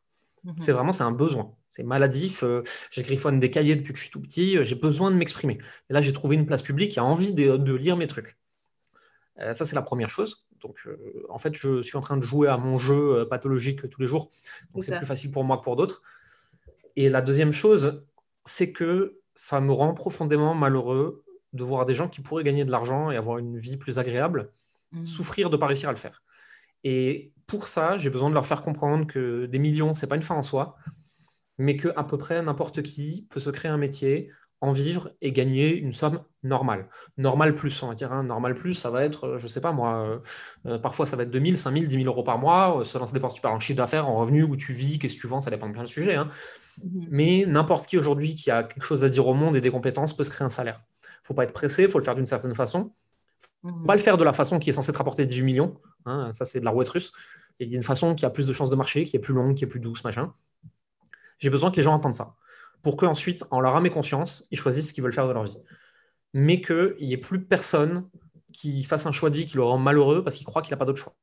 Mhm. 0.45 0.55
C'est 0.57 0.71
vraiment 0.71 0.93
c'est 0.93 1.03
un 1.03 1.11
besoin. 1.11 1.53
C'est 1.73 1.83
maladif. 1.83 2.43
Euh, 2.43 2.63
j'ai 2.91 3.03
griffonne 3.03 3.39
des 3.39 3.51
cahiers 3.51 3.75
depuis 3.75 3.91
que 3.91 3.99
je 3.99 4.03
suis 4.03 4.11
tout 4.11 4.21
petit. 4.21 4.63
j'ai 4.63 4.75
besoin 4.75 5.11
de 5.11 5.17
m'exprimer. 5.17 5.57
Et 5.89 5.93
là, 5.93 6.01
j'ai 6.01 6.13
trouvé 6.13 6.35
une 6.35 6.45
place 6.45 6.61
publique 6.61 6.93
qui 6.93 6.99
a 6.99 7.03
envie 7.03 7.33
de 7.33 7.73
lire 7.73 7.97
mes 7.97 8.07
trucs. 8.07 8.37
ça, 9.37 9.65
c'est 9.65 9.75
la 9.75 9.81
première 9.81 10.09
chose. 10.09 10.45
Donc, 10.63 10.79
euh, 10.87 11.25
en 11.29 11.37
fait, 11.37 11.53
je 11.53 11.81
suis 11.81 11.97
en 11.97 12.01
train 12.01 12.17
de 12.17 12.23
jouer 12.23 12.47
à 12.47 12.57
mon 12.57 12.79
jeu 12.79 13.19
euh, 13.19 13.25
pathologique 13.25 13.89
tous 13.89 14.01
les 14.01 14.07
jours. 14.07 14.29
Donc, 14.73 14.83
c'est 14.83 14.95
plus 14.95 15.05
facile 15.05 15.31
pour 15.31 15.43
moi 15.43 15.57
que 15.57 15.63
pour 15.63 15.75
d'autres. 15.75 16.01
Et 16.95 17.09
la 17.09 17.21
deuxième 17.21 17.51
chose, 17.51 18.05
c'est 18.45 18.71
que 18.71 19.19
ça 19.35 19.59
me 19.61 19.71
rend 19.71 19.93
profondément 19.93 20.53
malheureux 20.55 21.23
de 21.53 21.63
voir 21.63 21.85
des 21.85 21.93
gens 21.93 22.07
qui 22.07 22.21
pourraient 22.21 22.43
gagner 22.43 22.65
de 22.65 22.71
l'argent 22.71 23.11
et 23.11 23.17
avoir 23.17 23.37
une 23.37 23.59
vie 23.59 23.77
plus 23.77 23.99
agréable 23.99 24.51
mmh. 24.91 25.05
souffrir 25.05 25.49
de 25.49 25.55
ne 25.55 25.59
pas 25.59 25.67
réussir 25.67 25.89
à 25.89 25.91
le 25.91 25.97
faire. 25.97 26.23
Et 26.83 27.31
pour 27.47 27.67
ça, 27.67 27.97
j'ai 27.97 28.09
besoin 28.09 28.29
de 28.29 28.33
leur 28.33 28.45
faire 28.45 28.61
comprendre 28.61 29.05
que 29.07 29.45
des 29.45 29.59
millions, 29.59 29.93
ce 29.93 30.05
n'est 30.05 30.09
pas 30.09 30.15
une 30.15 30.23
fin 30.23 30.35
en 30.35 30.43
soi, 30.43 30.77
mais 31.57 31.77
que 31.77 31.89
à 31.95 32.03
peu 32.03 32.17
près 32.17 32.41
n'importe 32.41 32.81
qui 32.83 33.27
peut 33.29 33.39
se 33.39 33.49
créer 33.49 33.71
un 33.71 33.77
métier, 33.77 34.31
en 34.63 34.71
vivre 34.71 35.11
et 35.21 35.33
gagner 35.33 35.75
une 35.75 35.91
somme 35.91 36.21
normale. 36.41 36.85
Normal 37.17 37.53
plus, 37.53 37.83
on 37.83 37.89
va 37.89 37.95
dire. 37.95 38.13
Hein. 38.13 38.23
Normal 38.23 38.53
plus, 38.53 38.73
ça 38.73 38.89
va 38.89 39.03
être, 39.03 39.25
euh, 39.25 39.37
je 39.37 39.49
sais 39.49 39.59
pas 39.59 39.73
moi, 39.73 40.07
euh, 40.07 40.19
euh, 40.67 40.79
parfois 40.79 41.05
ça 41.05 41.17
va 41.17 41.23
être 41.23 41.31
2000, 41.31 41.57
5000, 41.57 41.89
10 41.89 41.95
000 41.95 42.07
euros 42.07 42.23
par 42.23 42.39
mois, 42.39 42.81
selon 42.85 43.05
ça 43.05 43.11
dépend 43.11 43.27
si 43.27 43.35
tu 43.35 43.41
parles 43.41 43.55
en 43.55 43.59
chiffre 43.59 43.75
d'affaires, 43.75 44.09
en 44.09 44.15
revenu, 44.15 44.43
où 44.43 44.55
tu 44.55 44.71
vis, 44.71 44.99
qu'est-ce 44.99 45.17
que 45.17 45.19
tu 45.19 45.27
vends, 45.27 45.41
ça 45.41 45.49
dépend 45.49 45.67
de 45.67 45.73
plein 45.73 45.83
de 45.83 45.89
sujets. 45.89 46.15
Hein. 46.15 46.29
Mhm. 46.81 47.07
Mais 47.11 47.45
n'importe 47.45 47.87
qui 47.87 47.97
aujourd'hui 47.97 48.35
qui 48.35 48.51
a 48.51 48.63
quelque 48.63 48.85
chose 48.85 49.03
à 49.03 49.09
dire 49.09 49.27
au 49.27 49.33
monde 49.33 49.57
et 49.57 49.61
des 49.61 49.69
compétences 49.69 50.15
peut 50.15 50.23
se 50.23 50.29
créer 50.29 50.45
un 50.45 50.49
salaire. 50.49 50.79
Il 51.03 51.27
faut 51.27 51.33
pas 51.33 51.43
être 51.43 51.51
pressé, 51.53 51.83
il 51.83 51.89
faut 51.89 51.99
le 51.99 52.05
faire 52.05 52.15
d'une 52.15 52.25
certaine 52.25 52.55
façon. 52.55 52.93
Mhm. 53.63 53.85
Pas 53.85 53.95
le 53.95 54.01
faire 54.01 54.15
de 54.15 54.23
la 54.23 54.31
façon 54.31 54.59
qui 54.59 54.69
est 54.69 54.73
censée 54.73 54.93
te 54.93 54.97
rapporter 54.97 55.25
18 55.25 55.43
millions. 55.43 55.75
Hein. 56.05 56.31
ça, 56.31 56.45
c'est 56.45 56.61
de 56.61 56.65
la 56.65 56.71
roulette 56.71 56.89
russe. 56.89 57.11
Il 57.59 57.69
y 57.69 57.73
a 57.73 57.75
une 57.75 57.83
façon 57.83 58.15
qui 58.15 58.25
a 58.25 58.29
plus 58.29 58.47
de 58.47 58.53
chances 58.53 58.69
de 58.69 58.77
marcher, 58.77 59.03
qui 59.03 59.17
est 59.17 59.19
plus 59.19 59.33
longue, 59.33 59.55
qui 59.55 59.65
est 59.65 59.67
plus 59.67 59.81
douce, 59.81 60.05
machin. 60.05 60.33
J'ai 61.39 61.49
besoin 61.49 61.69
que 61.69 61.75
les 61.75 61.81
gens 61.81 61.93
entendent 61.93 62.15
ça 62.15 62.35
pour 62.83 62.97
qu'ensuite, 62.97 63.45
en 63.49 63.61
leur 63.61 63.75
âme 63.75 63.85
et 63.85 63.89
conscience, 63.89 64.47
ils 64.51 64.57
choisissent 64.57 64.89
ce 64.89 64.93
qu'ils 64.93 65.03
veulent 65.03 65.13
faire 65.13 65.27
de 65.27 65.33
leur 65.33 65.45
vie. 65.45 65.57
Mais 66.33 66.61
qu'il 66.61 66.95
n'y 66.99 67.13
ait 67.13 67.17
plus 67.17 67.43
personne 67.43 68.07
qui 68.51 68.83
fasse 68.83 69.05
un 69.05 69.11
choix 69.11 69.29
de 69.29 69.37
vie 69.37 69.45
qui 69.45 69.55
le 69.55 69.63
rend 69.63 69.77
malheureux 69.77 70.23
parce 70.23 70.35
qu'il 70.35 70.45
croit 70.45 70.61
qu'il 70.61 70.71
n'a 70.73 70.77
pas 70.77 70.85
d'autre 70.85 70.99
choix. 70.99 71.15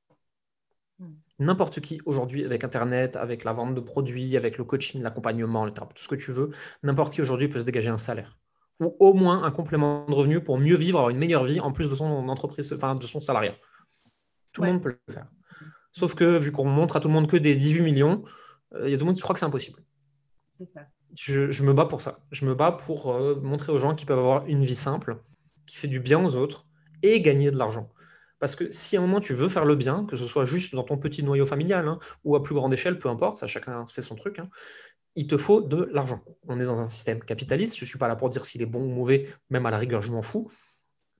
Hmm. 0.98 1.12
N'importe 1.38 1.80
qui 1.80 2.00
aujourd'hui, 2.06 2.44
avec 2.44 2.64
Internet, 2.64 3.16
avec 3.16 3.44
la 3.44 3.52
vente 3.52 3.74
de 3.74 3.80
produits, 3.80 4.36
avec 4.36 4.58
le 4.58 4.64
coaching, 4.64 5.02
l'accompagnement, 5.02 5.70
tout 5.70 5.84
ce 5.94 6.08
que 6.08 6.16
tu 6.16 6.32
veux, 6.32 6.50
n'importe 6.82 7.12
qui 7.12 7.20
aujourd'hui 7.20 7.48
peut 7.48 7.60
se 7.60 7.64
dégager 7.64 7.90
un 7.90 7.98
salaire 7.98 8.38
ou 8.80 8.96
au 8.98 9.12
moins 9.12 9.44
un 9.44 9.50
complément 9.50 10.06
de 10.06 10.14
revenu 10.14 10.42
pour 10.42 10.58
mieux 10.58 10.74
vivre, 10.74 10.98
avoir 10.98 11.10
une 11.10 11.18
meilleure 11.18 11.44
vie 11.44 11.60
en 11.60 11.70
plus 11.70 11.90
de 11.90 11.94
son 11.94 12.06
entreprise, 12.28 12.72
enfin 12.72 12.94
de 12.94 13.04
son 13.04 13.20
salariat. 13.20 13.54
Tout 14.54 14.62
le 14.62 14.72
monde 14.72 14.82
peut 14.82 14.96
le 15.06 15.12
faire. 15.12 15.26
Sauf 15.92 16.14
que 16.14 16.38
vu 16.38 16.50
qu'on 16.50 16.64
montre 16.64 16.96
à 16.96 17.00
tout 17.00 17.08
le 17.08 17.14
monde 17.14 17.28
que 17.28 17.36
des 17.36 17.54
18 17.54 17.82
millions, 17.82 18.24
euh, 18.74 18.88
il 18.88 18.90
y 18.90 18.94
a 18.94 18.96
tout 18.96 19.04
le 19.04 19.08
monde 19.08 19.16
qui 19.16 19.22
croit 19.22 19.34
que 19.34 19.40
c'est 19.40 19.46
impossible. 19.46 19.80
C'est 20.48 20.68
ça 20.72 20.86
je, 21.16 21.62
me 21.62 21.72
bats 21.72 21.86
pour 21.86 22.00
ça. 22.00 22.20
Je 22.30 22.44
me 22.44 22.54
bats 22.54 22.72
pour 22.72 23.12
euh, 23.12 23.40
montrer 23.42 23.72
aux 23.72 23.78
gens 23.78 23.94
qu'ils 23.94 24.06
peuvent 24.06 24.18
avoir 24.18 24.46
une 24.46 24.64
vie 24.64 24.76
simple, 24.76 25.18
qui 25.66 25.76
fait 25.76 25.88
du 25.88 26.00
bien 26.00 26.24
aux 26.24 26.36
autres 26.36 26.64
et 27.02 27.20
gagner 27.20 27.50
de 27.50 27.58
l'argent. 27.58 27.90
Parce 28.38 28.56
que 28.56 28.70
si 28.70 28.96
à 28.96 29.00
un 29.00 29.02
moment 29.02 29.20
tu 29.20 29.34
veux 29.34 29.48
faire 29.48 29.64
le 29.64 29.76
bien, 29.76 30.06
que 30.06 30.16
ce 30.16 30.26
soit 30.26 30.44
juste 30.44 30.74
dans 30.74 30.82
ton 30.82 30.96
petit 30.96 31.22
noyau 31.22 31.44
familial 31.46 31.86
hein, 31.86 31.98
ou 32.24 32.36
à 32.36 32.42
plus 32.42 32.54
grande 32.54 32.72
échelle, 32.72 32.98
peu 32.98 33.08
importe, 33.08 33.36
ça 33.36 33.46
chacun 33.46 33.86
fait 33.86 34.02
son 34.02 34.14
truc, 34.14 34.38
hein, 34.38 34.48
il 35.14 35.26
te 35.26 35.36
faut 35.36 35.60
de 35.60 35.88
l'argent. 35.92 36.22
On 36.48 36.58
est 36.58 36.64
dans 36.64 36.80
un 36.80 36.88
système 36.88 37.20
capitaliste, 37.20 37.76
je 37.76 37.84
ne 37.84 37.88
suis 37.88 37.98
pas 37.98 38.08
là 38.08 38.16
pour 38.16 38.30
dire 38.30 38.46
s'il 38.46 38.62
est 38.62 38.66
bon 38.66 38.82
ou 38.82 38.88
mauvais, 38.88 39.28
même 39.50 39.66
à 39.66 39.70
la 39.70 39.78
rigueur, 39.78 40.00
je 40.02 40.10
m'en 40.10 40.22
fous. 40.22 40.50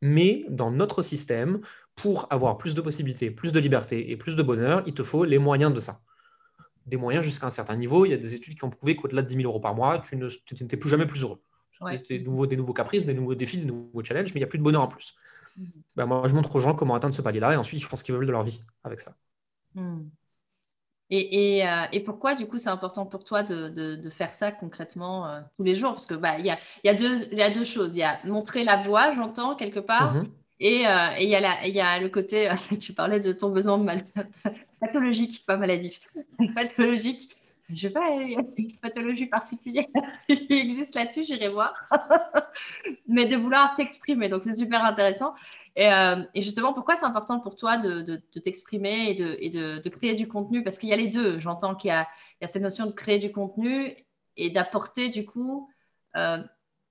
Mais 0.01 0.47
dans 0.49 0.71
notre 0.71 1.03
système, 1.03 1.61
pour 1.95 2.27
avoir 2.31 2.57
plus 2.57 2.75
de 2.75 2.81
possibilités, 2.81 3.31
plus 3.31 3.53
de 3.53 3.61
liberté 3.61 4.11
et 4.11 4.17
plus 4.17 4.35
de 4.35 4.43
bonheur, 4.43 4.83
il 4.87 4.95
te 4.95 5.03
faut 5.03 5.25
les 5.25 5.39
moyens 5.39 5.75
de 5.75 5.81
ça 5.81 6.01
des 6.91 6.97
moyens 6.97 7.25
jusqu'à 7.25 7.47
un 7.47 7.51
certain 7.51 7.77
niveau. 7.77 8.05
Il 8.05 8.11
y 8.11 8.15
a 8.15 8.19
des 8.19 8.35
études 8.35 8.57
qui 8.57 8.65
ont 8.65 8.71
prouvé 8.71 8.97
qu'au-delà 8.97 9.23
de 9.23 9.29
10 9.29 9.37
000 9.37 9.49
euros 9.49 9.61
par 9.61 9.75
mois, 9.75 10.01
tu 10.01 10.17
n'étais 10.17 10.77
plus 10.77 10.91
jamais 10.91 11.07
plus 11.07 11.23
heureux. 11.23 11.43
Des, 12.09 12.19
nouveaux, 12.19 12.47
des 12.47 12.57
nouveaux 12.57 12.75
caprices, 12.75 13.07
des 13.07 13.15
nouveaux 13.15 13.35
défis, 13.35 13.57
des 13.57 13.65
nouveaux 13.65 14.05
challenges, 14.05 14.35
mais 14.35 14.41
il 14.41 14.43
n'y 14.43 14.45
a 14.45 14.49
plus 14.49 14.59
de 14.59 14.63
bonheur 14.63 14.83
en 14.83 14.89
plus. 14.89 15.15
Ben, 15.97 16.05
moi, 16.05 16.27
je 16.27 16.35
montre 16.35 16.55
aux 16.55 16.61
gens 16.61 16.75
comment 16.75 16.95
atteindre 16.95 17.15
ce 17.15 17.23
palier-là 17.23 17.55
et 17.55 17.57
ensuite 17.57 17.81
ils 17.81 17.85
font 17.85 17.97
ce 17.97 18.05
qu'ils 18.05 18.15
veulent 18.15 18.27
de 18.27 18.33
leur 18.33 18.43
vie 18.43 18.61
avec 18.85 19.01
ça. 19.01 19.17
Hmm. 19.75 20.09
Et, 21.13 21.67
euh, 21.67 21.87
et, 21.91 22.01
pourquoi, 22.01 22.37
du 22.37 22.47
coup, 22.47 22.57
c'est 22.57 22.69
important 22.69 23.05
pour 23.05 23.25
toi 23.25 23.43
de, 23.43 23.69
de, 23.69 24.11
faire 24.11 24.37
ça 24.37 24.53
concrètement 24.53 25.27
euh, 25.27 25.41
tous 25.57 25.65
les 25.65 25.75
jours? 25.75 25.91
Parce 25.91 26.07
que 26.07 26.15
bah, 26.15 26.39
y, 26.39 26.51
a, 26.51 26.59
y, 26.85 26.89
a 26.89 26.95
deux, 26.95 27.25
y 27.35 27.43
a 27.43 27.51
deux 27.51 27.65
choses. 27.65 27.97
Il 27.97 27.99
y 27.99 28.05
a 28.05 28.21
montrer 28.25 28.63
la 28.63 28.77
voie, 28.77 29.13
j'entends, 29.17 29.57
quelque 29.57 29.81
part. 29.81 30.15
Mhm. 30.15 30.29
Et 30.61 30.83
il 30.83 31.29
y, 31.29 31.81
a 31.81 32.01
le 32.01 32.09
côté, 32.09 32.51
tu 32.81 32.93
parlais 32.93 33.19
de 33.19 33.33
ton 33.33 33.51
besoin 33.51 33.83
pathologique, 34.81 35.45
pas 35.47 35.57
maladif, 35.57 36.01
pathologique. 36.55 37.37
Je 37.73 37.87
sais 37.87 37.91
pas, 37.91 38.11
il 38.17 38.33
y 38.33 38.37
a 38.37 38.43
une 38.57 38.77
pathologie 38.79 39.27
particulière 39.27 39.87
qui 40.27 40.47
existe 40.51 40.97
là-dessus, 40.97 41.25
j'irai 41.25 41.49
voir. 41.49 41.73
Mais 43.07 43.27
de 43.27 43.37
vouloir 43.37 43.75
t'exprimer, 43.77 44.29
donc 44.29 44.43
c'est 44.43 44.57
super 44.57 44.85
intéressant. 44.85 45.35
Et, 45.77 45.87
euh, 45.87 46.23
justement, 46.35 46.73
pourquoi 46.73 46.97
c'est 46.97 47.07
important 47.07 47.39
pour 47.39 47.55
toi 47.55 47.77
de, 47.77 48.21
t'exprimer 48.43 49.11
et, 49.11 49.51
de, 49.51 49.89
créer 49.89 50.15
du 50.15 50.27
contenu? 50.27 50.65
Parce 50.65 50.79
qu'il 50.79 50.89
y 50.89 50.93
a 50.93 50.97
les 50.97 51.09
deux. 51.09 51.39
J'entends 51.39 51.75
qu'il 51.75 51.89
y, 51.89 51.93
a 51.93 52.09
cette 52.47 52.63
notion 52.63 52.87
de 52.87 52.93
créer 52.93 53.19
du 53.19 53.31
contenu 53.31 53.95
et 54.37 54.51
d'apporter 54.51 55.09
du 55.09 55.25
coup 55.25 55.71
euh, 56.17 56.39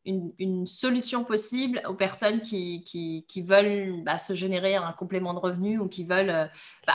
une, 0.06 0.66
solution 0.68 1.24
possible 1.24 1.82
aux 1.88 1.94
personnes 1.94 2.42
qui, 2.42 3.26
veulent 3.46 4.04
bah, 4.04 4.18
se 4.18 4.34
générer 4.34 4.76
un 4.76 4.94
complément 4.94 5.34
de 5.34 5.40
revenu 5.40 5.80
ou 5.80 5.88
qui 5.88 6.04
veulent 6.04 6.30
euh, 6.30 6.46
bah, 6.88 6.94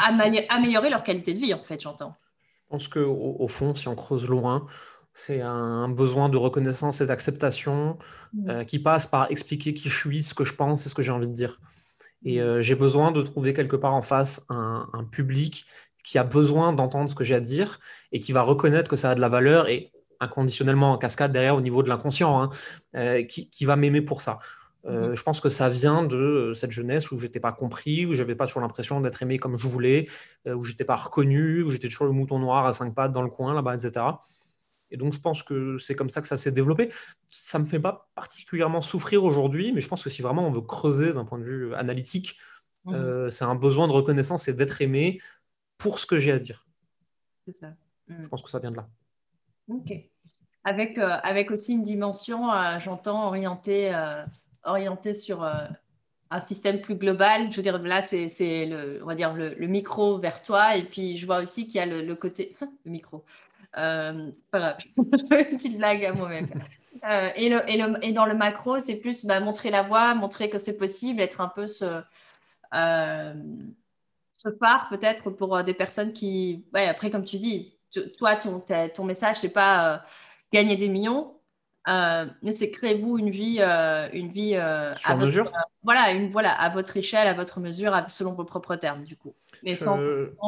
améliorer 0.48 0.90
leur 0.90 1.02
qualité 1.02 1.32
de 1.32 1.38
vie, 1.38 1.54
en 1.54 1.62
fait, 1.62 1.80
j'entends. 1.80 2.14
Je 2.64 2.70
pense 2.70 2.88
qu'au 2.88 3.36
au 3.38 3.48
fond, 3.48 3.74
si 3.74 3.88
on 3.88 3.94
creuse 3.94 4.26
loin, 4.26 4.66
c'est 5.14 5.40
un 5.40 5.88
besoin 5.88 6.28
de 6.28 6.36
reconnaissance 6.36 7.00
et 7.00 7.06
d'acceptation 7.06 7.96
mmh. 8.32 8.50
euh, 8.50 8.64
qui 8.64 8.80
passe 8.80 9.06
par 9.06 9.30
expliquer 9.30 9.72
qui 9.72 9.88
je 9.88 9.96
suis, 9.96 10.22
ce 10.24 10.34
que 10.34 10.44
je 10.44 10.54
pense 10.54 10.84
et 10.84 10.88
ce 10.88 10.94
que 10.94 11.02
j'ai 11.02 11.12
envie 11.12 11.28
de 11.28 11.32
dire. 11.32 11.60
Et 12.24 12.38
mmh. 12.38 12.42
euh, 12.42 12.60
j'ai 12.60 12.74
besoin 12.74 13.12
de 13.12 13.22
trouver 13.22 13.54
quelque 13.54 13.76
part 13.76 13.94
en 13.94 14.02
face 14.02 14.44
un, 14.48 14.86
public 15.12 15.66
qui 16.02 16.18
a 16.18 16.24
besoin 16.24 16.72
d'entendre 16.72 17.08
ce 17.08 17.14
que 17.14 17.24
j'ai 17.24 17.36
à 17.36 17.40
dire 17.40 17.78
et 18.12 18.20
qui 18.20 18.32
va 18.32 18.42
reconnaître 18.42 18.90
que 18.90 18.96
ça 18.96 19.10
a 19.10 19.14
de 19.14 19.20
la 19.20 19.28
valeur 19.28 19.68
et 19.68 19.90
inconditionnellement 20.20 20.92
en 20.92 20.98
cascade 20.98 21.32
derrière 21.32 21.56
au 21.56 21.60
niveau 21.60 21.82
de 21.82 21.88
l'inconscient, 21.88 22.42
hein, 22.42 22.50
euh, 22.96 23.22
qui, 23.24 23.64
va 23.64 23.76
m'aimer 23.76 24.02
pour 24.02 24.22
ça. 24.22 24.38
Euh, 24.86 25.08
mhm. 25.08 25.14
je 25.14 25.22
pense 25.22 25.40
que 25.40 25.48
ça 25.48 25.68
vient 25.68 26.02
de 26.02 26.52
cette 26.54 26.70
jeunesse 26.70 27.10
où 27.10 27.18
j'étais 27.18 27.40
pas 27.40 27.52
compris, 27.52 28.04
où 28.06 28.14
j'avais 28.14 28.34
pas 28.34 28.46
toujours 28.46 28.62
l'impression 28.62 29.00
d'être 29.00 29.22
aimé 29.22 29.38
comme 29.38 29.56
je 29.56 29.68
voulais, 29.68 30.06
euh, 30.46 30.54
où 30.54 30.62
j'étais 30.62 30.84
pas 30.84 30.96
reconnu, 30.96 31.62
où 31.62 31.70
j'étais 31.70 31.88
toujours 31.88 32.06
le 32.06 32.12
mouton 32.12 32.38
noir 32.38 32.66
à 32.66 32.72
cinq 32.72 32.94
pattes 32.94 33.12
dans 33.12 33.22
le 33.22 33.30
coin 33.30 33.54
là-bas, 33.54 33.74
etc. 33.74 34.04
Et 34.90 34.96
donc 34.96 35.14
je 35.14 35.20
pense 35.20 35.42
que 35.42 35.78
c'est 35.78 35.94
comme 35.94 36.10
ça 36.10 36.20
que 36.20 36.28
ça 36.28 36.36
s'est 36.36 36.52
développé. 36.52 36.90
Ça 37.26 37.58
me 37.58 37.64
fait 37.64 37.80
pas 37.80 38.10
particulièrement 38.14 38.82
souffrir 38.82 39.24
aujourd'hui, 39.24 39.72
mais 39.72 39.80
je 39.80 39.88
pense 39.88 40.04
que 40.04 40.10
si 40.10 40.22
vraiment 40.22 40.46
on 40.46 40.52
veut 40.52 40.60
creuser 40.60 41.12
d'un 41.14 41.24
point 41.24 41.38
de 41.38 41.44
vue 41.44 41.74
analytique, 41.74 42.38
mhm. 42.84 43.30
c'est 43.30 43.44
un 43.44 43.54
besoin 43.54 43.88
de 43.88 43.92
reconnaissance 43.92 44.48
et 44.48 44.52
d'être 44.52 44.82
aimé 44.82 45.20
pour 45.78 45.98
ce 45.98 46.06
que 46.06 46.18
j'ai 46.18 46.32
à 46.32 46.38
dire. 46.38 46.66
C'est 47.46 47.56
ça. 47.56 47.74
Je 48.08 48.14
mm. 48.14 48.28
pense 48.28 48.42
que 48.42 48.50
ça 48.50 48.58
vient 48.58 48.70
de 48.70 48.76
là. 48.76 48.86
Ok. 49.68 49.92
Avec, 50.64 50.98
euh, 50.98 51.08
avec 51.22 51.50
aussi 51.50 51.74
une 51.74 51.82
dimension, 51.82 52.52
euh, 52.52 52.78
j'entends, 52.78 53.26
orientée, 53.26 53.94
euh, 53.94 54.22
orientée 54.64 55.12
sur 55.14 55.44
un 55.44 56.40
système 56.40 56.80
plus 56.80 56.96
global. 56.96 57.50
Je 57.50 57.56
veux 57.56 57.62
dire, 57.62 57.80
là, 57.82 58.02
c'est 58.02 58.66
le, 58.66 58.98
le, 58.98 59.66
micro 59.66 60.18
vers 60.18 60.42
toi. 60.42 60.76
Et 60.76 60.84
puis, 60.84 61.16
je 61.16 61.26
vois 61.26 61.42
aussi 61.42 61.66
qu'il 61.66 61.76
y 61.76 61.80
a 61.80 61.86
le, 61.86 62.14
côté. 62.14 62.56
le 62.84 62.90
micro. 62.90 63.24
Euh, 63.76 64.30
pas 64.50 64.58
grave, 64.58 64.78
petite 65.28 65.76
blague 65.76 66.04
à 66.04 66.12
moi-même. 66.12 66.46
et, 67.36 67.48
le, 67.48 67.68
et, 67.68 67.76
le, 67.76 68.04
et, 68.04 68.12
dans 68.12 68.24
le 68.24 68.34
macro, 68.34 68.78
c'est 68.78 68.96
plus 68.96 69.26
bah, 69.26 69.40
montrer 69.40 69.70
la 69.70 69.82
voie, 69.82 70.14
montrer 70.14 70.48
que 70.48 70.58
c'est 70.58 70.76
possible, 70.76 71.20
être 71.20 71.40
un 71.40 71.48
peu 71.48 71.66
ce, 71.66 72.00
ce 72.72 74.48
phare 74.60 74.88
peut-être 74.88 75.30
pour 75.30 75.62
des 75.64 75.74
personnes 75.74 76.12
qui, 76.12 76.64
après, 76.72 77.10
comme 77.10 77.24
tu 77.24 77.38
dis, 77.38 77.73
toi, 78.16 78.36
ton, 78.36 78.62
ton 78.94 79.04
message, 79.04 79.38
c'est 79.40 79.52
pas 79.52 80.02
gagner 80.52 80.76
des 80.76 80.88
millions, 80.88 81.34
euh, 81.86 82.24
mais 82.42 82.52
c'est 82.52 82.70
créez-vous 82.70 83.18
une 83.18 83.30
vie, 83.30 83.58
euh, 83.60 84.08
une 84.12 84.28
vie 84.28 84.54
euh, 84.54 84.94
à 85.04 85.16
mesure. 85.16 85.50
voilà, 85.82 86.12
une 86.12 86.30
voilà 86.30 86.50
à 86.52 86.70
votre 86.70 86.96
échelle, 86.96 87.28
à 87.28 87.34
votre 87.34 87.60
mesure, 87.60 87.94
selon 88.08 88.32
vos 88.32 88.44
propres 88.44 88.76
termes 88.76 89.04
du 89.04 89.16
coup, 89.16 89.34
mais 89.62 89.76
sans, 89.76 89.98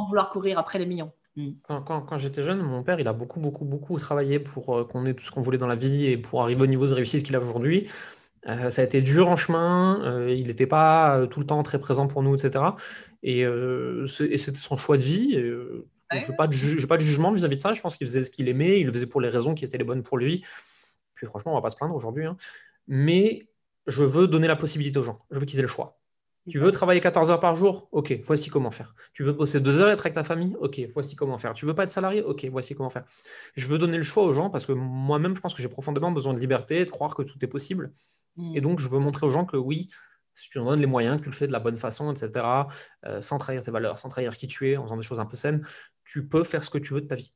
vouloir 0.08 0.30
courir 0.30 0.58
après 0.58 0.78
les 0.78 0.86
millions. 0.86 1.12
Mm. 1.36 1.50
Quand, 1.68 2.00
quand, 2.00 2.16
j'étais 2.16 2.40
jeune, 2.40 2.62
mon 2.62 2.82
père, 2.82 2.98
il 3.00 3.08
a 3.08 3.12
beaucoup, 3.12 3.40
beaucoup, 3.40 3.66
beaucoup 3.66 3.98
travaillé 3.98 4.38
pour 4.38 4.88
qu'on 4.88 5.04
ait 5.04 5.12
tout 5.12 5.24
ce 5.24 5.30
qu'on 5.30 5.42
voulait 5.42 5.58
dans 5.58 5.66
la 5.66 5.76
vie 5.76 6.06
et 6.06 6.16
pour 6.16 6.40
arriver 6.42 6.62
au 6.62 6.66
niveau 6.66 6.86
de 6.86 6.94
réussite 6.94 7.26
qu'il 7.26 7.36
a 7.36 7.38
aujourd'hui. 7.38 7.88
ça 8.46 8.80
a 8.80 8.84
été 8.84 9.02
dur 9.02 9.28
en 9.28 9.36
chemin, 9.36 10.26
il 10.28 10.46
n'était 10.46 10.66
pas 10.66 11.26
tout 11.26 11.40
le 11.40 11.46
temps 11.46 11.62
très 11.62 11.78
présent 11.78 12.06
pour 12.06 12.22
nous, 12.22 12.34
etc. 12.34 12.64
Et, 13.22 13.44
c'était 14.06 14.54
son 14.54 14.78
choix 14.78 14.96
de 14.96 15.02
vie. 15.02 15.36
Je 16.12 16.18
n'ai 16.18 16.36
pas, 16.36 16.46
de 16.46 16.86
pas 16.86 16.96
de 16.96 17.02
jugement 17.02 17.32
vis-à-vis 17.32 17.56
de 17.56 17.60
ça. 17.60 17.72
Je 17.72 17.80
pense 17.80 17.96
qu'il 17.96 18.06
faisait 18.06 18.22
ce 18.22 18.30
qu'il 18.30 18.48
aimait, 18.48 18.80
il 18.80 18.86
le 18.86 18.92
faisait 18.92 19.06
pour 19.06 19.20
les 19.20 19.28
raisons 19.28 19.54
qui 19.54 19.64
étaient 19.64 19.78
les 19.78 19.84
bonnes 19.84 20.02
pour 20.02 20.18
lui. 20.18 20.44
Puis 21.14 21.26
franchement, 21.26 21.52
on 21.52 21.54
va 21.56 21.62
pas 21.62 21.70
se 21.70 21.76
plaindre 21.76 21.94
aujourd'hui. 21.94 22.26
Hein. 22.26 22.36
Mais 22.86 23.48
je 23.86 24.02
veux 24.04 24.28
donner 24.28 24.48
la 24.48 24.56
possibilité 24.56 24.98
aux 24.98 25.02
gens. 25.02 25.18
Je 25.30 25.38
veux 25.38 25.46
qu'ils 25.46 25.58
aient 25.58 25.62
le 25.62 25.68
choix. 25.68 25.98
Tu 26.48 26.60
veux 26.60 26.70
travailler 26.70 27.00
14 27.00 27.32
heures 27.32 27.40
par 27.40 27.56
jour? 27.56 27.88
Ok, 27.90 28.20
voici 28.24 28.50
comment 28.50 28.70
faire. 28.70 28.94
Tu 29.12 29.24
veux 29.24 29.32
bosser 29.32 29.58
2 29.58 29.80
heures 29.80 29.88
et 29.88 29.92
être 29.92 30.00
avec 30.02 30.14
ta 30.14 30.22
famille? 30.22 30.56
Ok, 30.60 30.80
voici 30.92 31.16
comment 31.16 31.38
faire. 31.38 31.54
Tu 31.54 31.66
veux 31.66 31.74
pas 31.74 31.82
être 31.82 31.90
salarié? 31.90 32.22
Ok, 32.22 32.46
voici 32.52 32.76
comment 32.76 32.90
faire. 32.90 33.02
Je 33.56 33.66
veux 33.66 33.78
donner 33.78 33.96
le 33.96 34.04
choix 34.04 34.22
aux 34.22 34.30
gens 34.30 34.48
parce 34.48 34.64
que 34.64 34.72
moi-même, 34.72 35.34
je 35.34 35.40
pense 35.40 35.54
que 35.54 35.62
j'ai 35.62 35.68
profondément 35.68 36.12
besoin 36.12 36.34
de 36.34 36.38
liberté, 36.38 36.84
de 36.84 36.90
croire 36.90 37.16
que 37.16 37.22
tout 37.22 37.36
est 37.44 37.48
possible. 37.48 37.90
Et 38.38 38.60
mmh. 38.60 38.62
donc, 38.62 38.78
je 38.78 38.88
veux 38.88 39.00
montrer 39.00 39.26
aux 39.26 39.30
gens 39.30 39.44
que 39.44 39.56
oui, 39.56 39.88
si 40.36 40.50
tu 40.50 40.58
en 40.60 40.66
donnes 40.66 40.80
les 40.80 40.86
moyens, 40.86 41.16
que 41.16 41.24
tu 41.24 41.30
le 41.30 41.34
fais 41.34 41.48
de 41.48 41.52
la 41.52 41.58
bonne 41.58 41.78
façon, 41.78 42.12
etc., 42.12 42.46
euh, 43.06 43.20
sans 43.22 43.38
trahir 43.38 43.64
tes 43.64 43.72
valeurs, 43.72 43.98
sans 43.98 44.08
trahir 44.08 44.36
qui 44.36 44.46
tu 44.46 44.70
es, 44.70 44.76
en 44.76 44.84
faisant 44.84 44.96
des 44.96 45.02
choses 45.02 45.18
un 45.18 45.26
peu 45.26 45.36
saines, 45.36 45.66
tu 46.06 46.26
peux 46.26 46.44
faire 46.44 46.64
ce 46.64 46.70
que 46.70 46.78
tu 46.78 46.94
veux 46.94 47.00
de 47.00 47.06
ta 47.06 47.16
vie. 47.16 47.30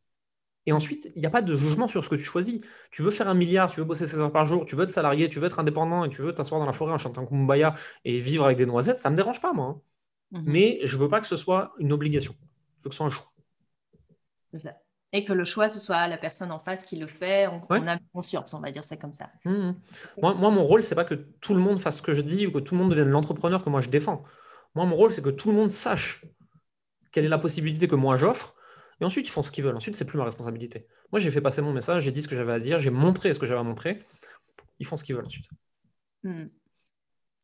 Et 0.66 0.72
ensuite, 0.72 1.10
il 1.16 1.20
n'y 1.20 1.26
a 1.26 1.30
pas 1.30 1.42
de 1.42 1.56
jugement 1.56 1.88
sur 1.88 2.04
ce 2.04 2.08
que 2.08 2.14
tu 2.14 2.22
choisis. 2.22 2.60
Tu 2.90 3.02
veux 3.02 3.10
faire 3.10 3.28
un 3.28 3.34
milliard, 3.34 3.70
tu 3.70 3.80
veux 3.80 3.86
bosser 3.86 4.06
16 4.06 4.20
heures 4.20 4.32
par 4.32 4.44
jour, 4.44 4.66
tu 4.66 4.76
veux 4.76 4.84
être 4.84 4.90
salarié, 4.90 5.28
tu 5.28 5.40
veux 5.40 5.46
être 5.46 5.58
indépendant 5.58 6.04
et 6.04 6.10
tu 6.10 6.22
veux 6.22 6.34
t'asseoir 6.34 6.60
dans 6.60 6.66
la 6.66 6.72
forêt 6.72 6.92
en 6.92 6.98
chantant 6.98 7.26
Kumbaya 7.26 7.74
et 8.04 8.18
vivre 8.18 8.44
avec 8.44 8.58
des 8.58 8.66
noisettes, 8.66 9.00
ça 9.00 9.08
ne 9.08 9.14
me 9.14 9.16
dérange 9.16 9.40
pas, 9.40 9.52
moi. 9.52 9.66
Hein. 9.66 9.80
Mhm. 10.38 10.44
Mais 10.46 10.80
je 10.84 10.96
ne 10.96 11.02
veux 11.02 11.08
pas 11.08 11.20
que 11.20 11.26
ce 11.26 11.36
soit 11.36 11.72
une 11.78 11.92
obligation. 11.92 12.34
Je 12.78 12.84
veux 12.84 12.90
que 12.90 12.94
ce 12.94 12.98
soit 12.98 13.06
un 13.06 13.10
choix. 13.10 13.30
Ça. 14.58 14.74
Et 15.12 15.24
que 15.24 15.32
le 15.32 15.44
choix, 15.44 15.68
ce 15.68 15.80
soit 15.80 16.06
la 16.06 16.18
personne 16.18 16.52
en 16.52 16.60
face 16.60 16.84
qui 16.84 16.96
le 16.96 17.08
fait, 17.08 17.48
on, 17.48 17.86
a 17.88 17.98
conscience, 18.12 18.54
on 18.54 18.60
va 18.60 18.70
dire 18.70 18.84
ça 18.84 18.96
comme 18.96 19.12
ça. 19.12 19.28
Mmh, 19.44 19.50
mmh. 19.50 19.74
Moi, 20.22 20.34
moi, 20.34 20.50
mon 20.50 20.64
rôle, 20.64 20.84
c'est 20.84 20.94
pas 20.94 21.04
que 21.04 21.14
tout 21.14 21.54
le 21.54 21.60
monde 21.60 21.80
fasse 21.80 21.96
ce 21.96 22.02
que 22.02 22.12
je 22.12 22.22
dis 22.22 22.46
ou 22.46 22.52
que 22.52 22.58
tout 22.60 22.74
le 22.76 22.80
monde 22.80 22.90
devienne 22.90 23.08
l'entrepreneur 23.08 23.64
que 23.64 23.70
moi 23.70 23.80
je 23.80 23.88
défends. 23.88 24.22
Moi, 24.76 24.86
mon 24.86 24.94
rôle, 24.94 25.12
c'est 25.12 25.22
que 25.22 25.30
tout 25.30 25.48
le 25.48 25.56
monde 25.56 25.68
sache 25.68 26.24
quelle 27.10 27.24
est 27.24 27.28
la 27.28 27.38
possibilité 27.38 27.88
que 27.88 27.96
moi 27.96 28.16
j'offre. 28.16 28.52
Et 29.00 29.04
ensuite, 29.04 29.26
ils 29.26 29.30
font 29.30 29.42
ce 29.42 29.50
qu'ils 29.50 29.64
veulent. 29.64 29.76
Ensuite, 29.76 29.96
c'est 29.96 30.04
plus 30.04 30.18
ma 30.18 30.24
responsabilité. 30.24 30.86
Moi, 31.12 31.18
j'ai 31.18 31.30
fait 31.30 31.40
passer 31.40 31.62
mon 31.62 31.72
message, 31.72 32.04
j'ai 32.04 32.12
dit 32.12 32.22
ce 32.22 32.28
que 32.28 32.36
j'avais 32.36 32.52
à 32.52 32.58
dire, 32.58 32.78
j'ai 32.78 32.90
montré 32.90 33.32
ce 33.32 33.38
que 33.38 33.46
j'avais 33.46 33.60
à 33.60 33.64
montrer. 33.64 34.02
Ils 34.78 34.86
font 34.86 34.96
ce 34.96 35.04
qu'ils 35.04 35.14
veulent 35.14 35.26
ensuite. 35.26 35.46
Mmh. 36.22 36.46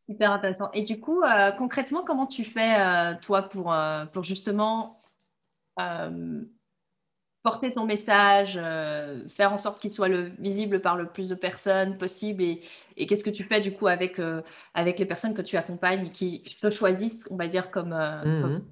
Hyper 0.08 0.32
intéressant. 0.32 0.70
Et 0.72 0.82
du 0.82 1.00
coup, 1.00 1.22
euh, 1.22 1.50
concrètement, 1.52 2.04
comment 2.04 2.26
tu 2.26 2.44
fais, 2.44 2.78
euh, 2.78 3.14
toi, 3.20 3.42
pour, 3.42 3.72
euh, 3.72 4.04
pour 4.06 4.24
justement 4.24 5.02
porter 7.42 7.70
ton 7.70 7.84
message, 7.84 8.58
faire 9.28 9.52
en 9.52 9.58
sorte 9.58 9.78
qu'il 9.78 9.90
soit 9.90 10.08
le, 10.08 10.30
visible 10.38 10.80
par 10.80 10.96
le 10.96 11.06
plus 11.06 11.28
de 11.28 11.34
personnes 11.34 11.98
possible 11.98 12.42
et, 12.42 12.62
et 12.96 13.06
qu'est-ce 13.06 13.22
que 13.22 13.30
tu 13.30 13.44
fais 13.44 13.60
du 13.60 13.72
coup 13.72 13.86
avec, 13.86 14.18
avec 14.72 14.98
les 14.98 15.04
personnes 15.04 15.34
que 15.34 15.42
tu 15.42 15.58
accompagnes 15.58 16.10
qui 16.10 16.42
te 16.62 16.70
choisissent, 16.70 17.28
on 17.30 17.36
va 17.36 17.46
dire, 17.46 17.70
comme... 17.70 17.92
Euh, 17.92 18.46
mmh 18.46 18.62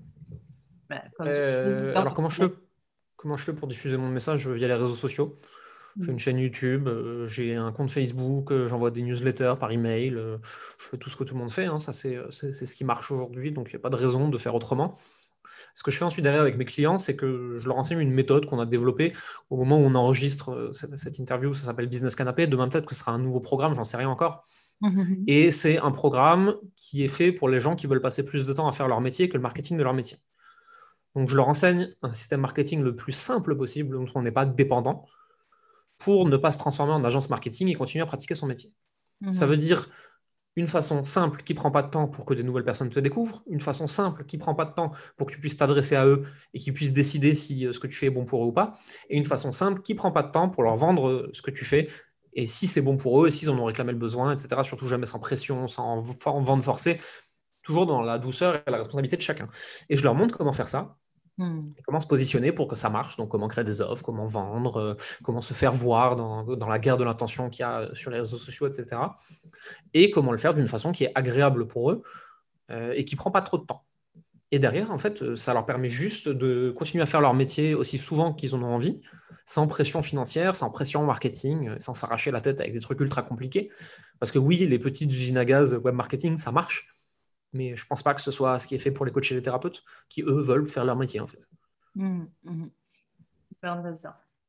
alors 1.94 2.14
comment 2.14 2.28
je, 2.28 2.44
fais, 2.44 2.52
comment 3.24 3.38
je 3.38 3.44
fais 3.44 3.54
pour 3.54 3.66
diffuser 3.66 3.96
mon 3.96 4.10
message 4.10 4.46
via 4.46 4.68
les 4.68 4.74
réseaux 4.74 4.94
sociaux 4.94 5.38
j'ai 6.00 6.08
une 6.08 6.14
mmh. 6.14 6.18
chaîne 6.18 6.38
YouTube, 6.38 6.88
j'ai 7.26 7.54
un 7.54 7.70
compte 7.70 7.88
Facebook, 7.88 8.52
j'envoie 8.66 8.90
des 8.90 9.00
newsletters 9.00 9.54
par 9.60 9.70
email, 9.70 10.10
je 10.10 10.88
fais 10.88 10.98
tout 10.98 11.08
ce 11.08 11.16
que 11.16 11.22
tout 11.22 11.34
le 11.34 11.38
monde 11.38 11.52
fait, 11.52 11.66
hein, 11.66 11.78
ça 11.78 11.92
c'est 11.92 12.16
ce 12.32 12.74
qui 12.74 12.82
marche 12.82 13.12
aujourd'hui, 13.12 13.52
donc 13.52 13.68
il 13.68 13.76
n'y 13.76 13.76
a 13.76 13.78
pas 13.78 13.90
de 13.90 13.94
raison 13.96 14.28
de 14.28 14.36
faire 14.36 14.56
autrement. 14.56 14.96
Ce 15.74 15.82
que 15.82 15.90
je 15.90 15.98
fais 15.98 16.04
ensuite 16.04 16.22
derrière 16.22 16.40
avec 16.40 16.56
mes 16.56 16.64
clients, 16.64 16.98
c'est 16.98 17.16
que 17.16 17.56
je 17.58 17.66
leur 17.66 17.76
enseigne 17.76 18.00
une 18.00 18.12
méthode 18.12 18.46
qu'on 18.46 18.60
a 18.60 18.66
développée 18.66 19.12
au 19.50 19.56
moment 19.56 19.78
où 19.78 19.82
on 19.82 19.94
enregistre 19.94 20.50
euh, 20.50 20.72
cette, 20.72 21.18
interview. 21.18 21.52
Ça 21.54 21.64
s'appelle 21.64 21.88
Business 21.88 22.14
Canapé. 22.14 22.46
Demain, 22.46 22.68
peut-être 22.68 22.86
que 22.86 22.94
ce 22.94 23.00
sera 23.00 23.12
un 23.12 23.18
nouveau 23.18 23.40
programme, 23.40 23.74
j'en 23.74 23.84
sais 23.84 23.96
rien 23.96 24.08
encore. 24.08 24.44
Et 25.26 25.50
c'est 25.50 25.78
un 25.78 25.90
programme 25.90 26.54
qui 26.76 27.04
est 27.04 27.08
fait 27.08 27.32
pour 27.32 27.48
les 27.48 27.60
gens 27.60 27.76
qui 27.76 27.86
veulent 27.86 28.00
passer 28.00 28.24
plus 28.24 28.46
de 28.46 28.52
temps 28.52 28.68
à 28.68 28.72
faire 28.72 28.88
leur 28.88 29.00
métier 29.00 29.28
que 29.28 29.34
le 29.34 29.42
marketing 29.42 29.76
de 29.76 29.82
leur 29.82 29.94
métier. 29.94 30.18
Donc, 31.14 31.28
je 31.28 31.36
leur 31.36 31.48
enseigne 31.48 31.94
un 32.02 32.12
système 32.12 32.40
marketing 32.40 32.82
le 32.82 32.96
plus 32.96 33.12
simple 33.12 33.56
possible, 33.56 33.96
dont 33.96 34.06
on 34.14 34.22
n'est 34.22 34.32
pas 34.32 34.46
dépendant, 34.46 35.06
pour 35.98 36.28
ne 36.28 36.36
pas 36.36 36.50
se 36.50 36.58
transformer 36.58 36.92
en 36.92 37.04
agence 37.04 37.30
marketing 37.30 37.68
et 37.68 37.74
continuer 37.74 38.02
à 38.02 38.06
pratiquer 38.06 38.34
son 38.34 38.46
métier. 38.46 38.72
Ça 39.32 39.46
veut 39.46 39.56
dire 39.56 39.88
une 40.56 40.68
façon 40.68 41.02
simple 41.04 41.42
qui 41.42 41.54
prend 41.54 41.70
pas 41.70 41.82
de 41.82 41.90
temps 41.90 42.06
pour 42.06 42.24
que 42.24 42.34
des 42.34 42.42
nouvelles 42.42 42.64
personnes 42.64 42.90
te 42.90 43.00
découvrent, 43.00 43.42
une 43.48 43.60
façon 43.60 43.88
simple 43.88 44.24
qui 44.24 44.38
prend 44.38 44.54
pas 44.54 44.64
de 44.64 44.72
temps 44.72 44.92
pour 45.16 45.26
que 45.26 45.32
tu 45.32 45.40
puisses 45.40 45.56
t'adresser 45.56 45.96
à 45.96 46.06
eux 46.06 46.22
et 46.52 46.58
qu'ils 46.58 46.72
puissent 46.72 46.92
décider 46.92 47.34
si 47.34 47.66
euh, 47.66 47.72
ce 47.72 47.80
que 47.80 47.86
tu 47.86 47.94
fais 47.94 48.06
est 48.06 48.10
bon 48.10 48.24
pour 48.24 48.44
eux 48.44 48.48
ou 48.48 48.52
pas, 48.52 48.74
et 49.08 49.16
une 49.16 49.24
façon 49.24 49.50
simple 49.50 49.82
qui 49.82 49.94
prend 49.94 50.12
pas 50.12 50.22
de 50.22 50.30
temps 50.30 50.48
pour 50.48 50.62
leur 50.62 50.76
vendre 50.76 51.08
euh, 51.08 51.30
ce 51.32 51.42
que 51.42 51.50
tu 51.50 51.64
fais 51.64 51.88
et 52.34 52.46
si 52.46 52.66
c'est 52.66 52.82
bon 52.82 52.96
pour 52.96 53.24
eux 53.24 53.28
et 53.28 53.30
s'ils 53.30 53.50
en 53.50 53.58
ont 53.58 53.64
réclamé 53.64 53.92
le 53.92 53.98
besoin, 53.98 54.32
etc. 54.34 54.62
Surtout 54.62 54.86
jamais 54.86 55.06
sans 55.06 55.18
pression, 55.18 55.66
sans 55.68 56.00
vente 56.00 56.62
forcée, 56.62 57.00
toujours 57.62 57.86
dans 57.86 58.02
la 58.02 58.18
douceur 58.18 58.62
et 58.66 58.70
la 58.70 58.78
responsabilité 58.78 59.16
de 59.16 59.22
chacun. 59.22 59.46
Et 59.88 59.96
je 59.96 60.02
leur 60.04 60.14
montre 60.14 60.36
comment 60.36 60.52
faire 60.52 60.68
ça 60.68 60.96
Hmm. 61.36 61.60
Comment 61.84 62.00
se 62.00 62.06
positionner 62.06 62.52
pour 62.52 62.68
que 62.68 62.76
ça 62.76 62.90
marche? 62.90 63.16
Donc, 63.16 63.28
comment 63.28 63.48
créer 63.48 63.64
des 63.64 63.80
offres, 63.80 64.04
comment 64.04 64.26
vendre, 64.26 64.76
euh, 64.76 64.94
comment 65.22 65.40
se 65.40 65.52
faire 65.52 65.72
voir 65.72 66.14
dans, 66.14 66.68
la 66.68 66.78
guerre 66.78 66.96
de 66.96 67.04
l'intention 67.04 67.50
qu'il 67.50 67.62
y 67.62 67.66
a 67.66 67.88
sur 67.94 68.10
les 68.10 68.18
réseaux 68.18 68.36
sociaux, 68.36 68.68
etc. 68.68 69.00
Et 69.94 70.10
comment 70.10 70.30
le 70.30 70.38
faire 70.38 70.54
d'une 70.54 70.68
façon 70.68 70.92
qui 70.92 71.04
est 71.04 71.12
agréable 71.14 71.66
pour 71.66 71.90
eux, 71.90 72.02
et 72.70 73.04
qui 73.04 73.14
ne 73.14 73.18
prend 73.18 73.30
pas 73.30 73.42
trop 73.42 73.58
de 73.58 73.64
temps. 73.64 73.84
Et 74.50 74.58
derrière, 74.58 74.92
en 74.92 74.98
fait, 74.98 75.34
ça 75.34 75.52
leur 75.52 75.66
permet 75.66 75.88
juste 75.88 76.28
de 76.28 76.72
continuer 76.76 77.02
à 77.02 77.06
faire 77.06 77.20
leur 77.20 77.34
métier 77.34 77.74
aussi 77.74 77.98
souvent 77.98 78.32
qu'ils 78.32 78.54
en 78.54 78.62
ont 78.62 78.72
envie, 78.74 79.00
sans 79.46 79.66
pression 79.66 80.02
financière, 80.02 80.54
sans 80.54 80.70
pression 80.70 81.04
marketing, 81.04 81.72
sans 81.78 81.92
s'arracher 81.92 82.30
la 82.30 82.40
tête 82.40 82.60
avec 82.60 82.72
des 82.72 82.80
trucs 82.80 83.00
ultra 83.00 83.22
compliqués. 83.22 83.70
Parce 84.20 84.32
que 84.32 84.38
oui, 84.38 84.58
les 84.58 84.78
petites 84.78 85.12
usines 85.12 85.36
à 85.38 85.44
gaz 85.44 85.74
web 85.74 85.94
marketing, 85.94 86.38
ça 86.38 86.52
marche, 86.52 86.88
mais 87.54 87.76
je 87.76 87.84
ne 87.84 87.88
pense 87.88 88.02
pas 88.02 88.12
que 88.14 88.20
ce 88.20 88.30
soit 88.30 88.58
ce 88.58 88.66
qui 88.66 88.74
est 88.74 88.78
fait 88.78 88.90
pour 88.90 89.06
les 89.06 89.12
coachs 89.12 89.30
et 89.32 89.34
les 89.34 89.42
thérapeutes, 89.42 89.82
qui 90.08 90.22
eux 90.22 90.40
veulent 90.40 90.66
faire 90.66 90.84
leur 90.84 90.96
métier 90.96 91.20
en 91.20 91.26
fait. 91.26 91.40
Mmh, 91.94 92.24
mmh. 92.42 92.66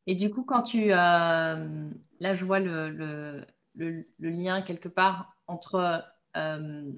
Et 0.07 0.15
du 0.15 0.29
coup, 0.29 0.43
quand 0.43 0.63
tu. 0.63 0.91
Euh, 0.91 1.89
là, 2.19 2.33
je 2.33 2.45
vois 2.45 2.59
le, 2.59 3.45
le, 3.75 4.05
lien 4.19 4.61
quelque 4.61 4.89
part 4.89 5.35
entre. 5.47 6.03
Euh, 6.37 6.91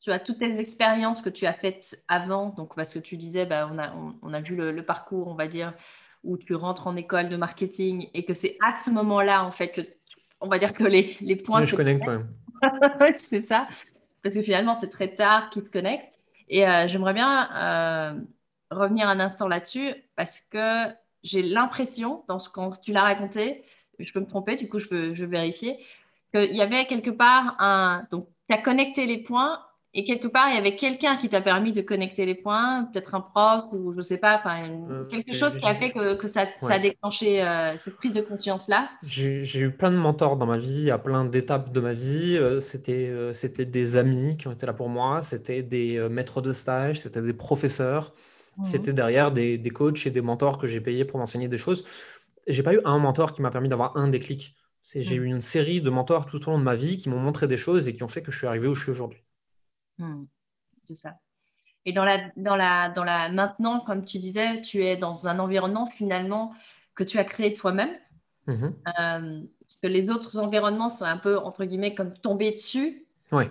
tu 0.00 0.12
as 0.12 0.18
toutes 0.18 0.40
les 0.40 0.60
expériences 0.60 1.22
que 1.22 1.30
tu 1.30 1.46
as 1.46 1.54
faites 1.54 1.98
avant, 2.08 2.50
donc 2.50 2.74
parce 2.76 2.92
que 2.92 2.98
tu 2.98 3.16
disais, 3.16 3.46
bah, 3.46 3.68
on, 3.72 3.78
a, 3.78 3.94
on, 4.20 4.34
a 4.34 4.40
vu 4.42 4.54
le, 4.54 4.82
parcours, 4.84 5.28
on 5.28 5.34
va 5.34 5.48
dire, 5.48 5.72
où 6.22 6.36
tu 6.36 6.54
rentres 6.54 6.86
en 6.86 6.94
école 6.94 7.30
de 7.30 7.36
marketing 7.36 8.10
et 8.12 8.26
que 8.26 8.34
c'est 8.34 8.58
à 8.62 8.74
ce 8.74 8.90
moment-là, 8.90 9.44
en 9.44 9.50
fait, 9.50 9.68
que 9.68 9.80
on 10.42 10.48
va 10.48 10.58
dire 10.58 10.74
que 10.74 10.84
les, 10.84 11.16
les 11.22 11.36
points. 11.36 11.62
se 11.62 11.74
connectent 11.74 12.04
quand 12.04 12.18
même. 12.18 12.28
c'est 13.16 13.40
ça. 13.40 13.66
Parce 14.24 14.34
que 14.34 14.42
finalement, 14.42 14.74
c'est 14.76 14.90
très 14.90 15.14
tard 15.14 15.50
qu'ils 15.50 15.62
te 15.62 15.70
connectent. 15.70 16.12
Et 16.48 16.66
euh, 16.66 16.88
j'aimerais 16.88 17.14
bien 17.14 18.26
revenir 18.70 19.08
un 19.08 19.20
instant 19.20 19.46
là-dessus 19.46 19.94
parce 20.16 20.40
que 20.40 20.88
j'ai 21.22 21.42
l'impression, 21.42 22.24
dans 22.26 22.38
ce 22.38 22.48
que 22.48 22.80
tu 22.80 22.92
l'as 22.92 23.02
raconté, 23.02 23.62
je 23.98 24.12
peux 24.12 24.20
me 24.20 24.26
tromper, 24.26 24.56
du 24.56 24.68
coup, 24.68 24.80
je 24.80 24.88
veux, 24.88 25.14
je 25.14 25.24
vérifier, 25.24 25.78
qu'il 26.34 26.54
y 26.54 26.60
avait 26.60 26.86
quelque 26.86 27.10
part 27.10 27.56
un. 27.60 28.06
Donc, 28.10 28.28
tu 28.48 28.54
as 28.54 28.58
connecté 28.58 29.06
les 29.06 29.22
points 29.22 29.64
et 29.96 30.02
quelque 30.02 30.26
part, 30.26 30.48
il 30.50 30.56
y 30.56 30.58
avait 30.58 30.74
quelqu'un 30.74 31.16
qui 31.16 31.28
t'a 31.28 31.40
permis 31.40 31.72
de 31.72 31.80
connecter 31.80 32.26
les 32.26 32.34
points, 32.34 32.88
peut-être 32.92 33.14
un 33.14 33.20
prof 33.20 33.66
ou 33.72 33.92
je 33.92 33.98
ne 33.98 34.02
sais 34.02 34.18
pas, 34.18 34.34
enfin, 34.34 34.68
euh, 34.90 35.04
quelque 35.04 35.32
chose 35.32 35.56
qui 35.56 35.66
a 35.66 35.74
fait 35.74 35.92
que, 35.92 36.16
que 36.16 36.26
ça, 36.26 36.46
ça, 36.60 36.74
a 36.74 36.78
déclenché 36.80 37.40
euh, 37.40 37.76
cette 37.78 37.94
prise 37.96 38.12
de 38.12 38.20
conscience-là. 38.20 38.90
J'ai 39.06 39.60
eu 39.60 39.70
plein 39.70 39.92
de 39.92 39.96
mentors 39.96 40.36
dans 40.36 40.46
ma 40.46 40.58
vie, 40.58 40.90
à 40.90 40.98
plein 40.98 41.24
d'étapes 41.24 41.72
de 41.72 41.78
ma 41.78 41.92
vie. 41.92 42.36
Euh, 42.36 42.58
c'était 42.58 43.12
c'était 43.32 43.64
des 43.64 43.96
amis 43.96 44.36
qui 44.36 44.48
ont 44.48 44.52
été 44.52 44.66
là 44.66 44.72
pour 44.72 44.88
moi, 44.88 45.22
c'était 45.22 45.62
des 45.62 46.08
maîtres 46.10 46.40
de 46.40 46.52
stage, 46.52 47.00
c'était 47.00 47.22
des 47.22 47.32
professeurs. 47.32 48.12
Mmh. 48.56 48.64
C'était 48.64 48.92
derrière 48.92 49.30
des, 49.30 49.60
coachs 49.72 50.06
et 50.06 50.10
des 50.10 50.22
mentors 50.22 50.58
que 50.58 50.66
j'ai 50.66 50.80
payés 50.80 51.04
pour 51.04 51.20
m'enseigner 51.20 51.46
des 51.46 51.56
choses. 51.56 51.84
J'ai 52.48 52.64
pas 52.64 52.74
eu 52.74 52.80
un 52.84 52.98
mentor 52.98 53.32
qui 53.32 53.42
m'a 53.42 53.50
permis 53.50 53.68
d'avoir 53.68 53.96
un 53.96 54.08
déclic. 54.08 54.56
J'ai 54.92 55.20
mmh. 55.20 55.22
eu 55.22 55.26
une 55.26 55.40
série 55.40 55.80
de 55.80 55.90
mentors 55.90 56.26
tout 56.26 56.48
au 56.48 56.50
long 56.50 56.58
de 56.58 56.64
ma 56.64 56.74
vie 56.74 56.96
qui 56.96 57.08
m'ont 57.08 57.20
montré 57.20 57.46
des 57.46 57.56
choses 57.56 57.86
et 57.86 57.92
qui 57.92 58.02
ont 58.02 58.08
fait 58.08 58.22
que 58.22 58.32
je 58.32 58.38
suis 58.38 58.46
arrivé 58.48 58.66
où 58.66 58.74
je 58.74 58.82
suis 58.82 58.90
aujourd'hui. 58.90 59.22
Mmh. 59.98 60.24
C'est 60.84 60.94
ça. 60.94 61.18
Et 61.86 61.92
dans 61.92 62.04
la, 62.04 62.30
dans, 62.36 62.56
la, 62.56 62.88
dans 62.88 63.04
la, 63.04 63.28
maintenant, 63.28 63.80
comme 63.80 64.04
tu 64.04 64.18
disais, 64.18 64.62
tu 64.62 64.84
es 64.84 64.96
dans 64.96 65.28
un 65.28 65.38
environnement 65.38 65.86
finalement 65.86 66.54
que 66.94 67.04
tu 67.04 67.18
as 67.18 67.24
créé 67.24 67.52
toi-même. 67.54 67.96
Euh, 68.48 68.54
parce 68.86 69.76
que 69.82 69.86
les 69.86 70.10
autres 70.10 70.38
environnements 70.38 70.90
sont 70.90 71.04
un 71.04 71.16
peu, 71.16 71.38
entre 71.38 71.64
guillemets, 71.64 71.94
comme 71.94 72.12
tombés 72.12 72.52
dessus. 72.52 73.06
Oui. 73.32 73.44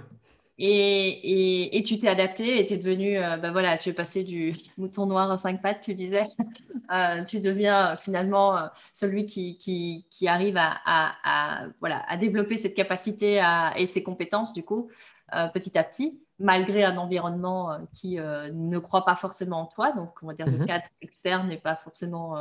Et, 0.60 1.78
et, 1.78 1.84
tu 1.84 1.98
t'es 1.98 2.08
adapté 2.08 2.60
et 2.60 2.66
tu 2.66 2.74
es 2.74 2.78
devenu, 2.78 3.18
euh, 3.18 3.38
ben 3.38 3.52
voilà, 3.52 3.78
tu 3.78 3.90
es 3.90 3.94
passé 3.94 4.24
du 4.24 4.54
mouton 4.78 5.08
noir 5.08 5.32
à 5.32 5.38
cinq 5.38 5.62
pattes, 5.62 5.82
tu 5.82 5.94
disais. 5.94 6.26
Euh, 6.92 7.24
tu 7.24 7.40
deviens 7.40 7.96
finalement 7.96 8.58
euh, 8.58 8.68
celui 8.92 9.26
qui, 9.26 9.58
qui, 9.58 10.06
qui 10.12 10.28
arrive 10.28 10.58
à, 10.58 10.82
à, 10.86 11.68
voilà, 11.80 12.04
à 12.08 12.18
développer 12.18 12.58
cette 12.58 12.76
capacité 12.76 13.42
et 13.78 13.88
ses 13.88 14.04
compétences, 14.04 14.54
du 14.54 14.64
coup, 14.64 14.90
petit 15.54 15.78
à 15.78 15.84
petit, 15.86 16.22
malgré 16.40 16.84
un 16.84 16.98
environnement 16.98 17.78
qui 17.94 18.18
ne 18.18 18.80
croit 18.80 19.06
pas 19.06 19.16
forcément 19.16 19.62
en 19.62 19.66
toi. 19.66 19.92
Donc, 19.92 20.18
on 20.22 20.28
va 20.28 20.34
dire, 20.34 20.48
le 20.48 20.58
mhm. 20.58 20.66
cadre 20.66 20.86
externe 21.02 21.48
n'est 21.48 21.58
pas 21.58 21.76
forcément 21.76 22.36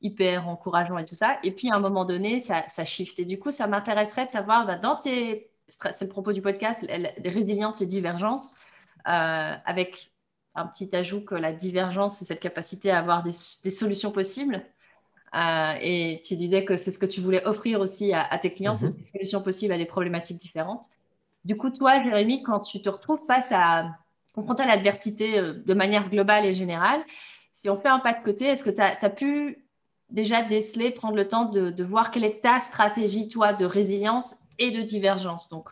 hyper 0.00 0.48
encourageant 0.48 0.98
et 0.98 1.04
tout 1.04 1.14
ça. 1.14 1.38
Et 1.42 1.50
puis, 1.50 1.70
à 1.70 1.74
un 1.74 1.80
moment 1.80 2.04
donné, 2.04 2.40
ça, 2.40 2.64
ça 2.68 2.84
shift. 2.84 3.18
Et 3.18 3.24
du 3.24 3.38
coup, 3.38 3.50
ça 3.50 3.66
m'intéresserait 3.66 4.26
de 4.26 4.30
savoir, 4.30 4.66
ben, 4.66 4.78
dans 4.78 4.96
tes 4.96 5.50
c'est 5.68 6.02
le 6.02 6.08
propos 6.08 6.32
du 6.32 6.42
podcast, 6.42 6.84
résilience 7.24 7.80
et 7.80 7.86
divergence, 7.86 8.54
euh, 9.08 9.54
avec 9.64 10.12
un 10.54 10.66
petit 10.66 10.94
ajout 10.94 11.24
que 11.24 11.34
la 11.34 11.52
divergence, 11.52 12.16
c'est 12.16 12.24
cette 12.24 12.40
capacité 12.40 12.90
à 12.90 12.98
avoir 12.98 13.22
des, 13.22 13.32
solutions 13.32 14.12
possibles. 14.12 14.62
Euh, 15.34 15.74
et 15.80 16.22
tu 16.24 16.36
disais 16.36 16.64
que 16.64 16.76
c'est 16.76 16.92
ce 16.92 16.98
que 16.98 17.06
tu 17.06 17.20
voulais 17.20 17.44
offrir 17.44 17.80
aussi 17.80 18.12
à, 18.12 18.38
tes 18.38 18.52
clients, 18.52 18.76
mhm. 18.80 18.92
des 18.92 19.04
solutions 19.04 19.42
possibles 19.42 19.72
à 19.72 19.78
des 19.78 19.86
problématiques 19.86 20.36
différentes. 20.36 20.84
Du 21.44 21.56
coup, 21.56 21.70
toi, 21.70 22.02
Jérémy, 22.02 22.42
quand 22.42 22.60
tu 22.60 22.80
te 22.80 22.88
retrouves 22.88 23.20
face 23.26 23.52
à 23.52 23.90
confronter 24.34 24.62
à 24.62 24.66
l'adversité 24.66 25.38
euh, 25.38 25.54
de 25.54 25.74
manière 25.74 26.08
globale 26.10 26.46
et 26.46 26.52
générale, 26.52 27.00
si 27.52 27.68
on 27.70 27.78
fait 27.78 27.88
un 27.88 28.00
pas 28.00 28.12
de 28.12 28.22
côté, 28.24 28.46
est-ce 28.46 28.64
que 28.64 28.70
tu 28.70 28.80
as, 28.80 29.10
pu 29.10 29.66
déjà 30.10 30.42
déceler, 30.42 30.90
prendre 30.90 31.16
le 31.16 31.26
temps 31.26 31.44
de, 31.44 31.70
de, 31.70 31.84
voir 31.84 32.10
quelle 32.10 32.24
est 32.24 32.42
ta 32.42 32.60
stratégie, 32.60 33.28
toi, 33.28 33.52
de 33.52 33.64
résilience 33.64 34.36
et 34.58 34.70
de 34.70 34.82
divergence. 34.82 35.48
Donc, 35.48 35.68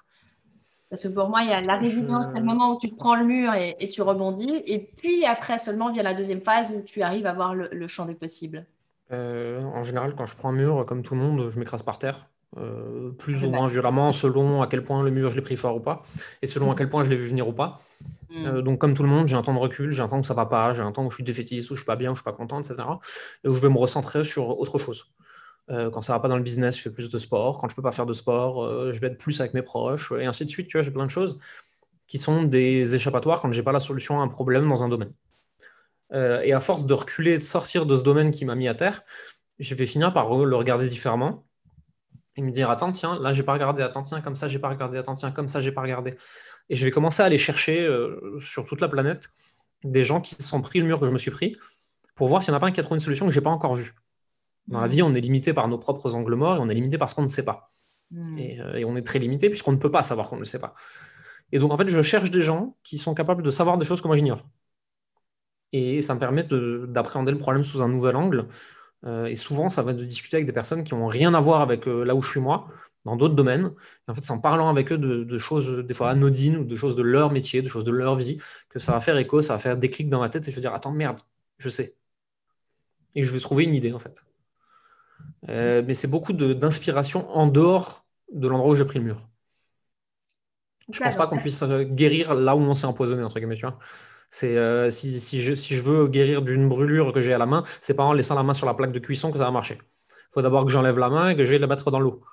parce 0.93 1.05
que 1.05 1.09
pour 1.09 1.31
moi, 1.31 1.43
il 1.43 1.49
y 1.49 1.53
a 1.53 1.63
la 1.63 1.79
résilience, 1.79 2.27
c'est 2.35 2.41
le 2.41 2.45
moment 2.45 2.75
où 2.75 2.79
tu 2.79 2.89
prends 2.89 3.15
le 3.15 3.25
mur 3.25 3.55
et, 3.55 3.89
tu 3.89 4.03
rebondis. 4.03 4.63
Et 4.67 4.79
puis 4.79 5.25
après 5.25 5.59
seulement 5.59 5.91
vient 5.91 6.03
la 6.03 6.13
deuxième 6.13 6.43
phase 6.43 6.71
où 6.71 6.83
tu 6.83 7.01
arrives 7.01 7.25
à 7.25 7.33
voir 7.33 7.55
le, 7.55 7.89
champ 7.89 8.05
des 8.05 8.15
possibles. 8.15 8.67
Euh, 9.11 9.63
en 9.63 9.83
général, 9.85 10.15
quand 10.15 10.27
je 10.27 10.37
prends 10.37 10.51
un 10.51 10.53
mur, 10.53 10.85
comme 10.87 11.03
tout 11.03 11.15
le 11.15 11.21
monde, 11.21 11.49
je 11.49 11.59
m'écrase 11.59 11.83
par 11.83 11.99
terre. 11.99 12.23
Euh, 12.59 13.13
plus 13.13 13.45
ou 13.45 13.51
moins 13.51 13.67
violemment, 13.67 14.13
selon 14.13 14.61
à 14.61 14.67
quel 14.67 14.85
point 14.85 15.03
le 15.03 15.11
mur 15.11 15.31
je 15.31 15.37
l'ai 15.37 15.43
pris 15.43 15.57
fort 15.57 15.77
ou 15.77 15.81
pas, 15.81 16.03
et 16.43 16.47
selon 16.47 16.71
à 16.71 16.75
quel 16.75 16.91
point 16.91 17.03
je 17.03 17.09
l'ai 17.09 17.17
vu 17.17 17.27
venir 17.27 17.49
ou 17.49 17.53
pas. 17.55 17.79
Mm. 18.29 18.47
Euh, 18.47 18.63
donc, 18.63 18.79
comme 18.79 18.93
tout 18.93 19.03
le 19.03 19.09
monde, 19.09 19.27
j'ai 19.27 19.37
un 19.37 19.43
temps 19.43 19.55
de 19.55 19.59
recul, 19.59 19.91
j'ai 19.91 20.03
un 20.03 20.09
temps 20.09 20.19
où 20.19 20.25
ça 20.25 20.35
va 20.35 20.45
pas, 20.45 20.75
j'ai 20.75 20.83
un 20.83 20.93
temps 20.93 21.07
où 21.07 21.11
je 21.11 21.15
suis 21.15 21.25
défaitiste, 21.25 21.71
où 21.71 21.75
je 21.75 21.81
suis 21.81 21.87
pas 21.87 21.97
bien, 21.97 22.11
où 22.11 22.15
je 22.15 22.21
suis 22.21 22.25
pas 22.25 22.33
content, 22.33 22.61
etc. 22.61 22.77
Et 23.43 23.49
où 23.49 23.55
je 23.55 23.61
vais 23.61 23.71
me 23.71 23.79
recentrer 23.79 24.23
sur 24.23 24.59
autre 24.59 24.79
chose. 24.79 25.05
Euh, 25.71 25.91
quand 25.91 26.03
ça 26.03 26.13
va 26.13 26.21
pas 26.21 26.29
dans 26.29 26.37
le 26.37 26.43
business, 26.43 26.77
je 26.77 26.83
fais 26.83 26.91
plus 26.91 27.09
de 27.09 27.19
sport. 27.19 27.59
Quand 27.59 27.69
je 27.69 27.75
peux 27.75 27.83
pas 27.83 27.93
faire 27.93 28.05
de 28.05 28.13
sport, 28.13 28.93
je 28.93 29.01
vais 29.01 29.07
être 29.07 29.19
plus 29.19 29.41
avec 29.41 29.55
mes 29.55 29.63
proches, 29.63 30.13
et 30.13 30.27
ainsi 30.27 30.45
de 30.45 30.51
suite. 30.51 30.69
Tu 30.69 30.77
vois, 30.77 30.83
j'ai 30.83 30.91
plein 30.91 31.07
de 31.07 31.11
choses 31.11 31.39
qui 32.07 32.19
sont 32.19 32.43
des 32.43 32.95
échappatoires 32.95 33.41
quand 33.41 33.51
j'ai 33.53 33.63
pas 33.63 33.73
la 33.73 33.81
solution 33.81 34.21
à 34.21 34.25
un 34.25 34.29
problème 34.29 34.69
dans 34.69 34.85
un 34.85 34.91
domaine. 34.91 35.13
Et 36.13 36.53
à 36.53 36.61
force 36.61 36.85
de 36.85 36.93
reculer, 36.93 37.39
de 37.39 37.43
sortir 37.43 37.87
de 37.87 37.97
ce 37.97 38.03
domaine 38.03 38.33
qui 38.33 38.45
m'a 38.45 38.55
mis 38.55 38.69
à 38.69 38.75
terre, 38.75 39.03
je 39.59 39.75
vais 39.75 39.87
finir 39.87 40.13
par 40.13 40.35
le 40.45 40.55
regarder 40.55 40.91
différemment 40.91 41.47
et 42.37 42.43
me 42.43 42.51
dire 42.51 42.71
attends 42.71 42.91
tiens 42.91 43.19
là 43.21 43.35
j'ai 43.35 43.43
pas 43.43 43.53
regardé 43.53 43.83
attends 43.83 44.03
tiens 44.03 44.21
comme 44.21 44.35
ça 44.35 44.49
j'ai 44.49 44.59
pas 44.59 44.69
regardé 44.69 44.99
attends 44.99 45.15
tiens 45.15 45.33
comme 45.33 45.49
ça 45.49 45.61
j'ai 45.61 45.73
pas 45.73 45.83
regardé 45.83 46.15
et 46.69 46.75
je 46.75 46.85
vais 46.85 46.91
commencer 46.91 47.23
à 47.23 47.27
aller 47.27 47.39
chercher 47.39 47.89
sur 48.41 48.65
toute 48.65 48.81
la 48.81 48.89
planète 48.89 49.31
des 49.85 50.05
gens 50.05 50.21
qui 50.21 50.35
se 50.35 50.43
sont 50.43 50.63
pris 50.63 50.81
le 50.81 50.87
mur 50.87 50.99
que 50.99 51.07
je 51.07 51.11
me 51.11 51.19
suis 51.19 51.31
pris 51.31 51.57
pour 52.15 52.29
voir 52.29 52.43
s'il 52.43 52.53
n'y 52.53 52.55
en 52.55 52.59
a 52.59 52.61
pas 52.61 52.69
un 52.69 52.73
qui 52.73 52.81
a 52.81 52.83
trouvé 52.83 52.97
une 52.97 53.05
solution 53.05 53.27
que 53.27 53.33
j'ai 53.33 53.41
pas 53.41 53.51
encore 53.51 53.75
vue 53.75 53.93
dans 54.69 54.81
la 54.81 54.89
vie, 54.89 55.03
on 55.03 55.15
est 55.15 55.21
limité 55.21 55.53
par 55.53 55.69
nos 55.69 55.79
propres 55.79 56.15
angles 56.15 56.35
morts 56.35 56.57
et 56.57 56.59
on 56.61 56.69
est 56.69 56.75
limité 56.75 56.99
par 56.99 57.09
ce 57.09 57.15
qu'on 57.15 57.23
ne 57.23 57.27
sait 57.27 57.45
pas. 57.45 57.71
Hmm. 58.11 58.39
Euh, 58.39 58.75
et, 58.75 58.85
on 58.85 58.97
est 58.97 59.03
très 59.03 59.19
limité 59.19 59.49
puisqu'on 59.49 59.73
ne 59.73 59.77
peut 59.77 59.91
pas 59.91 60.03
savoir 60.03 60.29
qu'on 60.29 60.37
ne 60.37 60.41
le 60.41 60.47
sait 60.47 60.59
pas. 60.59 60.73
Et 61.51 61.59
donc, 61.59 61.73
en 61.73 61.77
fait, 61.77 61.89
je 61.89 62.03
cherche 62.03 62.31
des 62.31 62.43
gens 62.43 62.77
qui 62.83 62.99
sont 62.99 63.15
capables 63.15 63.43
de 63.43 63.51
savoir 63.51 63.79
des 63.79 63.85
choses 63.85 64.01
que 64.01 64.07
moi 64.07 64.17
j'ignore. 64.17 64.47
Et 65.73 66.03
ça 66.03 66.15
me 66.15 66.21
permet 66.21 66.45
d'appréhender 66.45 67.33
le 67.33 67.39
problème 67.39 67.65
sous 67.65 67.83
un 67.83 67.89
nouvel 67.89 68.17
angle. 68.17 68.47
Euh, 69.05 69.27
et 69.27 69.37
souvent, 69.37 69.69
ça 69.69 69.83
va 69.83 69.93
de 69.93 70.05
discuter 70.05 70.37
avec 70.37 70.47
des 70.47 70.53
personnes 70.53 70.85
qui 70.85 70.95
n'ont 70.95 71.09
rien 71.09 71.35
à 71.35 71.41
voir 71.41 71.61
avec 71.61 71.89
euh, 71.89 72.05
là 72.05 72.15
où 72.15 72.23
je 72.23 72.31
suis 72.31 72.41
moi, 72.41 72.69
dans 73.05 73.17
d'autres 73.17 73.35
domaines. 73.35 73.73
Et 74.07 74.11
en 74.11 74.15
fait, 74.15 74.25
c'est 74.25 74.33
en 74.33 74.41
parlant 74.41 74.69
avec 74.69 74.93
eux 74.93 74.99
de, 74.99 75.39
choses 75.39 75.85
des 75.85 75.95
fois 75.95 76.11
anodines 76.11 76.57
ou 76.57 76.65
de 76.65 76.77
choses 76.77 76.97
de 76.97 77.03
leur 77.03 77.33
métier, 77.33 77.63
de 77.63 77.69
choses 77.69 77.85
de 77.85 77.91
leur 77.91 78.15
vie, 78.15 78.39
que 78.69 78.79
ça 78.79 78.93
va 78.93 79.01
faire 79.01 79.17
écho, 79.17 79.43
ça 79.43 79.55
va 79.55 79.59
faire 79.59 79.77
des 79.77 79.91
clics 79.91 80.09
dans 80.09 80.21
ma 80.21 80.29
tête 80.29 80.47
et 80.47 80.51
je 80.51 80.57
vais 80.57 80.63
dire 80.63 80.75
Attends, 80.75 80.93
merde, 80.93 81.21
je 81.59 81.69
sais. 81.69 81.97
Et 83.15 83.25
je 83.25 83.33
vais 83.33 83.41
trouver 83.41 83.65
une 83.65 83.75
idée, 83.75 83.93
en 83.93 83.99
fait. 83.99 84.23
Euh, 85.49 85.83
mais 85.87 85.95
c'est 85.95 86.09
beaucoup 86.09 86.33
d'inspiration 86.33 87.29
en 87.31 87.47
dehors 87.47 88.05
de 88.33 88.49
l'endroit 88.49 88.73
où 88.73 88.77
j'ai 88.77 88.85
pris 88.85 88.99
le 88.99 89.07
mur. 89.07 89.29
Je 90.91 91.01
ne 91.01 91.05
pense 91.05 91.17
pas 91.17 91.27
qu'on 91.27 91.39
puisse 91.39 91.63
guérir 91.63 92.35
là 92.35 92.57
où 92.57 92.61
on 92.61 92.75
s'est 92.75 92.87
empoisonné, 92.87 93.23
entre 93.23 93.39
guillemets. 93.39 93.57
C'est 94.33 94.57
euh, 94.57 94.91
si, 94.91 95.21
je, 95.43 95.83
veux 95.83 96.09
guérir 96.09 96.41
d'une 96.41 96.67
brûlure 96.67 97.13
que 97.13 97.21
j'ai 97.21 97.35
à 97.35 97.39
la 97.39 97.45
main, 97.45 97.65
c'est 97.83 97.95
pas 97.95 98.05
en 98.05 98.15
laissant 98.15 98.35
la 98.35 98.43
main 98.43 98.55
sur 98.55 98.67
la 98.67 98.73
plaque 98.73 98.93
de 98.93 98.99
cuisson 98.99 99.31
que 99.31 99.37
ça 99.37 99.45
va 99.45 99.51
marcher. 99.51 99.75
Il 99.75 100.33
faut 100.33 100.43
d'abord 100.43 100.65
que 100.65 100.71
j'enlève 100.73 100.99
la 100.99 101.11
main 101.11 101.29
et 101.29 101.37
que 101.37 101.45
je 101.45 101.51
vais 101.51 101.59
la 101.59 101.67
mettre 101.67 101.91
dans 101.91 102.01
l'eau. 102.01 102.25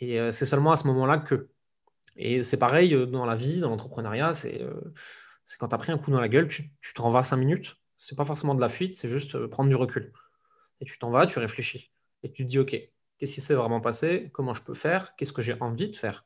Et 0.00 0.18
c'est 0.32 0.46
seulement 0.46 0.72
à 0.72 0.76
ce 0.76 0.88
moment-là 0.88 1.18
que. 1.18 1.46
Et 2.16 2.42
c'est 2.42 2.56
pareil 2.58 2.90
dans 3.06 3.24
la 3.24 3.36
vie, 3.36 3.60
dans 3.60 3.70
l'entrepreneuriat, 3.70 4.34
c'est 4.34 4.60
quand 5.58 5.68
tu 5.68 5.74
as 5.76 5.78
pris 5.78 5.92
un 5.92 5.98
coup 5.98 6.10
dans 6.10 6.20
la 6.20 6.28
gueule, 6.28 6.48
tu, 6.48 6.72
tu 6.80 6.92
t'en 6.92 7.08
vas 7.08 7.22
cinq 7.22 7.36
minutes. 7.36 7.76
C'est 7.96 8.16
pas 8.16 8.24
forcément 8.24 8.56
de 8.56 8.60
la 8.60 8.68
fuite, 8.68 8.96
c'est 8.96 9.08
juste 9.08 9.46
prendre 9.46 9.68
du 9.68 9.76
recul. 9.76 10.12
Et 10.80 10.84
tu 10.84 10.98
t'en 10.98 11.10
vas, 11.10 11.26
tu 11.26 11.38
réfléchis. 11.38 11.92
Et 12.24 12.32
tu 12.32 12.44
te 12.44 12.48
dis, 12.48 12.58
OK, 12.58 12.76
qu'est-ce 13.18 13.34
qui 13.34 13.40
s'est 13.40 13.54
vraiment 13.54 13.80
passé? 13.80 14.30
Comment 14.32 14.54
je 14.54 14.62
peux 14.62 14.74
faire? 14.74 15.14
Qu'est-ce 15.16 15.32
que 15.32 15.42
j'ai 15.42 15.54
envie 15.60 15.90
de 15.90 15.96
faire? 15.96 16.22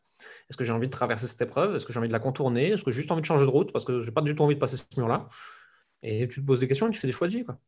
Est-ce 0.50 0.56
que 0.56 0.64
j'ai 0.64 0.72
envie 0.72 0.86
de 0.88 0.92
traverser 0.92 1.26
cette 1.26 1.42
épreuve? 1.42 1.76
Est-ce 1.76 1.86
que 1.86 1.92
j'ai 1.92 1.98
envie 1.98 2.08
de 2.08 2.12
la 2.12 2.20
contourner? 2.20 2.70
Est-ce 2.70 2.84
que 2.84 2.90
j'ai 2.90 3.00
juste 3.00 3.10
envie 3.12 3.22
de 3.22 3.26
changer 3.26 3.44
de 3.46 3.50
route? 3.50 3.72
Parce 3.72 3.84
que 3.84 4.02
je 4.02 4.08
n'ai 4.08 4.14
pas 4.14 4.22
du 4.22 4.34
tout 4.34 4.42
envie 4.42 4.54
de 4.54 4.60
passer 4.60 4.76
ce 4.76 4.84
mur-là 4.98 5.28
Et 6.02 6.28
tu 6.28 6.40
te 6.42 6.46
poses 6.46 6.60
des 6.60 6.68
questions 6.68 6.88
et 6.88 6.92
tu 6.92 6.98
fais 7.00 7.08
des 7.08 7.12
choix 7.12 7.28
de 7.28 7.34
vie. 7.34 7.44
Quoi. 7.44 7.58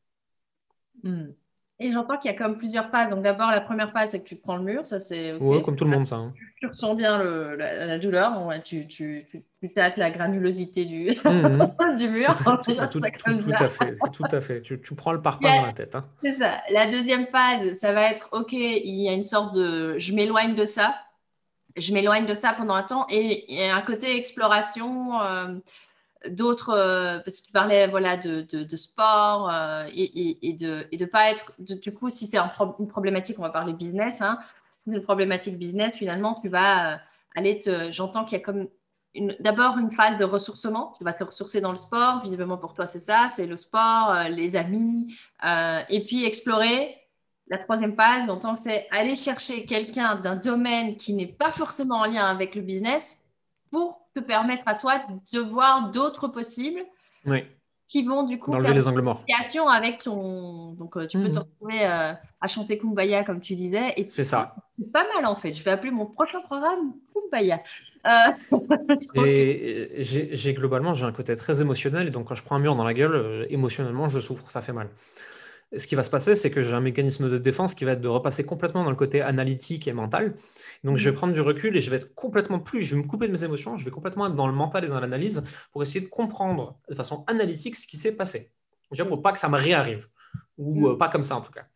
Hmm. 1.02 1.34
Et 1.82 1.92
j'entends 1.92 2.18
qu'il 2.18 2.30
y 2.30 2.34
a 2.34 2.36
comme 2.36 2.58
plusieurs 2.58 2.90
phases. 2.90 3.08
Donc 3.10 3.22
d'abord, 3.22 3.50
la 3.50 3.62
première 3.62 3.90
phase, 3.92 4.10
c'est 4.10 4.20
que 4.22 4.28
tu 4.28 4.36
prends 4.36 4.56
le 4.56 4.62
mur. 4.64 4.84
Ça, 4.86 5.00
c'est 5.00 5.32
Ouais, 5.34 5.62
comme 5.62 5.76
tout 5.76 5.84
le 5.84 5.90
monde, 5.90 6.06
ça. 6.06 6.16
hein. 6.16 6.30
Tu 6.58 6.66
ressens 6.66 6.94
bien 6.94 7.22
le- 7.22 7.56
la, 7.56 7.86
la 7.86 7.98
douleur. 7.98 8.44
Ouais, 8.46 8.60
tu, 8.60 8.86
tu, 8.86 9.26
tu, 9.62 9.72
tâtes 9.72 9.96
la 9.96 10.10
granulosité 10.10 10.84
du, 10.84 11.16
Mhm. 11.24 11.72
du 11.98 12.08
mur. 12.08 12.34
Tout, 12.34 12.50
à 12.50 13.68
fait, 13.68 13.96
tout 14.12 14.24
à 14.30 14.40
fait. 14.42 14.60
Tu, 14.60 14.78
prends 14.94 15.12
le 15.12 15.22
parpaing 15.22 15.56
dans 15.60 15.66
la 15.66 15.72
tête. 15.72 15.94
hein. 15.94 16.04
C'est 16.22 16.34
ça. 16.34 16.58
La 16.70 16.90
deuxième 16.90 17.26
phase, 17.28 17.72
ça 17.78 17.94
va 17.94 18.10
être 18.10 18.28
OK, 18.32 18.52
il 18.52 19.02
y 19.02 19.08
a 19.08 19.12
une 19.12 19.22
sorte 19.22 19.54
de 19.54 19.98
je 19.98 20.14
m'éloigne 20.14 20.54
de 20.54 20.66
ça. 20.66 20.94
Je 21.76 21.94
m'éloigne 21.94 22.26
de 22.26 22.34
ça 22.34 22.52
pendant 22.52 22.74
un 22.74 22.82
temps 22.82 23.06
et 23.08 23.44
il 23.50 23.58
y 23.58 23.62
a 23.62 23.74
un 23.74 23.80
côté 23.80 24.16
exploration 24.18 25.22
euh, 25.22 25.54
d'autres, 26.28 26.70
euh, 26.70 27.18
parce 27.20 27.40
que 27.40 27.46
tu 27.46 27.52
parlais 27.52 27.86
voilà, 27.88 28.16
de, 28.16 28.42
de, 28.42 28.76
sport 28.76 29.50
euh, 29.50 29.86
et, 29.94 30.48
et, 30.48 30.52
de 30.52 30.86
de 30.92 31.04
pas 31.06 31.30
être, 31.30 31.52
du 31.58 31.92
coup, 31.94 32.10
si 32.10 32.26
c'est 32.26 32.36
un 32.36 32.48
pro- 32.48 32.76
une 32.78 32.88
problématique, 32.88 33.38
on 33.38 33.42
va 33.42 33.50
parler 33.50 33.72
business, 33.72 34.20
hein, 34.20 34.38
une 34.86 35.02
problématique 35.02 35.58
business, 35.58 35.96
finalement, 35.96 36.38
tu 36.42 36.48
vas 36.48 36.94
euh, 36.94 36.96
aller 37.34 37.58
te, 37.58 37.90
j'entends 37.90 38.24
qu'il 38.24 38.38
y 38.38 38.40
a 38.40 38.44
comme 38.44 38.68
d'abord 39.40 39.78
une 39.78 39.90
phase 39.92 40.18
de 40.18 40.24
ressourcement, 40.24 40.94
tu 40.98 41.04
vas 41.04 41.12
te 41.12 41.24
ressourcer 41.24 41.60
dans 41.60 41.72
le 41.72 41.76
sport, 41.76 42.20
visiblement 42.22 42.58
pour 42.58 42.74
toi 42.74 42.86
c'est 42.86 43.04
ça, 43.04 43.28
c'est 43.34 43.46
le 43.46 43.56
sport, 43.56 44.14
les 44.28 44.54
amis, 44.54 45.16
et 45.88 46.04
puis 46.04 46.24
explorer. 46.24 46.96
La 47.48 47.58
troisième 47.58 47.96
phase, 47.96 48.26
j'entends 48.26 48.54
que 48.54 48.60
c'est 48.60 48.86
aller 48.92 49.16
chercher 49.16 49.64
quelqu'un 49.64 50.14
d'un 50.14 50.36
domaine 50.36 50.96
qui 50.96 51.12
n'est 51.14 51.26
pas 51.26 51.50
forcément 51.50 51.96
en 51.96 52.04
lien 52.04 52.24
avec 52.24 52.54
le 52.54 52.62
business 52.62 53.20
pour 53.72 53.99
te 54.14 54.20
permettre 54.20 54.62
à 54.66 54.74
toi 54.74 55.00
de 55.32 55.38
voir 55.40 55.90
d'autres 55.90 56.28
possibles 56.28 56.80
Oui, 57.26 57.44
qui 57.88 58.04
vont 58.04 58.24
du 58.24 58.38
coup 58.38 58.52
faire 58.52 58.74
les 58.74 58.88
angles 58.88 59.02
morts. 59.02 59.24
avec 59.70 59.98
ton. 60.02 60.72
Donc, 60.72 60.96
euh, 60.96 61.06
tu 61.06 61.18
peux 61.18 61.28
te 61.30 61.38
Mhm. 61.38 61.44
retrouver 61.44 61.86
euh, 61.86 62.12
à 62.40 62.48
chanter 62.48 62.78
Kumbaya, 62.78 63.24
comme 63.24 63.40
tu 63.40 63.54
disais. 63.54 63.92
Et 63.96 64.06
C'est 64.06 64.24
ça. 64.24 64.54
C'est 64.72 64.92
pas 64.92 65.06
mal 65.14 65.26
en 65.26 65.36
fait. 65.36 65.52
Je 65.52 65.62
vais 65.62 65.70
appeler 65.70 65.90
mon 65.90 66.06
prochain 66.06 66.40
programme 66.42 66.92
Kumbaya. 67.14 67.60
Euh, 68.06 68.32
j'ai 69.14 70.54
globalement, 70.54 70.94
j'ai 70.94 71.04
un 71.04 71.12
côté 71.12 71.36
très 71.36 71.60
émotionnel, 71.60 72.08
et 72.08 72.10
donc 72.10 72.28
quand 72.28 72.34
je 72.34 72.42
prends 72.42 72.56
un 72.56 72.60
mur 72.60 72.76
dans 72.76 72.84
la 72.84 72.94
gueule, 72.94 73.46
émotionnellement, 73.50 74.08
je 74.08 74.20
souffre, 74.20 74.50
ça 74.50 74.62
fait 74.62 74.72
mal. 74.72 74.88
Ce 75.76 75.86
qui 75.86 75.94
va 75.94 76.02
se 76.02 76.10
passer, 76.10 76.34
c'est 76.34 76.50
que 76.50 76.62
j'ai 76.62 76.74
un 76.74 76.80
mécanisme 76.80 77.30
de 77.30 77.38
défense 77.38 77.74
qui 77.74 77.84
va 77.84 77.92
être 77.92 78.00
de 78.00 78.08
repasser 78.08 78.44
complètement 78.44 78.82
dans 78.82 78.90
le 78.90 78.96
côté 78.96 79.20
analytique 79.22 79.86
et 79.86 79.92
mental. 79.92 80.34
Donc 80.82 80.96
je 80.96 81.04
vais 81.08 81.12
Mhm. 81.12 81.14
prendre 81.14 81.32
du 81.32 81.40
recul 81.40 81.76
et 81.76 81.80
je 81.80 81.90
vais 81.90 81.96
être 81.96 82.12
complètement 82.14 82.58
plus, 82.58 82.82
je 82.82 82.96
vais 82.96 83.02
me 83.02 83.06
couper 83.06 83.28
de 83.28 83.32
mes 83.32 83.44
émotions, 83.44 83.76
je 83.76 83.84
vais 83.84 83.90
complètement 83.92 84.26
être 84.26 84.34
dans 84.34 84.48
le 84.48 84.52
mental 84.52 84.84
et 84.84 84.88
dans 84.88 84.98
l'analyse 84.98 85.44
pour 85.72 85.82
essayer 85.82 86.00
de 86.00 86.10
comprendre 86.10 86.80
de 86.88 86.94
façon 86.94 87.24
analytique 87.28 87.76
ce 87.76 87.86
qui 87.86 87.96
s'est 87.98 88.12
passé. 88.12 88.50
Déjà 88.90 89.04
pour 89.04 89.22
pas 89.22 89.32
que 89.32 89.38
ça 89.38 89.48
me 89.48 89.56
réarrive, 89.58 90.08
ou 90.58 90.88
euh, 90.88 90.96
pas 90.98 91.08
comme 91.08 91.22
ça 91.22 91.36
en 91.36 91.40
tout 91.40 91.52
cas. 91.52 91.66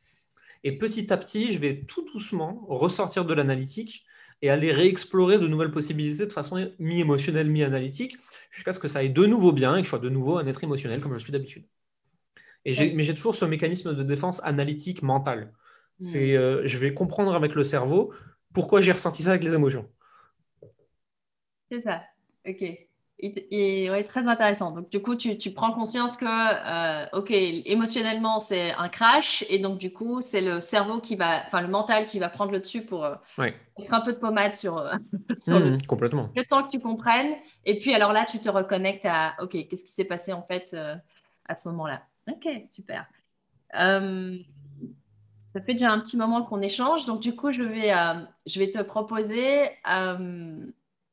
Et 0.64 0.76
petit 0.78 1.12
à 1.12 1.16
petit, 1.16 1.53
je 1.53 1.59
vais 1.59 1.84
tout 1.86 2.05
doucement 2.05 2.64
ressortir 2.68 3.24
de 3.24 3.34
l'analytique 3.34 4.05
et 4.42 4.51
aller 4.51 4.72
réexplorer 4.72 5.38
de 5.38 5.47
nouvelles 5.47 5.70
possibilités 5.70 6.26
de 6.26 6.32
façon 6.32 6.70
mi-émotionnelle, 6.78 7.51
mi-analytique, 7.51 8.16
jusqu'à 8.51 8.72
ce 8.72 8.78
que 8.80 8.88
ça 8.88 9.01
aille 9.01 9.12
de 9.12 9.26
nouveau 9.26 9.53
bien 9.53 9.76
et 9.76 9.80
que 9.80 9.84
je 9.84 9.90
sois 9.90 9.99
de 10.01 10.09
nouveau 10.09 10.38
un 10.38 10.47
être 10.47 10.64
émotionnel 10.64 11.01
comme 11.01 11.12
je 11.14 11.18
suis 11.18 11.32
d'habitude. 11.32 11.66
Et 12.65 12.73
j'ai- 12.73 12.89
Ouais. 12.89 12.93
Mais 12.95 13.03
j'ai 13.03 13.15
toujours 13.15 13.35
ce 13.35 13.45
mécanisme 13.45 13.95
de 13.95 14.03
défense 14.03 14.41
analytique 14.45 15.03
mental. 15.03 15.53
Mm. 16.01 16.05
C'est, 16.05 16.37
euh, 16.37 16.62
je 16.65 16.79
vais 16.79 16.95
comprendre 16.95 17.35
avec 17.35 17.55
le 17.55 17.65
cerveau 17.65 18.12
pourquoi 18.53 18.81
j'ai 18.81 18.93
ressenti 18.93 19.23
ça 19.25 19.31
avec 19.31 19.45
les 19.45 19.55
émotions. 19.55 19.89
C'est 21.71 21.81
ça. 21.81 22.03
Ok. 22.47 22.62
Et, 23.21 23.85
et 23.85 23.91
ouais, 23.91 24.05
très 24.05 24.27
intéressant. 24.27 24.73
Donc, 24.73 24.91
du 24.91 25.01
coup, 25.01 25.15
tu, 25.15 25.39
tu 25.39 25.53
prends 25.53 25.73
conscience 25.73 26.17
que, 26.17 26.27
euh, 26.27 27.07
ok, 27.12 27.31
émotionnellement, 27.31 28.41
c'est 28.41 28.73
un 28.73 28.89
crash. 28.89 29.45
Et 29.49 29.59
donc, 29.61 29.79
du 29.79 29.93
coup, 29.93 30.21
c'est 30.21 30.41
le 30.41 30.61
cerveau 30.61 31.01
qui 31.01 31.15
va, 31.17 31.43
enfin, 31.47 31.62
le 31.62 31.69
mental 31.69 32.07
qui 32.07 32.19
va 32.19 32.29
prendre 32.29 32.51
le 32.53 32.59
dessus 32.61 32.85
pour 32.85 33.05
euh, 33.05 33.15
Ouais. 33.39 33.55
mettre 33.79 33.95
un 33.95 34.01
peu 34.01 34.12
de 34.12 34.19
pommade 34.19 34.57
sur, 34.57 34.85
sur 35.39 35.61
le 35.61 35.79
complètement. 35.87 36.31
le 36.35 36.45
temps 36.45 36.65
que 36.65 36.71
tu 36.71 36.81
comprennes. 36.81 37.35
Et 37.65 37.79
puis, 37.79 37.95
alors 37.95 38.12
là, 38.12 38.25
tu 38.29 38.41
te 38.41 38.51
reconnectes 38.51 39.07
à, 39.07 39.35
OK, 39.41 39.53
qu'est-ce 39.69 39.85
qui 39.85 39.93
s'est 39.93 40.05
passé 40.05 40.33
en 40.33 40.43
fait 40.43 40.77
à 41.47 41.55
ce 41.57 41.69
moment-là? 41.69 42.03
OK, 42.31 42.49
super. 42.72 43.07
Euh, 43.75 44.39
ça 45.53 45.61
fait 45.61 45.75
déjà 45.75 45.91
un 45.93 46.01
petit 46.01 46.16
moment 46.16 46.43
qu'on 46.43 46.61
échange. 46.62 47.07
Donc, 47.07 47.20
du 47.20 47.35
coup, 47.37 47.53
je 47.53 47.62
vais, 47.62 47.93
euh, 47.93 48.14
je 48.47 48.59
vais 48.59 48.70
te 48.70 48.81
proposer 48.83 49.70
euh, 49.91 50.66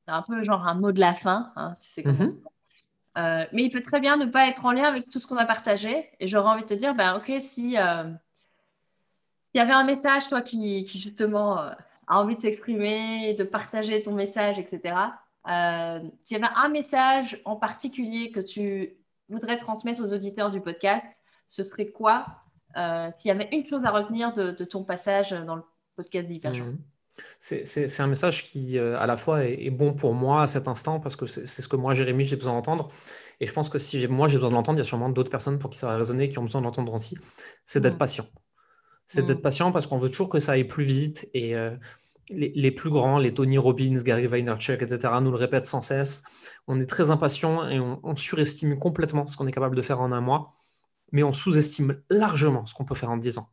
un 0.08 0.22
peu 0.24 0.44
genre 0.44 0.68
un 0.68 0.76
mot 0.76 0.92
de 0.92 1.00
la 1.00 1.14
fin. 1.14 1.52
hein, 1.56 1.74
tu 1.80 1.88
sais 1.88 2.04
comment 2.04 2.18
Mhm. 2.18 3.48
mais 3.52 3.64
il 3.64 3.72
peut 3.72 3.82
très 3.82 4.00
bien 4.00 4.16
ne 4.18 4.26
pas 4.26 4.48
être 4.48 4.66
en 4.66 4.72
lien 4.72 4.86
avec 4.86 5.10
tout 5.10 5.20
ce 5.20 5.28
qu'on 5.28 5.38
a 5.38 5.46
partagé. 5.46 6.10
Et 6.20 6.28
j'aurais 6.28 6.50
envie 6.50 6.62
de 6.64 6.68
te 6.68 6.74
dire, 6.74 6.96
ben, 6.96 7.16
OK, 7.18 7.32
si 7.40 7.72
il 7.72 9.58
y 9.58 9.60
avait 9.60 9.74
un 9.74 9.84
message, 9.84 10.30
toi, 10.30 10.42
qui, 10.42 10.84
qui 10.86 10.98
justement 11.00 11.58
a 11.58 11.76
envie 12.08 12.36
de 12.36 12.42
s'exprimer, 12.42 13.34
de 13.34 13.44
partager 13.44 14.02
ton 14.02 14.14
message, 14.14 14.58
etc. 14.58 14.96
S'il 16.24 16.38
y 16.38 16.44
avait 16.44 16.54
un 16.56 16.70
message 16.70 17.42
en 17.46 17.56
particulier 17.58 18.32
que 18.32 18.40
tu 18.40 18.94
voudrais 19.32 19.58
transmettre 19.60 20.02
aux 20.02 20.12
auditeurs 20.14 20.52
du 20.52 20.62
podcast, 20.62 21.08
ce 21.48 21.64
serait 21.64 21.88
quoi 21.88 22.26
euh, 22.78 23.10
S'il 23.18 23.30
y 23.30 23.32
avait 23.32 23.50
une 23.52 23.66
chose 23.66 23.84
à 23.86 23.92
retenir 23.92 24.34
de, 24.34 24.52
de 24.52 24.64
ton 24.64 24.84
passage 24.84 25.32
dans 25.32 25.56
le 25.56 25.64
podcast 25.96 26.28
d'Hyperjour. 26.28 26.68
Mhm. 26.68 26.78
C'est- 27.40 28.00
un 28.00 28.08
message 28.08 28.50
qui, 28.50 28.78
euh, 28.80 28.98
à 28.98 29.06
la 29.06 29.18
fois, 29.18 29.44
est, 29.46 29.66
est 29.66 29.70
bon 29.70 29.94
pour 29.94 30.14
moi 30.14 30.44
à 30.44 30.48
cet 30.48 30.68
instant, 30.68 31.00
parce 31.00 31.16
que 31.16 31.28
c'est 31.28 31.46
ce 31.46 31.68
que 31.68 31.76
moi, 31.76 31.94
Jérémy, 31.94 32.24
j'ai 32.26 32.36
besoin 32.38 32.54
d'entendre. 32.54 32.88
Et 33.40 33.46
je 33.46 33.54
pense 33.54 33.70
que 33.70 33.78
si 33.78 34.08
moi, 34.08 34.28
j'ai 34.28 34.38
besoin 34.38 34.50
de 34.50 34.56
l'entendre, 34.56 34.78
il 34.78 34.82
y 34.82 34.86
a 34.86 34.86
sûrement 34.86 35.10
d'autres 35.10 35.30
personnes 35.30 35.60
pour 35.60 35.70
qui 35.70 35.78
ça 35.78 35.88
va 35.88 35.98
résonner, 35.98 36.30
qui 36.30 36.40
ont 36.40 36.44
besoin 36.44 36.62
de 36.62 36.66
l'entendre 36.66 36.94
aussi. 36.94 37.18
C'est 37.66 37.80
d'être 37.82 37.94
Mhm. 37.94 38.00
patient. 38.00 38.26
C'est 39.06 39.22
Mhm. 39.22 39.28
d'être 39.28 39.42
patient 39.42 39.72
parce 39.72 39.88
qu'on 39.88 39.98
veut 39.98 40.10
toujours 40.10 40.30
que 40.30 40.40
ça 40.40 40.54
aille 40.54 40.64
plus 40.64 40.84
vite. 40.86 41.28
Et 41.34 41.56
euh, 41.56 41.76
les, 42.30 42.52
les 42.56 42.72
plus 42.72 42.90
grands, 42.90 43.18
les 43.18 43.34
Tony 43.34 43.58
Robbins, 43.58 44.02
Gary 44.04 44.28
Vaynerchuk, 44.28 44.82
etc., 44.82 45.14
nous 45.22 45.32
le 45.32 45.38
répètent 45.38 45.66
sans 45.66 45.82
cesse. 45.82 46.24
On 46.68 46.80
est 46.80 46.86
très 46.86 47.12
impatient 47.12 47.68
et 47.70 47.80
on, 47.80 48.00
on 48.04 48.16
surestime 48.16 48.78
complètement 48.78 49.28
ce 49.28 49.36
qu'on 49.38 49.48
est 49.48 49.52
capable 49.52 49.76
de 49.76 49.82
faire 49.82 50.00
en 50.00 50.12
un 50.12 50.22
mois, 50.22 50.52
mais 51.12 51.24
on 51.24 51.34
sous-estime 51.34 52.02
largement 52.10 52.66
ce 52.66 52.74
qu'on 52.74 52.86
peut 52.86 52.96
faire 52.96 53.12
en 53.12 53.18
10 53.18 53.38
ans. 53.38 53.50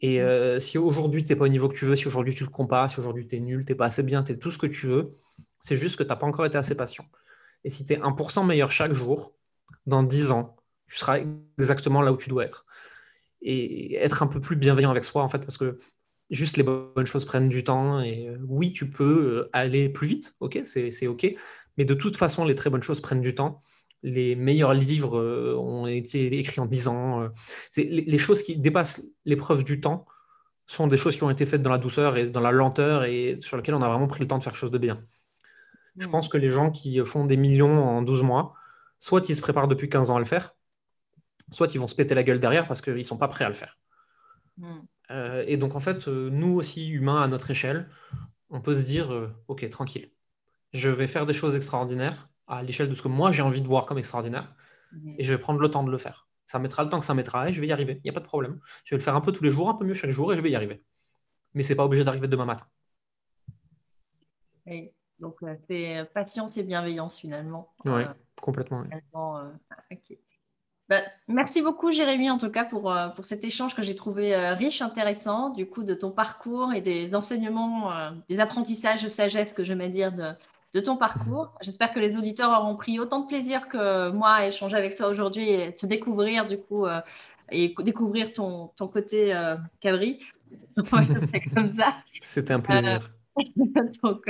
Et 0.00 0.20
euh, 0.22 0.60
si 0.60 0.78
aujourd'hui, 0.78 1.24
tu 1.24 1.32
n'es 1.32 1.36
pas 1.36 1.46
au 1.46 1.48
niveau 1.48 1.68
que 1.68 1.76
tu 1.76 1.84
veux, 1.84 1.96
si 1.96 2.06
aujourd'hui 2.06 2.34
tu 2.34 2.44
te 2.44 2.50
compares, 2.50 2.90
si 2.90 3.00
aujourd'hui 3.00 3.26
tu 3.26 3.36
es 3.36 3.40
nul, 3.40 3.64
tu 3.64 3.72
n'es 3.72 3.76
pas 3.76 3.86
assez 3.86 4.02
bien, 4.02 4.22
tu 4.22 4.32
es 4.32 4.38
tout 4.38 4.50
ce 4.50 4.58
que 4.58 4.66
tu 4.66 4.86
veux, 4.86 5.02
c'est 5.58 5.76
juste 5.76 5.96
que 5.96 6.04
tu 6.04 6.08
n'as 6.08 6.16
pas 6.16 6.26
encore 6.26 6.46
été 6.46 6.56
assez 6.56 6.76
patient. 6.76 7.06
Et 7.64 7.70
si 7.70 7.84
tu 7.84 7.94
es 7.94 7.96
1% 7.96 8.46
meilleur 8.46 8.70
chaque 8.70 8.92
jour, 8.92 9.34
dans 9.86 10.02
10 10.02 10.30
ans, 10.30 10.56
tu 10.86 10.96
seras 10.96 11.18
exactement 11.58 12.00
là 12.02 12.12
où 12.12 12.16
tu 12.16 12.28
dois 12.28 12.44
être. 12.44 12.64
Et 13.42 13.96
être 13.96 14.22
un 14.22 14.26
peu 14.26 14.40
plus 14.40 14.56
bienveillant 14.56 14.90
avec 14.90 15.04
soi, 15.04 15.22
en 15.22 15.28
fait, 15.28 15.40
parce 15.40 15.58
que 15.58 15.76
juste 16.30 16.56
les 16.56 16.62
bonnes 16.62 17.06
choses 17.06 17.24
prennent 17.24 17.48
du 17.48 17.64
temps. 17.64 18.00
Et 18.00 18.28
euh, 18.28 18.38
oui, 18.46 18.72
tu 18.72 18.90
peux 18.90 19.44
euh, 19.44 19.50
aller 19.52 19.88
plus 19.88 20.06
vite, 20.06 20.32
ok, 20.40 20.60
c'est 20.64 21.06
ok. 21.06 21.26
Mais 21.76 21.84
de 21.84 21.94
toute 21.94 22.16
façon, 22.16 22.44
les 22.44 22.54
très 22.54 22.70
bonnes 22.70 22.82
choses 22.82 23.00
prennent 23.00 23.20
du 23.20 23.34
temps. 23.34 23.58
Les 24.02 24.36
meilleurs 24.36 24.74
livres 24.74 25.18
euh, 25.18 25.56
ont 25.56 25.86
été 25.86 26.38
écrits 26.38 26.60
en 26.60 26.66
10 26.66 26.88
ans. 26.88 27.28
les, 27.76 28.18
choses 28.18 28.42
qui 28.42 28.56
dépassent 28.56 29.02
l'épreuve 29.24 29.64
du 29.64 29.80
temps 29.80 30.06
sont 30.66 30.86
des 30.86 30.96
choses 30.98 31.16
qui 31.16 31.24
ont 31.24 31.30
été 31.30 31.46
faites 31.46 31.62
dans 31.62 31.70
la 31.70 31.78
douceur 31.78 32.16
et 32.18 32.26
dans 32.26 32.40
la 32.40 32.52
lenteur 32.52 33.04
et 33.04 33.38
sur 33.40 33.56
lesquelles 33.56 33.74
on 33.74 33.82
a 33.82 33.88
vraiment 33.88 34.06
pris 34.06 34.20
le 34.20 34.28
temps 34.28 34.38
de 34.38 34.44
faire 34.44 34.52
quelque 34.52 34.60
chose 34.60 34.70
de 34.70 34.78
bien. 34.78 35.02
Je 35.98 36.06
Mhm. 36.06 36.12
pense 36.12 36.28
que 36.28 36.38
les 36.38 36.50
gens 36.50 36.70
qui 36.70 37.00
font 37.04 37.24
des 37.26 37.36
millions 37.36 37.82
en 37.84 38.02
12 38.02 38.22
mois, 38.22 38.54
soit 38.98 39.28
ils 39.28 39.36
se 39.36 39.40
préparent 39.42 39.68
depuis 39.68 39.88
15 39.88 40.10
ans 40.10 40.16
à 40.16 40.20
le 40.20 40.24
faire, 40.26 40.54
soit 41.50 41.74
ils 41.74 41.78
vont 41.80 41.88
se 41.88 41.94
péter 41.94 42.14
la 42.14 42.22
gueule 42.22 42.40
derrière 42.40 42.66
parce 42.68 42.80
qu'ils 42.82 42.94
ne 42.94 43.02
sont 43.02 43.18
pas 43.18 43.28
prêts 43.28 43.44
à 43.44 43.48
le 43.48 43.54
faire. 43.54 43.78
Mhm. 44.58 44.86
Euh, 45.10 45.42
et 45.46 45.56
donc, 45.56 45.74
en 45.74 45.80
fait, 45.80 46.08
euh, 46.08 46.28
nous 46.30 46.54
aussi, 46.54 46.88
humains, 46.88 47.22
à 47.22 47.28
notre 47.28 47.50
échelle, 47.50 47.88
on 48.50 48.60
peut 48.60 48.74
se 48.74 48.84
dire, 48.86 49.12
euh, 49.12 49.34
OK, 49.48 49.68
tranquille, 49.70 50.06
je 50.72 50.88
vais 50.90 51.06
faire 51.06 51.26
des 51.26 51.32
choses 51.32 51.54
extraordinaires 51.56 52.28
à 52.46 52.62
l'échelle 52.62 52.88
de 52.88 52.94
ce 52.94 53.02
que 53.02 53.08
moi 53.08 53.30
j'ai 53.30 53.42
envie 53.42 53.60
de 53.62 53.66
voir 53.66 53.86
comme 53.86 53.98
extraordinaire, 53.98 54.54
Mhm. 54.92 55.16
et 55.18 55.22
je 55.22 55.32
vais 55.32 55.38
prendre 55.38 55.60
le 55.60 55.70
temps 55.70 55.84
de 55.84 55.90
le 55.90 55.98
faire. 55.98 56.28
Ça 56.46 56.58
mettra 56.58 56.82
le 56.82 56.88
temps 56.88 56.98
que 57.00 57.04
ça 57.06 57.14
mettra, 57.14 57.48
et 57.48 57.52
je 57.52 57.60
vais 57.60 57.66
y 57.66 57.72
arriver, 57.72 57.94
il 57.98 58.02
n'y 58.04 58.10
a 58.10 58.12
pas 58.14 58.20
de 58.20 58.24
problème. 58.26 58.58
Je 58.84 58.94
vais 58.94 58.98
le 58.98 59.02
faire 59.04 59.14
un 59.14 59.20
peu 59.20 59.32
tous 59.32 59.44
les 59.44 59.50
jours, 59.50 59.68
un 59.68 59.74
peu 59.74 59.84
mieux 59.84 59.94
chaque 59.94 60.10
jour, 60.10 60.32
et 60.32 60.36
je 60.36 60.40
vais 60.40 60.50
y 60.50 60.56
arriver. 60.56 60.82
Mais 61.54 61.62
c'est 61.62 61.74
pas 61.74 61.84
obligé 61.84 62.04
d'arriver 62.04 62.28
demain 62.28 62.46
matin. 62.46 62.64
Oui. 64.66 64.90
Donc, 65.18 65.40
c'est 65.68 66.08
patience 66.14 66.56
et 66.58 66.62
bienveillance 66.62 67.18
finalement. 67.18 67.72
Euh, 67.86 68.06
complètement. 68.40 68.84
finalement, 68.84 69.38
euh, 69.38 69.50
ok. 69.90 70.16
Bah, 70.88 71.02
merci 71.26 71.60
beaucoup, 71.60 71.92
Jérémy, 71.92 72.30
en 72.30 72.38
tout 72.38 72.50
cas, 72.50 72.64
pour, 72.64 72.90
euh, 72.90 73.08
pour 73.08 73.26
cet 73.26 73.44
échange 73.44 73.74
que 73.74 73.82
j'ai 73.82 73.94
trouvé 73.94 74.34
euh, 74.34 74.54
riche, 74.54 74.80
intéressant, 74.80 75.50
du 75.50 75.66
coup, 75.66 75.84
de 75.84 75.92
ton 75.92 76.10
parcours 76.10 76.72
et 76.72 76.80
des 76.80 77.14
enseignements, 77.14 77.92
euh, 77.92 78.10
des 78.30 78.40
apprentissages 78.40 79.02
de 79.02 79.08
sagesse, 79.08 79.52
que 79.52 79.62
je 79.64 79.74
vais 79.74 79.90
dire, 79.90 80.12
de, 80.12 80.30
de 80.72 80.80
ton 80.80 80.96
parcours. 80.96 81.52
J'espère 81.60 81.92
que 81.92 82.00
les 82.00 82.16
auditeurs 82.16 82.58
auront 82.58 82.74
pris 82.74 82.98
autant 83.00 83.20
de 83.20 83.26
plaisir 83.26 83.68
que 83.68 84.10
moi 84.10 84.30
à 84.30 84.46
échanger 84.46 84.78
avec 84.78 84.94
toi 84.94 85.08
aujourd'hui 85.08 85.50
et 85.50 85.74
te 85.74 85.84
découvrir, 85.84 86.46
du 86.46 86.58
coup, 86.58 86.86
euh, 86.86 87.00
et 87.50 87.74
co- 87.74 87.82
découvrir 87.82 88.32
ton, 88.32 88.68
ton 88.68 88.88
côté 88.88 89.34
euh, 89.34 89.56
cabri. 89.80 90.20
C'était 92.22 92.54
un 92.54 92.60
plaisir. 92.60 92.98
Donc, 94.02 94.24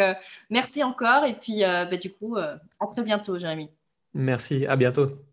merci 0.51 0.83
encore. 0.83 1.25
Et 1.25 1.35
puis, 1.35 1.61
bah, 1.61 1.97
du 1.97 2.13
coup, 2.13 2.37
à 2.37 2.59
très 2.91 3.03
bientôt, 3.03 3.39
Jérémy. 3.39 3.71
Merci, 4.13 4.67
à 4.67 4.75
bientôt. 4.75 5.28